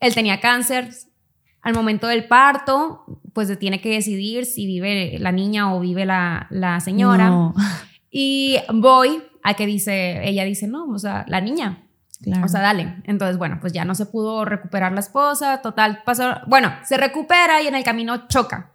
Él 0.00 0.14
tenía 0.14 0.40
cáncer. 0.40 0.90
Al 1.62 1.74
momento 1.74 2.06
del 2.06 2.28
parto, 2.28 3.04
pues 3.32 3.58
tiene 3.58 3.80
que 3.80 3.88
decidir 3.90 4.46
si 4.46 4.66
vive 4.66 5.16
la 5.18 5.32
niña 5.32 5.74
o 5.74 5.80
vive 5.80 6.06
la, 6.06 6.46
la 6.50 6.78
señora. 6.78 7.28
No. 7.28 7.54
Y 8.08 8.58
voy 8.72 9.24
a 9.42 9.54
que 9.54 9.66
dice, 9.66 10.28
ella 10.28 10.44
dice, 10.44 10.68
no, 10.68 10.86
o 10.86 10.98
sea, 10.98 11.24
la 11.26 11.40
niña, 11.40 11.82
Claro. 12.22 12.44
o 12.44 12.48
sea, 12.48 12.60
dale. 12.60 12.94
Entonces, 13.04 13.36
bueno, 13.36 13.58
pues 13.60 13.72
ya 13.72 13.84
no 13.84 13.94
se 13.96 14.06
pudo 14.06 14.44
recuperar 14.44 14.92
la 14.92 15.00
esposa, 15.00 15.60
total, 15.60 16.02
pasó, 16.04 16.36
bueno, 16.46 16.72
se 16.84 16.96
recupera 16.96 17.60
y 17.60 17.66
en 17.66 17.74
el 17.74 17.82
camino 17.84 18.28
choca 18.28 18.72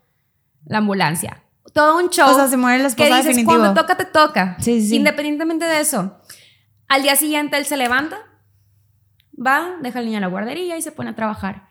la 0.65 0.79
ambulancia. 0.79 1.41
Todo 1.73 1.97
un 1.97 2.10
show 2.10 2.29
O 2.29 2.34
sea, 2.34 2.47
se 2.47 2.57
muere 2.57 2.77
la 2.77 2.84
que 2.84 3.03
esposa 3.03 3.17
dices, 3.17 3.25
definitivo. 3.25 3.60
cuando 3.60 3.81
toca, 3.81 3.95
te 3.95 4.05
toca. 4.05 4.57
Sí, 4.60 4.81
sí. 4.81 4.95
Independientemente 4.95 5.65
de 5.65 5.79
eso. 5.79 6.17
Al 6.88 7.03
día 7.03 7.15
siguiente 7.15 7.57
él 7.57 7.65
se 7.65 7.77
levanta, 7.77 8.17
va, 9.36 9.77
deja 9.81 9.99
al 9.99 10.05
niño 10.05 10.17
en 10.17 10.21
la 10.21 10.27
guardería 10.27 10.77
y 10.77 10.81
se 10.81 10.91
pone 10.91 11.12
a 11.12 11.15
trabajar. 11.15 11.69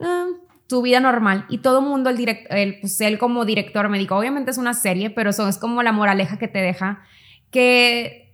Ah, 0.00 0.26
su 0.68 0.82
vida 0.82 1.00
normal. 1.00 1.46
Y 1.48 1.58
todo 1.58 1.78
el 1.80 1.86
mundo, 1.86 2.10
el 2.10 2.16
direct, 2.16 2.46
él, 2.50 2.78
pues 2.80 3.00
él 3.00 3.18
como 3.18 3.44
director 3.44 3.88
me 3.88 3.98
dijo, 3.98 4.16
obviamente 4.16 4.50
es 4.50 4.58
una 4.58 4.74
serie, 4.74 5.10
pero 5.10 5.30
eso 5.30 5.48
es 5.48 5.58
como 5.58 5.82
la 5.82 5.92
moraleja 5.92 6.38
que 6.38 6.48
te 6.48 6.58
deja, 6.58 7.02
que 7.50 8.24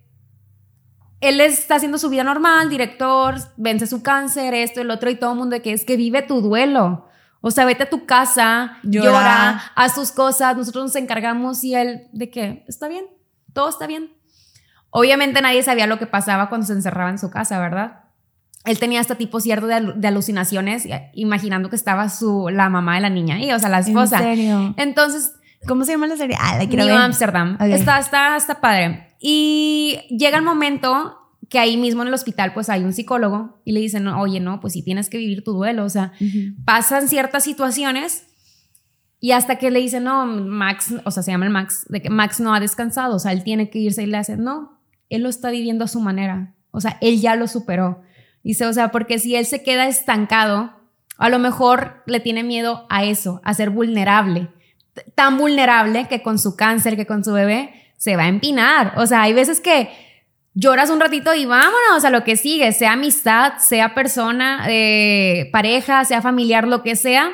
él 1.21 1.39
está 1.39 1.75
haciendo 1.75 1.97
su 1.97 2.09
vida 2.09 2.23
normal, 2.23 2.69
director, 2.69 3.35
vence 3.57 3.85
su 3.85 4.01
cáncer, 4.01 4.53
esto, 4.53 4.81
el 4.81 4.89
otro, 4.89 5.09
y 5.09 5.15
todo 5.15 5.33
el 5.33 5.37
mundo 5.37 5.55
de 5.55 5.61
que 5.61 5.71
es 5.71 5.85
que 5.85 5.95
vive 5.95 6.23
tu 6.23 6.41
duelo. 6.41 7.07
O 7.41 7.49
sea, 7.51 7.65
vete 7.65 7.83
a 7.83 7.89
tu 7.89 8.05
casa, 8.05 8.77
Llora. 8.83 9.05
llora, 9.11 9.63
haz 9.75 9.95
tus 9.95 10.11
cosas, 10.11 10.55
nosotros 10.55 10.83
nos 10.85 10.95
encargamos 10.95 11.63
y 11.63 11.73
él 11.75 12.07
de 12.11 12.29
que 12.29 12.63
está 12.67 12.87
bien, 12.87 13.05
todo 13.53 13.67
está 13.69 13.87
bien. 13.87 14.13
Obviamente 14.91 15.41
nadie 15.41 15.63
sabía 15.63 15.87
lo 15.87 15.97
que 15.97 16.05
pasaba 16.05 16.49
cuando 16.49 16.67
se 16.67 16.73
encerraba 16.73 17.09
en 17.09 17.17
su 17.17 17.29
casa, 17.31 17.59
¿verdad? 17.59 18.01
Él 18.65 18.77
tenía 18.77 18.99
hasta 18.99 19.15
tipo 19.15 19.39
cierto 19.39 19.65
de, 19.67 19.75
alu- 19.75 19.93
de 19.95 20.07
alucinaciones, 20.07 20.85
y- 20.85 20.91
imaginando 21.13 21.69
que 21.69 21.75
estaba 21.75 22.09
su, 22.09 22.49
la 22.49 22.69
mamá 22.69 22.95
de 22.95 23.01
la 23.01 23.09
niña 23.09 23.35
ahí, 23.35 23.51
o 23.51 23.57
sea, 23.59 23.69
la 23.69 23.79
esposa. 23.79 24.17
¿En 24.17 24.23
serio? 24.23 24.73
Entonces, 24.77 25.33
¿Cómo 25.67 25.85
se 25.85 25.91
llama 25.91 26.07
la 26.07 26.17
serie? 26.17 26.35
Ah, 26.41 26.57
la 26.57 26.65
quiero 26.67 26.85
New 26.85 26.95
ver. 26.95 27.03
Amsterdam. 27.03 27.55
Está, 27.61 27.99
está, 27.99 28.35
está 28.35 28.59
padre. 28.61 29.15
Y 29.19 29.99
llega 30.09 30.39
el 30.39 30.43
momento 30.43 31.19
que 31.51 31.59
ahí 31.59 31.75
mismo 31.75 32.01
en 32.01 32.07
el 32.07 32.13
hospital 32.13 32.53
pues 32.53 32.69
hay 32.69 32.81
un 32.81 32.93
psicólogo 32.93 33.61
y 33.65 33.73
le 33.73 33.81
dicen, 33.81 34.05
"No, 34.05 34.21
oye, 34.21 34.39
no, 34.39 34.61
pues 34.61 34.71
si 34.71 34.83
tienes 34.83 35.09
que 35.09 35.17
vivir 35.17 35.43
tu 35.43 35.51
duelo, 35.51 35.83
o 35.83 35.89
sea, 35.89 36.13
pasan 36.63 37.09
ciertas 37.09 37.43
situaciones 37.43 38.23
y 39.19 39.33
hasta 39.33 39.57
que 39.57 39.69
le 39.69 39.79
dicen, 39.79 40.05
no, 40.05 40.25
Max, 40.25 40.95
o 41.03 41.11
sea, 41.11 41.21
se 41.21 41.31
llama 41.31 41.45
el 41.45 41.51
Max, 41.51 41.85
de 41.89 42.01
que 42.01 42.09
Max 42.09 42.39
no 42.39 42.55
ha 42.55 42.61
descansado, 42.61 43.17
o 43.17 43.19
sea, 43.19 43.33
él 43.33 43.43
tiene 43.43 43.69
que 43.69 43.79
irse 43.79 44.01
y 44.01 44.05
le 44.05 44.17
hacen, 44.17 44.45
no, 44.45 44.81
él 45.09 45.23
lo 45.23 45.29
está 45.29 45.51
viviendo 45.51 45.83
a 45.83 45.89
su 45.89 45.99
manera, 45.99 46.55
o 46.71 46.79
sea, 46.79 46.97
él 47.01 47.19
ya 47.19 47.35
lo 47.35 47.47
superó. 47.47 48.01
Dice, 48.43 48.65
o 48.65 48.71
sea, 48.71 48.89
porque 48.89 49.19
si 49.19 49.35
él 49.35 49.45
se 49.45 49.61
queda 49.61 49.87
estancado, 49.87 50.71
a 51.17 51.29
lo 51.29 51.37
mejor 51.37 52.01
le 52.07 52.21
tiene 52.21 52.43
miedo 52.43 52.87
a 52.89 53.03
eso, 53.03 53.41
a 53.43 53.53
ser 53.53 53.71
vulnerable, 53.71 54.49
tan 55.15 55.37
vulnerable 55.37 56.07
que 56.07 56.23
con 56.23 56.39
su 56.39 56.55
cáncer, 56.55 56.95
que 56.95 57.05
con 57.05 57.25
su 57.25 57.33
bebé, 57.33 57.73
se 57.97 58.15
va 58.15 58.23
a 58.23 58.29
empinar. 58.29 58.93
O 58.95 59.05
sea, 59.05 59.21
hay 59.21 59.33
veces 59.33 59.59
que 59.59 59.89
lloras 60.53 60.89
un 60.89 60.99
ratito 60.99 61.33
y 61.33 61.45
vámonos 61.45 62.03
a 62.03 62.09
lo 62.09 62.23
que 62.23 62.35
sigue, 62.35 62.71
sea 62.73 62.93
amistad, 62.93 63.53
sea 63.59 63.93
persona, 63.93 64.65
eh, 64.67 65.49
pareja, 65.51 66.05
sea 66.05 66.21
familiar, 66.21 66.67
lo 66.67 66.83
que 66.83 66.95
sea. 66.95 67.31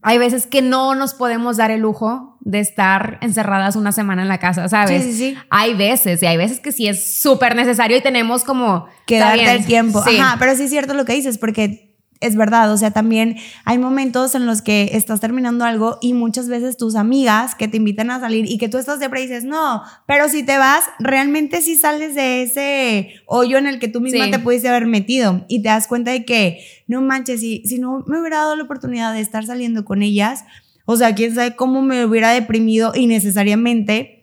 Hay 0.00 0.18
veces 0.18 0.46
que 0.46 0.62
no 0.62 0.94
nos 0.94 1.12
podemos 1.12 1.56
dar 1.56 1.72
el 1.72 1.80
lujo 1.80 2.38
de 2.40 2.60
estar 2.60 3.18
encerradas 3.20 3.74
una 3.74 3.90
semana 3.90 4.22
en 4.22 4.28
la 4.28 4.38
casa, 4.38 4.68
¿sabes? 4.68 5.02
Sí, 5.02 5.12
sí, 5.12 5.18
sí. 5.18 5.38
Hay 5.50 5.74
veces, 5.74 6.22
y 6.22 6.26
hay 6.26 6.36
veces 6.36 6.60
que 6.60 6.70
sí 6.70 6.86
es 6.86 7.20
súper 7.20 7.56
necesario 7.56 7.96
y 7.96 8.00
tenemos 8.00 8.44
como... 8.44 8.86
Que 9.06 9.18
darte 9.18 9.50
el 9.50 9.66
tiempo. 9.66 10.02
sí. 10.04 10.18
Ajá, 10.18 10.36
pero 10.38 10.54
sí 10.54 10.62
es 10.62 10.70
cierto 10.70 10.94
lo 10.94 11.04
que 11.04 11.14
dices, 11.14 11.36
porque 11.36 11.89
es 12.20 12.36
verdad, 12.36 12.70
o 12.72 12.76
sea, 12.76 12.90
también 12.90 13.36
hay 13.64 13.78
momentos 13.78 14.34
en 14.34 14.44
los 14.44 14.60
que 14.60 14.90
estás 14.92 15.20
terminando 15.20 15.64
algo 15.64 15.98
y 16.02 16.12
muchas 16.12 16.48
veces 16.48 16.76
tus 16.76 16.94
amigas 16.94 17.54
que 17.54 17.66
te 17.66 17.78
invitan 17.78 18.10
a 18.10 18.20
salir 18.20 18.44
y 18.50 18.58
que 18.58 18.68
tú 18.68 18.76
estás 18.76 19.00
de 19.00 19.06
y 19.06 19.22
dices, 19.22 19.44
no, 19.44 19.82
pero 20.06 20.28
si 20.28 20.42
te 20.42 20.58
vas, 20.58 20.84
realmente 20.98 21.62
sí 21.62 21.76
sales 21.76 22.14
de 22.14 22.42
ese 22.42 23.14
hoyo 23.26 23.56
en 23.58 23.66
el 23.66 23.78
que 23.78 23.88
tú 23.88 24.00
misma 24.00 24.30
te 24.30 24.38
pudiste 24.38 24.68
haber 24.68 24.86
metido 24.86 25.44
y 25.48 25.62
te 25.62 25.68
das 25.68 25.86
cuenta 25.86 26.10
de 26.10 26.24
que, 26.24 26.60
no 26.86 27.00
manches, 27.00 27.40
si, 27.40 27.62
si 27.64 27.78
no 27.78 28.04
me 28.06 28.20
hubiera 28.20 28.38
dado 28.38 28.56
la 28.56 28.64
oportunidad 28.64 29.14
de 29.14 29.20
estar 29.20 29.46
saliendo 29.46 29.84
con 29.84 30.02
ellas, 30.02 30.44
o 30.84 30.96
sea, 30.96 31.14
quién 31.14 31.34
sabe 31.34 31.56
cómo 31.56 31.82
me 31.82 32.04
hubiera 32.04 32.30
deprimido 32.32 32.92
innecesariamente 32.94 34.19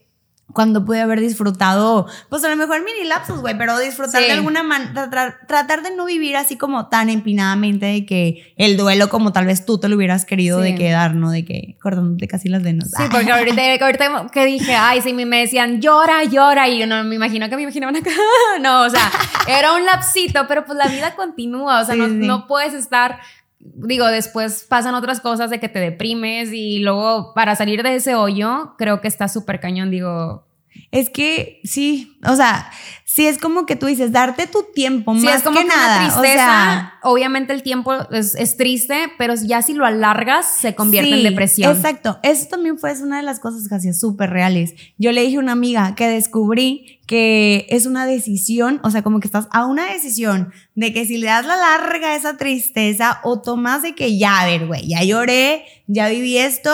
cuando 0.54 0.86
pude 0.86 1.02
haber 1.02 1.20
disfrutado, 1.20 2.08
pues 2.30 2.44
a 2.44 2.50
lo 2.50 2.56
mejor 2.56 2.84
mini 2.84 3.08
lapsos, 3.08 3.42
güey, 3.42 3.58
pero 3.58 3.78
disfrutar 3.80 4.22
de 4.24 4.32
alguna 4.32 4.64
manera, 4.64 5.10
tratar 5.46 5.84
de 5.84 5.96
no 5.96 6.06
vivir 6.06 6.38
así 6.38 6.58
como 6.58 6.88
tan 6.88 7.10
empinadamente 7.10 7.86
de 7.86 8.06
que 8.06 8.54
el 8.56 8.78
duelo 8.78 9.10
como 9.10 9.34
tal 9.34 9.46
vez 9.46 9.66
tú 9.66 9.78
te 9.78 9.90
lo 9.90 9.98
hubieras 9.98 10.26
querido 10.26 10.60
de 10.60 10.76
quedar, 10.76 11.16
¿no? 11.16 11.32
De 11.32 11.44
que 11.44 11.78
cortándote 11.82 12.28
casi 12.28 12.48
las 12.48 12.64
venas. 12.64 12.92
Sí, 12.92 13.04
porque 13.12 13.32
ahorita, 13.32 13.62
ahorita, 13.86 14.28
que 14.32 14.46
dije, 14.46 14.74
ay, 14.74 15.02
sí, 15.02 15.14
me 15.14 15.26
decían 15.40 15.82
llora, 15.82 16.24
llora, 16.24 16.70
y 16.70 16.80
yo 16.80 16.88
no 16.88 17.04
me 17.04 17.16
imagino 17.16 17.50
que 17.50 17.56
me 17.58 17.64
imaginaban 17.64 17.98
acá. 17.98 18.12
no, 18.62 18.84
o 18.84 18.90
sea, 18.90 19.12
era 19.48 19.74
un 19.74 19.86
lapsito, 19.86 20.48
pero 20.48 20.66
pues 20.66 20.78
la 20.78 20.88
vida 20.88 21.14
continúa, 21.16 21.82
o 21.82 21.86
sea, 21.86 21.96
no, 21.96 22.08
no 22.08 22.48
puedes 22.48 22.74
estar 22.74 23.20
digo, 23.60 24.08
después 24.08 24.66
pasan 24.70 24.96
otras 24.96 25.20
cosas 25.20 25.50
de 25.50 25.60
que 25.60 25.70
te 25.70 25.80
deprimes 25.80 26.52
y 26.54 26.80
luego 26.80 27.34
para 27.34 27.56
salir 27.56 27.84
de 27.84 27.96
ese 27.96 28.16
hoyo, 28.16 28.76
creo 28.78 29.02
que 29.02 29.08
está 29.08 29.28
súper 29.28 29.60
cañón, 29.60 29.92
digo, 29.92 30.48
es 30.92 31.10
que 31.10 31.60
sí, 31.64 32.18
o 32.26 32.36
sea, 32.36 32.70
sí 33.18 33.26
es 33.26 33.40
como 33.40 33.66
que 33.66 33.76
tú 33.76 33.88
dices, 33.88 34.12
darte 34.12 34.46
tu 34.46 34.62
tiempo, 34.76 35.12
más 35.12 35.38
es 35.38 35.42
como 35.42 35.58
que, 35.58 35.66
nada. 35.66 35.98
Una 35.98 36.08
tristeza, 36.08 36.94
obviamente 37.02 37.52
el 37.52 37.64
tiempo 37.64 37.92
es, 38.12 38.58
triste, 38.58 39.12
pero 39.18 39.34
ya 39.34 39.64
si 39.64 39.74
lo 39.74 39.88
alargas, 39.88 40.46
se 40.60 40.76
convierte 40.76 41.16
en 41.16 41.24
depresión. 41.24 41.76
Exacto, 41.76 42.20
eso 42.22 42.46
también 42.48 42.78
fue 42.78 42.94
una 43.02 43.18
de 43.18 43.24
las 43.24 43.40
cosas 43.40 43.68
casi 43.68 43.92
súper 43.92 44.30
reales. 44.30 44.76
Yo 45.00 45.12
le 45.12 45.24
dije 45.24 45.38
a 45.38 45.40
una 45.40 45.54
amiga 45.54 45.96
que 45.96 46.08
descubrí 46.08 47.00
que 47.08 47.66
es 47.70 47.88
una 47.88 48.06
decisión, 48.06 48.80
o 48.84 48.92
sea, 48.92 49.02
como 49.02 49.20
que 49.20 49.28
estás 49.28 49.48
a 49.50 49.66
una 49.66 49.92
decisión 49.92 50.54
de 50.76 50.94
que 50.94 51.08
si 51.08 51.18
le 51.18 51.26
das 51.26 51.44
la 51.48 51.56
larga 51.56 52.10
a 52.10 52.16
esa 52.16 52.38
tristeza 52.38 53.20
o 53.24 53.42
tomas 53.42 53.82
de 53.82 53.96
que 53.96 54.20
ya, 54.20 54.42
a 54.42 54.46
ver, 54.46 54.68
güey, 54.68 54.88
ya 54.88 55.02
lloré, 55.04 55.66
ya 55.88 56.08
viví 56.08 56.38
esto 56.38 56.72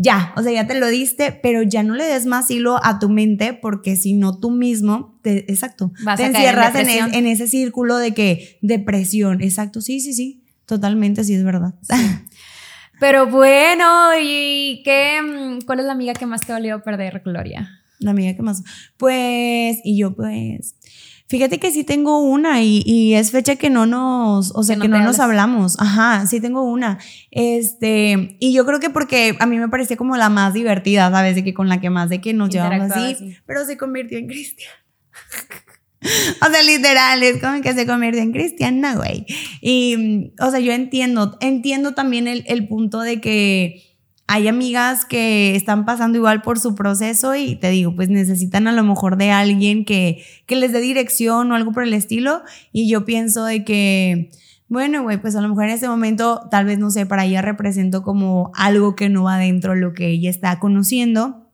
ya, 0.00 0.32
o 0.36 0.44
sea, 0.44 0.52
ya 0.52 0.68
te 0.68 0.78
lo 0.78 0.86
diste, 0.86 1.32
pero 1.32 1.62
ya 1.62 1.82
no 1.82 1.96
le 1.96 2.04
des 2.04 2.24
más 2.24 2.48
hilo 2.52 2.78
a 2.84 3.00
tu 3.00 3.08
mente 3.08 3.52
porque 3.52 3.96
si 3.96 4.12
no 4.12 4.38
tú 4.38 4.52
mismo, 4.52 5.18
te, 5.22 5.50
exacto, 5.50 5.92
te 6.16 6.24
encierras 6.24 6.72
en, 6.76 7.26
ese 7.26 7.48
círculo 7.48 7.96
de 7.98 8.14
que 8.14 8.58
depresión, 8.62 9.42
exacto, 9.42 9.80
sí, 9.80 9.98
sí, 9.98 10.12
sí, 10.12 10.44
totalmente, 10.66 11.24
sí 11.24 11.34
es 11.34 11.42
verdad. 11.42 11.74
Pero 13.00 13.26
bueno, 13.26 14.10
¿y 14.22 14.82
qué, 14.84 15.20
mm, 15.20 15.66
cuál 15.66 15.80
es 15.80 15.86
la 15.86 15.92
amiga 15.92 16.14
que 16.14 16.26
más 16.26 16.42
te 16.42 16.52
dolió 16.52 16.80
perder, 16.80 17.20
Gloria? 17.24 17.80
La 17.98 18.12
amiga 18.12 18.36
que 18.36 18.42
más, 18.42 18.62
pues, 18.98 19.78
y 19.82 19.98
yo 19.98 20.14
pues, 20.14 20.76
Fíjate 21.28 21.58
que 21.58 21.70
sí 21.70 21.84
tengo 21.84 22.20
una 22.20 22.62
y, 22.62 23.14
es 23.14 23.32
fecha 23.32 23.56
que 23.56 23.68
no 23.68 23.84
nos, 23.84 24.50
o 24.54 24.62
sea, 24.62 24.76
que 24.76 24.88
no, 24.88 24.98
nos 25.00 25.18
hablamos. 25.18 25.78
Ajá, 25.78 26.26
sí 26.26 26.40
tengo 26.40 26.62
una. 26.62 26.98
Este, 27.30 28.36
y 28.40 28.54
yo 28.54 28.64
creo 28.64 28.80
que 28.80 28.88
porque 28.88 29.36
a 29.38 29.44
mí 29.44 29.58
me 29.58 29.68
parecía 29.68 29.98
como 29.98 30.16
la 30.16 30.30
más 30.30 30.54
divertida, 30.54 31.10
¿sabes? 31.10 31.34
De 31.34 31.44
que 31.44 31.52
con 31.52 31.68
la 31.68 31.82
que 31.82 31.90
más 31.90 32.08
de 32.08 32.22
que 32.22 32.32
nos 32.32 32.48
llevamos 32.48 32.90
así, 32.92 33.36
pero 33.44 33.66
se 33.66 33.76
convirtió 33.76 34.16
en 34.16 34.26
cristiana. 34.26 34.72
o 36.46 36.50
sea, 36.50 36.62
literal, 36.62 37.22
es 37.22 37.42
como 37.42 37.60
que 37.60 37.74
se 37.74 37.86
convirtió 37.86 38.22
en 38.22 38.32
cristiana, 38.32 38.94
güey. 38.94 39.26
Y, 39.60 40.32
o 40.40 40.50
sea, 40.50 40.60
yo 40.60 40.72
entiendo, 40.72 41.36
entiendo 41.40 41.92
también 41.92 42.26
el, 42.26 42.44
el 42.46 42.66
punto 42.68 43.00
de 43.00 43.20
que 43.20 43.87
hay 44.30 44.46
amigas 44.46 45.06
que 45.06 45.56
están 45.56 45.86
pasando 45.86 46.18
igual 46.18 46.42
por 46.42 46.58
su 46.58 46.74
proceso 46.74 47.34
y 47.34 47.56
te 47.56 47.70
digo, 47.70 47.96
pues 47.96 48.10
necesitan 48.10 48.68
a 48.68 48.72
lo 48.72 48.84
mejor 48.84 49.16
de 49.16 49.30
alguien 49.30 49.86
que, 49.86 50.22
que 50.44 50.54
les 50.54 50.70
dé 50.70 50.80
dirección 50.80 51.50
o 51.50 51.54
algo 51.54 51.72
por 51.72 51.82
el 51.82 51.94
estilo. 51.94 52.42
Y 52.70 52.90
yo 52.90 53.06
pienso 53.06 53.46
de 53.46 53.64
que, 53.64 54.30
bueno, 54.68 55.02
güey, 55.02 55.16
pues 55.16 55.34
a 55.34 55.40
lo 55.40 55.48
mejor 55.48 55.64
en 55.64 55.70
ese 55.70 55.88
momento, 55.88 56.46
tal 56.50 56.66
vez, 56.66 56.78
no 56.78 56.90
sé, 56.90 57.06
para 57.06 57.24
ella 57.24 57.40
represento 57.40 58.02
como 58.02 58.52
algo 58.54 58.94
que 58.94 59.08
no 59.08 59.24
va 59.24 59.38
dentro 59.38 59.72
de 59.72 59.80
lo 59.80 59.94
que 59.94 60.08
ella 60.08 60.28
está 60.28 60.58
conociendo 60.58 61.47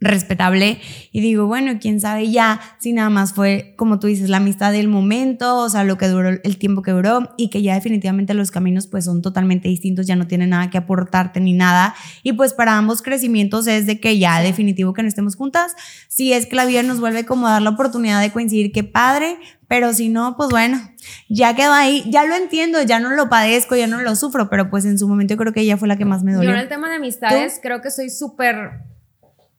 respetable. 0.00 0.80
Y 1.12 1.20
digo, 1.20 1.46
bueno, 1.46 1.78
quién 1.80 2.00
sabe 2.00 2.30
ya 2.30 2.60
si 2.78 2.92
nada 2.92 3.10
más 3.10 3.32
fue, 3.32 3.74
como 3.76 3.98
tú 3.98 4.06
dices, 4.06 4.28
la 4.28 4.36
amistad 4.36 4.72
del 4.72 4.88
momento, 4.88 5.56
o 5.58 5.68
sea, 5.68 5.84
lo 5.84 5.96
que 5.98 6.08
duró, 6.08 6.28
el 6.28 6.58
tiempo 6.58 6.82
que 6.82 6.90
duró 6.90 7.30
y 7.36 7.48
que 7.50 7.62
ya 7.62 7.74
definitivamente 7.74 8.34
los 8.34 8.50
caminos 8.50 8.86
pues 8.86 9.06
son 9.06 9.22
totalmente 9.22 9.68
distintos, 9.68 10.06
ya 10.06 10.16
no 10.16 10.26
tienen 10.26 10.50
nada 10.50 10.70
que 10.70 10.78
aportarte 10.78 11.40
ni 11.40 11.52
nada. 11.52 11.94
Y 12.22 12.32
pues 12.34 12.52
para 12.52 12.76
ambos 12.76 13.02
crecimientos 13.02 13.66
es 13.66 13.86
de 13.86 14.00
que 14.00 14.18
ya 14.18 14.40
definitivo 14.40 14.92
que 14.92 15.02
no 15.02 15.08
estemos 15.08 15.36
juntas, 15.36 15.74
si 16.08 16.32
es 16.32 16.46
que 16.46 16.56
la 16.56 16.66
vida 16.66 16.82
nos 16.82 17.00
vuelve 17.00 17.24
como 17.24 17.46
a 17.46 17.52
dar 17.52 17.62
la 17.62 17.70
oportunidad 17.70 18.20
de 18.20 18.30
coincidir, 18.30 18.72
qué 18.72 18.84
padre, 18.84 19.36
pero 19.68 19.92
si 19.94 20.08
no, 20.08 20.36
pues 20.36 20.50
bueno, 20.50 20.80
ya 21.28 21.56
quedó 21.56 21.72
ahí, 21.72 22.04
ya 22.08 22.24
lo 22.24 22.34
entiendo, 22.34 22.82
ya 22.82 23.00
no 23.00 23.10
lo 23.10 23.28
padezco, 23.28 23.74
ya 23.76 23.86
no 23.86 24.00
lo 24.00 24.14
sufro, 24.14 24.50
pero 24.50 24.70
pues 24.70 24.84
en 24.84 24.98
su 24.98 25.08
momento 25.08 25.36
creo 25.36 25.52
que 25.52 25.60
ella 25.60 25.76
fue 25.76 25.88
la 25.88 25.96
que 25.96 26.04
más 26.04 26.22
me 26.22 26.32
dolió. 26.32 26.50
Yo 26.50 26.54
en 26.54 26.60
el 26.60 26.68
tema 26.68 26.88
de 26.90 26.96
amistades 26.96 27.58
creo 27.62 27.80
que 27.80 27.90
soy 27.90 28.10
súper 28.10 28.82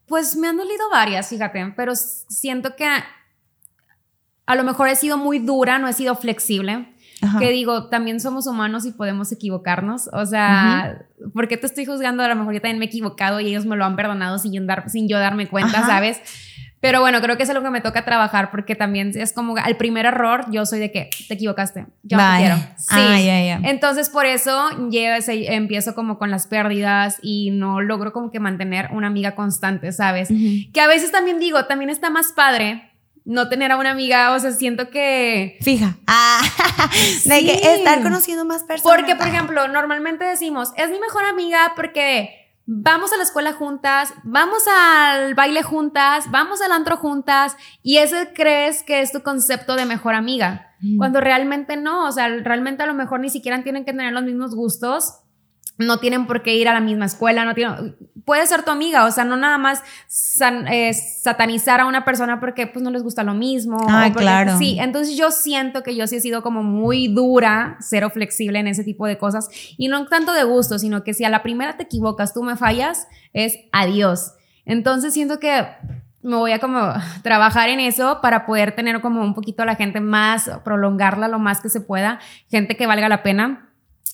pues 0.08 0.36
me 0.36 0.48
han 0.48 0.58
dolido 0.58 0.90
varias, 0.92 1.30
fíjate, 1.30 1.74
pero 1.76 1.94
siento 1.96 2.76
que 2.76 2.86
a 4.46 4.56
lo 4.56 4.64
mejor 4.64 4.88
he 4.90 4.96
sido 4.96 5.18
muy 5.18 5.40
dura, 5.40 5.80
no 5.80 5.88
he 5.88 5.94
sido 5.94 6.16
flexible. 6.16 6.92
Que 7.40 7.50
digo, 7.50 7.88
también 7.88 8.20
somos 8.20 8.46
humanos 8.46 8.86
y 8.86 8.92
podemos 8.92 9.32
equivocarnos. 9.32 10.10
O 10.14 10.28
sea, 10.28 11.08
¿por 11.34 11.48
qué 11.48 11.58
te 11.58 11.66
estoy 11.66 11.84
juzgando? 11.84 12.22
A 12.22 12.28
lo 12.28 12.36
mejor 12.36 12.54
yo 12.54 12.62
también 12.62 12.78
me 12.78 12.86
he 12.86 12.88
equivocado 12.88 13.40
y 13.40 13.48
ellos 13.48 13.66
me 13.66 13.76
lo 13.76 13.84
han 13.84 13.96
perdonado 13.96 14.38
sin, 14.38 14.68
dar, 14.68 14.88
sin 14.92 15.08
yo 15.08 15.18
darme 15.18 15.48
cuenta, 15.48 15.88
¿sabes? 15.88 16.22
Pero 16.86 17.00
bueno, 17.00 17.20
creo 17.20 17.36
que 17.36 17.42
es 17.42 17.50
algo 17.50 17.64
que 17.64 17.72
me 17.72 17.82
toca 17.82 18.06
trabajar 18.06 18.52
porque 18.52 18.76
también 18.76 19.12
es 19.16 19.34
como 19.34 19.58
al 19.58 19.76
primer 19.76 20.06
error, 20.06 20.46
yo 20.52 20.68
soy 20.68 20.78
de 20.78 20.92
que 20.92 21.10
te 21.28 21.34
equivocaste, 21.34 21.88
yo 22.04 22.16
no 22.16 22.32
te 22.32 22.38
quiero. 22.38 22.58
Sí. 22.78 23.68
Entonces 23.68 24.10
por 24.12 24.28
eso 24.28 24.70
empiezo 24.94 25.96
como 25.96 26.20
con 26.20 26.30
las 26.30 26.46
pérdidas 26.46 27.18
y 27.24 27.50
no 27.50 27.82
logro 27.82 28.14
como 28.14 28.30
que 28.30 28.40
mantener 28.40 28.90
una 28.92 29.08
amiga 29.08 29.34
constante, 29.34 29.92
¿sabes? 29.94 30.30
Que 30.74 30.80
a 30.80 30.86
veces 30.86 31.12
también 31.12 31.40
digo, 31.40 31.66
también 31.66 31.90
está 31.90 32.12
más 32.12 32.34
padre 32.34 32.92
no 33.24 33.50
tener 33.50 33.72
a 33.72 33.78
una 33.78 33.90
amiga, 33.90 34.34
o 34.34 34.40
sea, 34.40 34.52
siento 34.52 34.92
que... 34.92 35.58
Fija. 35.62 35.98
Ah, 36.06 36.40
de 37.26 37.44
que 37.44 37.76
estar 37.78 38.04
conociendo 38.04 38.46
más 38.46 38.64
personas. 38.64 38.96
Porque, 38.96 39.16
por 39.16 39.28
ejemplo, 39.28 39.68
normalmente 39.68 40.24
decimos, 40.24 40.72
es 40.78 40.92
mi 40.92 41.00
mejor 41.00 41.26
amiga 41.26 41.74
porque 41.76 42.45
vamos 42.66 43.14
a 43.14 43.18
la 43.18 43.24
escuela 43.24 43.54
juntas, 43.54 44.14
vamos 44.24 44.64
al 44.68 45.36
baile 45.36 45.64
juntas, 45.64 46.30
vamos 46.32 46.62
al 46.62 46.72
antro 46.72 46.98
juntas, 46.98 47.56
y 47.84 47.98
ese 47.98 48.34
crees 48.34 48.84
que 48.84 49.02
es 49.02 49.12
tu 49.12 49.22
concepto 49.22 49.76
de 49.76 49.86
mejor 49.86 50.16
amiga, 50.16 50.72
cuando 50.98 51.20
realmente 51.20 51.78
no, 51.78 52.06
o 52.06 52.12
sea, 52.12 52.28
realmente 52.28 52.84
a 52.84 52.86
lo 52.86 52.94
mejor 52.94 53.20
ni 53.20 53.30
siquiera 53.30 53.64
tienen 53.64 53.86
que 53.86 53.92
tener 53.92 54.14
los 54.14 54.24
mismos 54.24 54.56
gustos, 54.56 55.20
no 55.78 56.00
tienen 56.00 56.26
por 56.26 56.42
qué 56.42 56.56
ir 56.56 56.70
a 56.70 56.74
la 56.74 56.80
misma 56.80 57.06
escuela, 57.06 57.44
no 57.44 57.54
tienen, 57.54 57.96
puede 58.24 58.46
ser 58.48 58.64
tu 58.64 58.72
amiga, 58.72 59.06
o 59.06 59.12
sea, 59.12 59.24
no 59.26 59.38
nada 59.38 59.58
más 59.58 59.84
eh, 60.70 60.94
satanizar 60.94 61.82
a 61.82 61.86
una 61.86 62.06
persona 62.06 62.40
porque 62.40 62.68
pues 62.68 62.84
no 62.84 62.92
les 62.92 63.04
gusta 63.04 63.24
lo 63.24 63.34
mismo. 63.34 63.78
Ah, 63.88 64.10
claro. 64.14 64.58
Sí, 64.58 64.78
entonces 64.80 65.18
yo 65.18 65.32
siento 65.32 65.84
que 65.84 65.96
yo 65.96 66.08
sí 66.08 66.18
he 66.18 66.22
sido 66.22 66.42
como 66.42 66.64
muy 66.64 67.08
dura, 67.08 67.78
cero 67.82 68.10
flexible 68.10 68.60
en 68.60 68.68
ese 68.68 68.84
tipo 68.84 69.06
de 69.06 69.18
cosas 69.18 69.50
y 69.78 69.88
no 69.88 70.06
tanto 70.08 70.34
de 70.34 70.44
gusto, 70.44 70.80
sino 70.80 71.04
que 71.04 71.14
si 71.14 71.24
a 71.24 71.30
la 71.30 71.44
primera 71.44 71.78
te 71.78 71.84
equivocas, 71.84 72.34
tú 72.34 72.44
me 72.44 72.56
fallas, 72.56 73.08
es 73.34 73.58
adiós. 73.72 74.34
Entonces 74.66 75.14
siento 75.14 75.40
que 75.40 75.66
me 76.24 76.38
voy 76.38 76.52
a 76.54 76.60
como 76.60 76.92
trabajar 77.22 77.70
en 77.70 77.80
eso 77.80 78.20
para 78.22 78.48
poder 78.48 78.76
tener 78.76 79.02
como 79.02 79.22
un 79.22 79.36
poquito 79.36 79.62
a 79.62 79.66
la 79.66 79.76
gente 79.76 80.00
más, 80.00 80.50
prolongarla 80.64 81.28
lo 81.28 81.38
más 81.38 81.62
que 81.62 81.70
se 81.70 81.82
pueda, 81.82 82.20
gente 82.50 82.76
que 82.76 82.88
valga 82.88 83.10
la 83.10 83.22
pena 83.22 83.70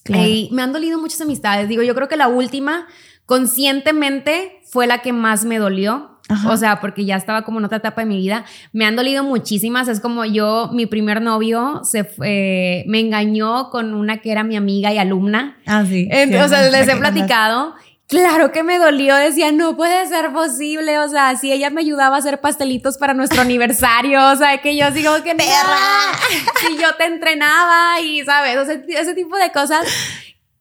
y 0.08 0.50
me 0.52 0.62
han 0.62 0.74
dolido 0.74 1.00
muchas 1.00 1.22
amistades. 1.22 1.70
Digo, 1.70 1.84
yo 1.84 1.96
creo 1.96 2.08
que 2.08 2.18
la 2.18 2.28
última, 2.28 2.88
conscientemente, 3.26 4.62
fue 4.66 4.88
la 4.88 5.02
que 5.02 5.14
más 5.14 5.46
me 5.46 5.58
dolió. 5.58 6.08
O 6.48 6.56
sea, 6.56 6.80
porque 6.80 7.04
ya 7.04 7.18
estaba 7.18 7.42
como 7.42 7.60
en 7.60 7.66
otra 7.66 7.80
etapa 7.80 8.02
de 8.02 8.08
mi 8.08 8.16
vida. 8.16 8.46
Me 8.72 8.86
han 8.86 8.96
dolido 8.96 9.22
muchísimas. 9.22 9.90
Es 9.90 10.00
como 10.00 10.24
yo, 10.24 10.70
mi 10.72 10.86
primer 10.86 11.22
novio 11.22 11.82
se 11.84 12.06
fue, 12.06 12.86
me 12.88 13.02
engañó 13.02 13.70
con 13.70 13.94
una 13.94 14.20
que 14.20 14.32
era 14.32 14.46
mi 14.46 14.56
amiga 14.56 14.94
y 14.94 14.98
alumna. 14.98 15.58
Ah, 15.66 15.84
sí. 15.86 16.08
Entonces, 16.10 16.72
les 16.72 16.88
he 16.88 16.96
platicado. 16.96 17.74
Claro 18.12 18.52
que 18.52 18.62
me 18.62 18.78
dolió, 18.78 19.16
decía, 19.16 19.54
no 19.54 19.78
puede 19.78 20.06
ser 20.06 20.34
posible, 20.34 21.00
o 21.00 21.08
sea, 21.08 21.38
si 21.38 21.50
ella 21.50 21.70
me 21.70 21.80
ayudaba 21.80 22.18
a 22.18 22.20
hacer 22.20 22.42
pastelitos 22.42 22.98
para 22.98 23.14
nuestro 23.14 23.40
aniversario, 23.42 24.32
o 24.32 24.36
sea, 24.36 24.58
que 24.58 24.76
yo 24.76 24.92
digo 24.92 25.14
que 25.24 25.34
perra, 25.34 26.12
si 26.60 26.76
yo 26.78 26.94
te 26.98 27.06
entrenaba 27.06 28.02
y, 28.02 28.22
¿sabes? 28.26 28.58
O 28.58 28.66
sea, 28.66 28.82
ese 28.86 29.14
tipo 29.14 29.38
de 29.38 29.54
cosas 29.54 29.88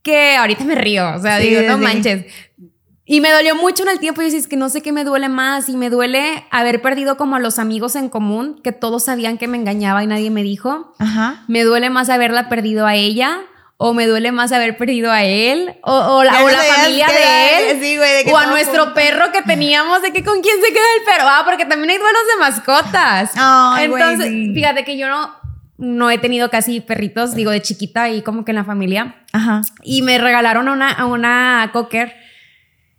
que 0.00 0.36
ahorita 0.36 0.62
me 0.62 0.76
río, 0.76 1.12
o 1.16 1.18
sea, 1.18 1.38
digo, 1.38 1.62
no 1.62 1.76
manches. 1.76 2.24
Y 3.04 3.20
me 3.20 3.32
dolió 3.32 3.56
mucho 3.56 3.82
en 3.82 3.88
el 3.88 3.98
tiempo 3.98 4.22
y 4.22 4.30
yo 4.30 4.38
es 4.38 4.46
que 4.46 4.54
no 4.54 4.68
sé 4.68 4.80
qué 4.80 4.92
me 4.92 5.02
duele 5.02 5.28
más 5.28 5.68
y 5.68 5.76
me 5.76 5.90
duele 5.90 6.44
haber 6.52 6.80
perdido 6.80 7.16
como 7.16 7.34
a 7.34 7.40
los 7.40 7.58
amigos 7.58 7.96
en 7.96 8.08
común, 8.08 8.60
que 8.62 8.70
todos 8.70 9.06
sabían 9.06 9.38
que 9.38 9.48
me 9.48 9.58
engañaba 9.58 10.04
y 10.04 10.06
nadie 10.06 10.30
me 10.30 10.44
dijo. 10.44 10.94
Ajá. 11.00 11.42
Me 11.48 11.64
duele 11.64 11.90
más 11.90 12.10
haberla 12.10 12.48
perdido 12.48 12.86
a 12.86 12.94
ella 12.94 13.40
o 13.82 13.94
me 13.94 14.06
duele 14.06 14.30
más 14.30 14.52
haber 14.52 14.76
perdido 14.76 15.10
a 15.10 15.24
él, 15.24 15.74
o, 15.80 16.22
la, 16.22 16.44
o 16.44 16.50
la 16.50 16.58
familia 16.58 17.06
de 17.06 17.70
él, 17.70 17.78
sí, 17.80 17.96
de 17.96 18.30
o 18.30 18.36
a 18.36 18.44
nuestro 18.44 18.92
perro 18.92 19.32
que 19.32 19.40
teníamos, 19.40 20.02
de 20.02 20.12
que 20.12 20.22
con 20.22 20.42
quién 20.42 20.56
se 20.62 20.70
queda 20.70 20.84
el 20.98 21.04
perro. 21.06 21.26
Ah, 21.26 21.42
porque 21.46 21.64
también 21.64 21.88
hay 21.88 21.96
duelos 21.96 22.20
de 22.30 22.40
mascotas. 22.40 23.32
Güey, 23.34 23.84
Entonces, 23.86 24.28
sí. 24.28 24.52
fíjate 24.52 24.84
que 24.84 24.98
yo 24.98 25.08
no, 25.08 25.34
no 25.78 26.10
he 26.10 26.18
tenido 26.18 26.50
casi 26.50 26.82
perritos, 26.82 27.34
digo, 27.34 27.52
de 27.52 27.62
chiquita 27.62 28.10
y 28.10 28.20
como 28.20 28.44
que 28.44 28.50
en 28.50 28.56
la 28.56 28.64
familia. 28.64 29.14
Ajá. 29.32 29.62
Y 29.82 30.02
me 30.02 30.18
regalaron 30.18 30.68
a 30.68 30.72
una, 30.72 30.92
a 30.92 31.06
una 31.06 31.70
cocker, 31.72 32.14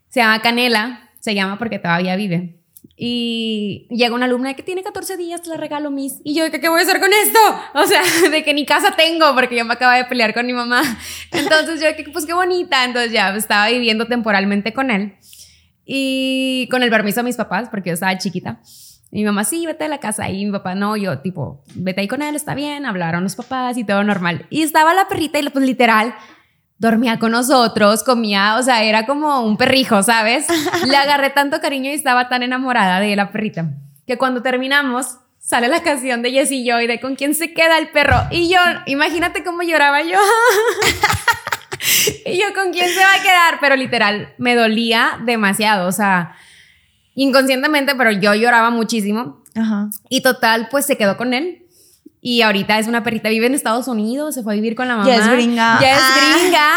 se 0.09 0.21
llama 0.21 0.41
Canela, 0.41 1.11
se 1.19 1.35
llama 1.35 1.59
porque 1.59 1.77
todavía 1.77 2.15
vive. 2.15 2.59
Y 3.03 3.87
llega 3.89 4.13
una 4.13 4.25
alumna 4.25 4.53
que 4.53 4.61
tiene 4.61 4.83
14 4.83 5.17
días, 5.17 5.47
la 5.47 5.57
regalo, 5.57 5.89
Miss. 5.89 6.21
Y 6.23 6.35
yo, 6.35 6.43
de 6.43 6.51
que, 6.51 6.61
¿qué 6.61 6.69
voy 6.69 6.81
a 6.81 6.83
hacer 6.83 6.99
con 6.99 7.09
esto? 7.11 7.39
O 7.73 7.87
sea, 7.87 8.03
de 8.29 8.43
que 8.43 8.53
ni 8.53 8.63
casa 8.63 8.91
tengo, 8.95 9.33
porque 9.33 9.55
yo 9.55 9.65
me 9.65 9.73
acaba 9.73 9.95
de 9.95 10.05
pelear 10.05 10.35
con 10.35 10.45
mi 10.45 10.53
mamá. 10.53 10.83
Entonces 11.31 11.81
yo, 11.81 11.87
de 11.87 11.95
que, 11.95 12.03
pues 12.11 12.27
qué 12.27 12.35
bonita. 12.35 12.85
Entonces 12.85 13.11
ya 13.11 13.35
estaba 13.35 13.69
viviendo 13.69 14.05
temporalmente 14.05 14.71
con 14.71 14.91
él. 14.91 15.15
Y 15.83 16.67
con 16.69 16.83
el 16.83 16.91
permiso 16.91 17.21
de 17.21 17.23
mis 17.23 17.37
papás, 17.37 17.69
porque 17.69 17.89
yo 17.89 17.95
estaba 17.95 18.15
chiquita. 18.19 18.61
Mi 19.09 19.23
mamá, 19.23 19.45
sí, 19.45 19.65
vete 19.65 19.85
de 19.85 19.89
la 19.89 19.99
casa. 19.99 20.29
Y 20.29 20.45
mi 20.45 20.51
papá, 20.51 20.75
no, 20.75 20.95
yo, 20.95 21.21
tipo, 21.21 21.63
vete 21.73 22.01
ahí 22.01 22.07
con 22.07 22.21
él, 22.21 22.35
está 22.35 22.53
bien. 22.53 22.85
Hablaron 22.85 23.23
los 23.23 23.35
papás 23.35 23.79
y 23.79 23.83
todo 23.83 24.03
normal. 24.03 24.45
Y 24.51 24.61
estaba 24.61 24.93
la 24.93 25.07
perrita 25.07 25.39
y, 25.39 25.49
pues, 25.49 25.65
literal, 25.65 26.13
dormía 26.81 27.19
con 27.19 27.31
nosotros, 27.31 28.03
comía, 28.03 28.57
o 28.57 28.63
sea, 28.63 28.83
era 28.83 29.05
como 29.05 29.41
un 29.41 29.55
perrijo, 29.55 30.01
¿sabes? 30.01 30.47
Le 30.87 30.97
agarré 30.97 31.29
tanto 31.29 31.61
cariño 31.61 31.91
y 31.91 31.93
estaba 31.93 32.27
tan 32.27 32.41
enamorada 32.41 32.99
de 32.99 33.15
la 33.15 33.31
perrita 33.31 33.69
que 34.07 34.17
cuando 34.17 34.41
terminamos 34.41 35.17
sale 35.37 35.67
la 35.67 35.83
canción 35.83 36.23
de 36.23 36.31
Jessie 36.31 36.65
Joy 36.67 36.87
de 36.87 36.99
con 36.99 37.15
quién 37.15 37.35
se 37.35 37.53
queda 37.53 37.77
el 37.77 37.89
perro 37.89 38.17
y 38.31 38.49
yo, 38.49 38.57
imagínate 38.87 39.43
cómo 39.43 39.61
lloraba 39.61 40.01
yo. 40.01 40.17
y 42.25 42.39
yo 42.39 42.51
con 42.55 42.73
quién 42.73 42.89
se 42.89 42.99
va 42.99 43.13
a 43.13 43.21
quedar, 43.21 43.59
pero 43.61 43.75
literal 43.75 44.33
me 44.39 44.55
dolía 44.55 45.19
demasiado, 45.23 45.87
o 45.87 45.91
sea, 45.91 46.35
inconscientemente, 47.13 47.93
pero 47.93 48.09
yo 48.09 48.33
lloraba 48.33 48.71
muchísimo 48.71 49.43
Ajá. 49.53 49.91
y 50.09 50.21
total 50.21 50.67
pues 50.71 50.87
se 50.87 50.97
quedó 50.97 51.15
con 51.15 51.35
él. 51.35 51.60
Y 52.23 52.43
ahorita 52.43 52.77
es 52.77 52.87
una 52.87 53.03
perrita, 53.03 53.29
vive 53.29 53.47
en 53.47 53.55
Estados 53.55 53.87
Unidos, 53.87 54.35
se 54.35 54.43
fue 54.43 54.53
a 54.53 54.55
vivir 54.55 54.75
con 54.75 54.87
la 54.87 54.95
mamá. 54.95 55.07
Ya 55.09 55.15
es 55.15 55.27
gringa. 55.27 55.79
Ya 55.81 55.91
es 55.93 55.99
Ah. 55.99 56.37
gringa. 56.39 56.67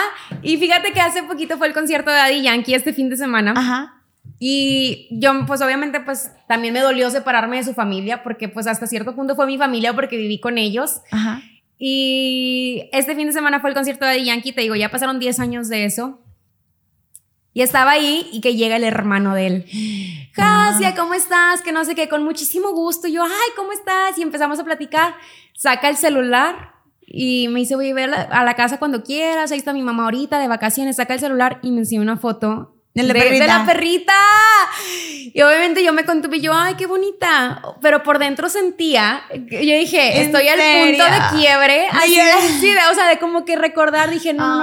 Y 0.42 0.56
fíjate 0.56 0.92
que 0.92 1.00
hace 1.00 1.22
poquito 1.22 1.58
fue 1.58 1.66
el 1.66 1.74
concierto 1.74 2.10
de 2.10 2.16
Daddy 2.16 2.42
Yankee 2.42 2.74
este 2.74 2.92
fin 2.94 3.10
de 3.10 3.16
semana. 3.18 3.52
Ajá. 3.56 4.00
Y 4.38 5.06
yo, 5.10 5.32
pues 5.46 5.60
obviamente, 5.60 6.00
pues 6.00 6.30
también 6.48 6.72
me 6.74 6.80
dolió 6.80 7.10
separarme 7.10 7.58
de 7.58 7.64
su 7.64 7.74
familia, 7.74 8.22
porque 8.22 8.48
pues 8.48 8.66
hasta 8.66 8.86
cierto 8.86 9.14
punto 9.14 9.36
fue 9.36 9.46
mi 9.46 9.58
familia 9.58 9.92
porque 9.92 10.16
viví 10.16 10.40
con 10.40 10.56
ellos. 10.58 11.02
Ajá. 11.10 11.42
Y 11.78 12.88
este 12.92 13.14
fin 13.14 13.26
de 13.26 13.32
semana 13.32 13.60
fue 13.60 13.68
el 13.70 13.74
concierto 13.74 14.04
de 14.06 14.12
Daddy 14.12 14.24
Yankee, 14.24 14.52
te 14.52 14.62
digo, 14.62 14.74
ya 14.74 14.90
pasaron 14.90 15.18
10 15.18 15.40
años 15.40 15.68
de 15.68 15.84
eso. 15.84 16.20
Y 17.54 17.62
estaba 17.62 17.92
ahí 17.92 18.28
y 18.32 18.40
que 18.40 18.56
llega 18.56 18.76
el 18.76 18.84
hermano 18.84 19.34
de 19.34 19.46
él. 19.46 19.64
Jasia, 20.34 20.94
¿cómo 20.94 21.14
estás? 21.14 21.62
Que 21.62 21.72
no 21.72 21.84
sé 21.84 21.94
qué, 21.94 22.08
con 22.08 22.24
muchísimo 22.24 22.72
gusto. 22.72 23.06
Y 23.08 23.12
yo, 23.12 23.22
ay, 23.24 23.50
¿cómo 23.56 23.72
estás? 23.72 24.18
Y 24.18 24.22
empezamos 24.22 24.58
a 24.58 24.64
platicar. 24.64 25.14
Saca 25.56 25.88
el 25.88 25.96
celular 25.96 26.72
y 27.06 27.46
me 27.48 27.60
dice, 27.60 27.76
voy 27.76 27.90
a 27.90 27.94
ver 27.94 28.10
a 28.12 28.42
la 28.44 28.54
casa 28.56 28.78
cuando 28.78 29.02
quieras. 29.04 29.52
Ahí 29.52 29.58
está 29.58 29.72
mi 29.72 29.82
mamá 29.82 30.04
ahorita 30.04 30.38
de 30.40 30.48
vacaciones. 30.48 30.96
Saca 30.96 31.14
el 31.14 31.20
celular 31.20 31.60
y 31.62 31.70
me 31.70 31.78
enseñó 31.80 32.02
una 32.02 32.16
foto 32.16 32.74
De 32.92 33.04
la 33.04 33.14
perrita. 33.14 33.46
la 33.46 33.64
perrita. 33.64 34.12
Y 35.32 35.40
obviamente 35.42 35.84
yo 35.84 35.92
me 35.92 36.04
contuve 36.04 36.38
y 36.38 36.40
yo, 36.40 36.52
ay, 36.54 36.74
qué 36.74 36.86
bonita. 36.86 37.62
Pero 37.80 38.02
por 38.02 38.18
dentro 38.18 38.48
sentía, 38.48 39.22
yo 39.32 39.58
dije, 39.60 40.16
¿En 40.18 40.22
estoy 40.26 40.48
al 40.48 40.58
punto 40.58 41.04
serio? 41.04 41.20
de 41.30 41.36
quiebre. 41.38 41.86
Así, 41.92 42.10
Yeah. 42.14 42.40
sí, 42.60 42.66
de- 42.66 42.78
o 42.90 42.94
sea, 42.94 43.06
de 43.08 43.18
como 43.18 43.44
que 43.44 43.54
recordar, 43.56 44.10
dije, 44.10 44.32
no, 44.34 44.58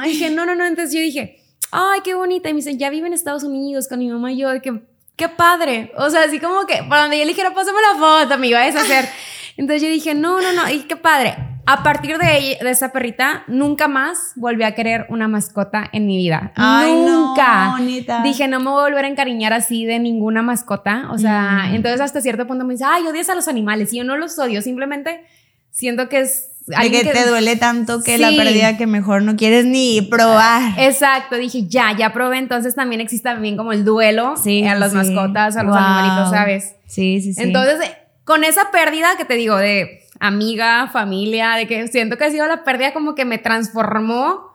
Dije, 0.06 0.28
no, 0.30 0.44
no, 0.44 0.54
no. 0.54 0.66
Entonces 0.66 0.94
yo 0.94 1.00
dije, 1.00 1.42
ay, 1.72 2.00
qué 2.04 2.14
bonita. 2.14 2.48
Y 2.48 2.52
me 2.52 2.58
dicen, 2.58 2.78
ya 2.78 2.90
vive 2.90 3.06
en 3.06 3.12
Estados 3.12 3.42
Unidos 3.44 3.88
con 3.88 3.98
mi 3.98 4.08
mamá 4.08 4.32
y 4.32 4.38
yo, 4.38 4.50
de 4.50 4.60
que, 4.60 4.82
qué 5.16 5.28
padre. 5.28 5.92
O 5.96 6.08
sea, 6.10 6.22
así 6.24 6.38
como 6.38 6.66
que, 6.66 6.82
para 6.88 7.02
donde 7.02 7.18
yo 7.18 7.24
le 7.24 7.30
dijera, 7.30 7.52
pásame 7.54 7.78
la 7.92 7.98
foto, 7.98 8.38
me 8.38 8.48
iba 8.48 8.60
a 8.60 8.64
deshacer. 8.66 9.08
Entonces 9.56 9.82
yo 9.82 9.88
dije, 9.88 10.14
no, 10.14 10.40
no, 10.40 10.52
no, 10.52 10.68
y 10.70 10.80
qué 10.80 10.96
padre. 10.96 11.34
A 11.68 11.82
partir 11.82 12.16
de, 12.18 12.38
ella- 12.38 12.58
de 12.62 12.70
esa 12.70 12.92
perrita, 12.92 13.42
nunca 13.48 13.88
más 13.88 14.32
volví 14.36 14.62
a 14.62 14.74
querer 14.76 15.06
una 15.08 15.26
mascota 15.26 15.88
en 15.92 16.06
mi 16.06 16.16
vida. 16.16 16.52
Ay, 16.54 16.92
no, 16.94 17.28
nunca. 17.30 17.76
neta. 17.80 18.22
Dije, 18.22 18.46
no 18.46 18.60
me 18.60 18.70
voy 18.70 18.80
a 18.80 18.84
volver 18.84 19.04
a 19.04 19.08
encariñar 19.08 19.52
así 19.52 19.84
de 19.84 19.98
ninguna 19.98 20.42
mascota. 20.42 21.08
O 21.10 21.18
sea, 21.18 21.64
Mm. 21.70 21.74
entonces 21.74 22.00
hasta 22.00 22.20
cierto 22.20 22.46
punto 22.46 22.64
me 22.64 22.74
dice, 22.74 22.84
ay, 22.86 23.06
odias 23.08 23.28
a 23.30 23.34
los 23.34 23.48
animales. 23.48 23.92
Y 23.92 23.96
yo 23.96 24.04
no 24.04 24.16
los 24.16 24.38
odio, 24.38 24.62
simplemente 24.62 25.24
siento 25.70 26.08
que 26.08 26.20
es... 26.20 26.50
De 26.66 26.74
alguien 26.74 27.04
que, 27.04 27.12
te 27.12 27.26
duele 27.26 27.54
tanto 27.56 28.02
que 28.02 28.18
la 28.18 28.30
pérdida 28.30 28.76
que 28.76 28.86
mejor 28.88 29.22
no 29.22 29.36
quieres 29.36 29.64
ni 29.64 30.02
probar. 30.02 30.72
Exacto, 30.78 31.36
dije, 31.36 31.66
ya, 31.68 31.96
ya 31.96 32.12
probé. 32.12 32.38
Entonces 32.38 32.74
también 32.74 33.00
existe 33.00 33.28
también 33.28 33.56
como 33.56 33.72
el 33.72 33.84
duelo 33.84 34.36
Sí, 34.36 34.66
a 34.66 34.74
las 34.74 34.90
sí. 34.90 34.96
mascotas, 34.96 35.56
a 35.56 35.62
los 35.62 35.74
Wow. 35.74 35.84
animalitos, 35.84 36.30
¿sabes? 36.30 36.74
Sí, 36.86 37.20
sí, 37.20 37.34
sí. 37.34 37.42
Entonces, 37.42 37.80
eh, 37.88 37.96
con 38.24 38.42
esa 38.42 38.72
pérdida 38.72 39.16
que 39.16 39.24
te 39.24 39.34
digo 39.34 39.56
de 39.56 40.00
amiga, 40.18 40.88
familia, 40.92 41.52
de 41.54 41.68
que 41.68 41.86
siento 41.88 42.16
que 42.18 42.24
ha 42.24 42.30
sido 42.30 42.46
la 42.48 42.64
pérdida 42.64 42.92
como 42.92 43.14
que 43.14 43.24
me 43.24 43.38
transformó 43.38 44.50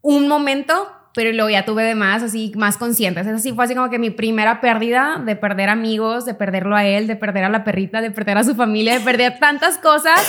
un 0.00 0.28
momento, 0.28 0.90
pero 1.14 1.32
luego 1.32 1.50
ya 1.50 1.64
tuve 1.64 1.82
de 1.82 1.94
más, 1.94 2.22
así 2.22 2.52
más 2.56 2.76
conscientes. 2.78 3.26
Esa 3.26 3.38
sí 3.38 3.52
fue 3.52 3.64
así 3.64 3.74
como 3.74 3.90
que 3.90 3.98
mi 3.98 4.10
primera 4.10 4.60
pérdida 4.60 5.20
de 5.24 5.34
perder 5.36 5.68
amigos, 5.68 6.24
de 6.24 6.34
perderlo 6.34 6.76
a 6.76 6.84
él, 6.86 7.06
de 7.06 7.16
perder 7.16 7.44
a 7.44 7.48
la 7.48 7.64
perrita, 7.64 8.00
de 8.00 8.10
perder 8.10 8.38
a 8.38 8.44
su 8.44 8.54
familia, 8.54 8.94
de 8.94 9.00
perder 9.00 9.38
tantas 9.38 9.78
cosas 9.78 10.20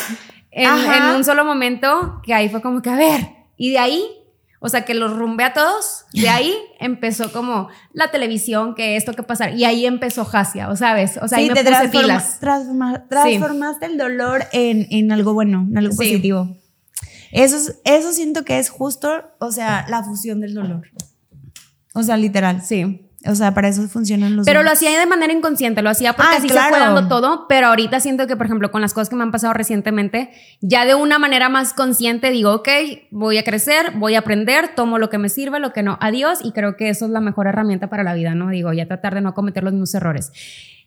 en, 0.52 1.16
un 1.16 1.24
solo 1.24 1.46
momento 1.46 2.22
que 2.24 2.34
ahí 2.34 2.50
fue 2.50 2.62
como 2.62 2.82
que, 2.82 2.90
a 2.90 2.96
ver, 2.96 3.28
y 3.58 3.72
de 3.72 3.80
ahí 3.80 4.04
o 4.60 4.70
sea, 4.70 4.86
que 4.86 4.96
los 4.96 5.16
rumbé 5.16 5.44
a 5.44 5.54
todos. 5.54 6.06
De 6.14 6.30
ahí 6.30 6.52
empezó 6.80 7.32
como 7.32 7.70
la 7.94 8.10
televisión, 8.10 8.74
que 8.74 8.96
esto, 8.96 9.14
que 9.14 9.22
pasar. 9.22 9.54
Y 9.56 9.66
ahí 9.66 9.86
empezó 9.86 10.26
Jasia, 10.26 10.70
o 10.70 10.76
sabes. 10.76 11.20
O 11.22 11.28
sea, 11.28 11.38
ahí 11.38 11.44
sí, 11.46 11.52
me 11.52 11.56
te 11.56 11.70
puse 11.70 11.76
transforma- 11.76 12.02
pilas. 12.02 12.40
transforma- 12.42 13.08
transformaste 13.08 13.86
el 13.86 13.98
dolor 14.00 14.46
en, 14.54 14.88
en 14.90 15.12
algo 15.12 15.34
bueno, 15.36 15.68
en 15.70 15.78
algo 15.78 15.92
Sí. 15.92 15.98
positivo. 15.98 16.58
Eso, 17.32 17.56
es- 17.58 17.80
eso 17.84 18.12
siento 18.14 18.44
que 18.46 18.58
es 18.58 18.72
justo, 18.72 19.30
o 19.40 19.52
sea, 19.52 19.86
la 19.90 20.02
fusión 20.04 20.42
del 20.42 20.56
dolor. 20.56 20.90
O 21.94 22.02
sea, 22.02 22.18
literal. 22.18 22.64
Sí. 22.64 23.07
O 23.26 23.34
sea, 23.34 23.54
para 23.54 23.68
eso 23.68 23.88
funcionan 23.88 24.36
los 24.36 24.46
Pero 24.46 24.62
lo 24.62 24.70
hacía 24.70 24.98
de 25.00 25.06
manera 25.08 25.34
inconsciente, 25.34 25.82
lo 25.82 25.90
hacía 25.90 26.14
porque 26.14 26.36
Ah, 26.36 26.38
así 26.38 26.48
claro. 26.48 26.68
se 26.68 26.70
fue 26.70 26.80
dando 26.80 27.08
todo, 27.08 27.48
pero 27.50 27.68
ahorita 27.68 28.00
siento 28.00 28.28
que, 28.28 28.36
por 28.36 28.46
ejemplo, 28.46 28.70
con 28.70 28.80
las 28.80 28.94
cosas 28.94 29.10
que 29.10 29.16
me 29.16 29.24
han 29.24 29.32
pasado 29.32 29.54
recientemente, 29.54 30.30
ya 30.62 30.86
de 30.86 30.94
una 30.94 31.18
manera 31.18 31.50
más 31.50 31.74
consciente 31.74 32.30
digo, 32.30 32.54
ok, 32.54 32.70
voy 33.10 33.40
a 33.40 33.44
crecer, 33.44 33.94
voy 33.96 34.14
a 34.16 34.20
aprender, 34.20 34.76
tomo 34.76 35.00
lo 35.00 35.10
que 35.10 35.18
me 35.18 35.30
sirve, 35.30 35.60
lo 35.60 35.74
que 35.74 35.82
no, 35.82 35.98
adiós, 36.00 36.40
y 36.44 36.52
creo 36.52 36.78
que 36.78 36.90
eso 36.90 37.06
es 37.06 37.12
la 37.12 37.20
mejor 37.20 37.48
herramienta 37.48 37.90
para 37.90 38.04
la 38.04 38.14
vida, 38.14 38.36
¿no? 38.36 38.50
Digo, 38.50 38.72
ya 38.72 38.86
tratar 38.86 39.16
de 39.16 39.22
no 39.22 39.34
cometer 39.34 39.64
los 39.64 39.74
mismos 39.74 39.96
errores. 39.96 40.32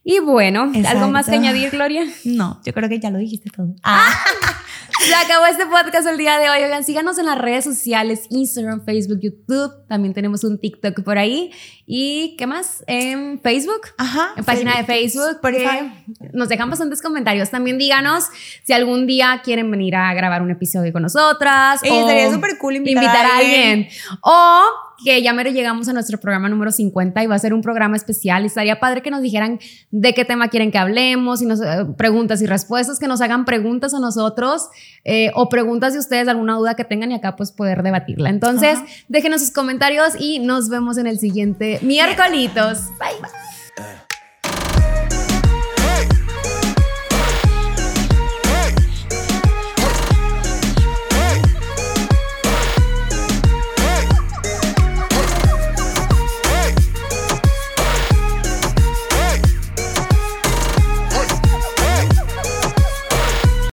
Y 0.03 0.18
bueno, 0.20 0.72
¿algo 0.89 1.11
más 1.11 1.26
que 1.28 1.35
añadir, 1.35 1.70
Gloria? 1.70 2.05
No, 2.24 2.59
yo 2.64 2.72
creo 2.72 2.89
que 2.89 2.99
ya 3.01 3.11
lo 3.11 3.18
dijiste 3.18 3.51
todo. 3.51 3.74
Se 5.01 5.14
acabó 5.14 5.46
este 5.46 5.64
podcast 5.64 6.07
el 6.07 6.18
día 6.18 6.38
de 6.38 6.51
hoy. 6.51 6.62
Oigan, 6.62 6.84
síganos 6.84 7.18
en 7.18 7.24
las 7.24 7.38
redes 7.38 7.64
sociales, 7.64 8.26
Instagram, 8.28 8.84
Facebook, 8.84 9.18
YouTube. 9.22 9.72
También 9.88 10.12
tenemos 10.12 10.44
un 10.44 10.59
TikTok 10.59 11.03
por 11.03 11.16
ahí. 11.16 11.53
¿Y 11.86 12.36
qué 12.36 12.46
más? 12.46 12.84
En 12.86 13.40
Facebook. 13.40 13.80
Ajá. 13.96 14.34
En 14.36 14.44
página 14.44 14.76
de 14.76 14.84
Facebook. 14.84 15.38
Porque 15.40 15.90
nos 16.34 16.51
dejan 16.51 16.68
bastantes 16.68 17.01
comentarios. 17.01 17.51
También 17.51 17.78
díganos 17.78 18.26
si 18.62 18.74
algún 18.74 19.07
día 19.07 19.40
quieren 19.42 19.70
venir 19.70 19.96
a 19.96 20.12
grabar 20.12 20.42
un 20.42 20.51
episodio 20.51 20.92
con 20.92 21.03
nosotras. 21.03 21.82
Ey, 21.82 21.90
o 21.90 22.01
estaría 22.01 22.30
súper 22.30 22.59
cool 22.59 22.76
invitar 22.76 23.24
a 23.24 23.38
alguien. 23.38 23.88
O 24.22 24.62
que 25.03 25.22
ya 25.22 25.32
mero 25.32 25.51
llegamos 25.51 25.88
a 25.88 25.92
nuestro 25.92 26.18
programa 26.18 26.48
número 26.48 26.70
50 26.70 27.22
y 27.22 27.26
va 27.26 27.34
a 27.34 27.38
ser 27.38 27.55
un 27.55 27.62
programa 27.62 27.96
especial. 27.96 28.42
Y 28.42 28.46
estaría 28.46 28.80
padre 28.80 29.03
que 29.03 29.11
nos 29.11 29.22
dijeran 29.22 29.59
de 29.90 30.14
qué 30.14 30.24
tema 30.24 30.48
quieren 30.48 30.70
que 30.70 30.78
hablemos, 30.78 31.42
y 31.42 31.46
nos, 31.46 31.61
eh, 31.61 31.86
preguntas 31.96 32.42
y 32.42 32.46
respuestas, 32.46 32.98
que 32.98 33.09
nos 33.09 33.20
hagan 33.20 33.44
preguntas 33.44 33.94
a 33.94 34.01
nosotros 34.01 34.68
eh, 35.05 35.30
o 35.34 35.48
preguntas 35.48 35.92
de 35.92 35.98
ustedes, 35.98 36.28
alguna 36.28 36.57
duda 36.57 36.74
que 36.74 36.84
tengan 36.84 37.12
y 37.12 37.14
acá 37.14 37.36
pues 37.36 37.53
poder 37.53 37.82
debatirla. 37.82 38.28
Entonces, 38.30 38.78
Ajá. 38.78 38.86
déjenos 39.09 39.40
sus 39.40 39.51
comentarios 39.51 40.14
y 40.18 40.38
nos 40.40 40.68
vemos 40.68 40.98
en 40.98 41.07
el 41.07 41.18
siguiente 41.18 41.78
miércolitos. 41.82 42.88
Bye. 42.98 43.59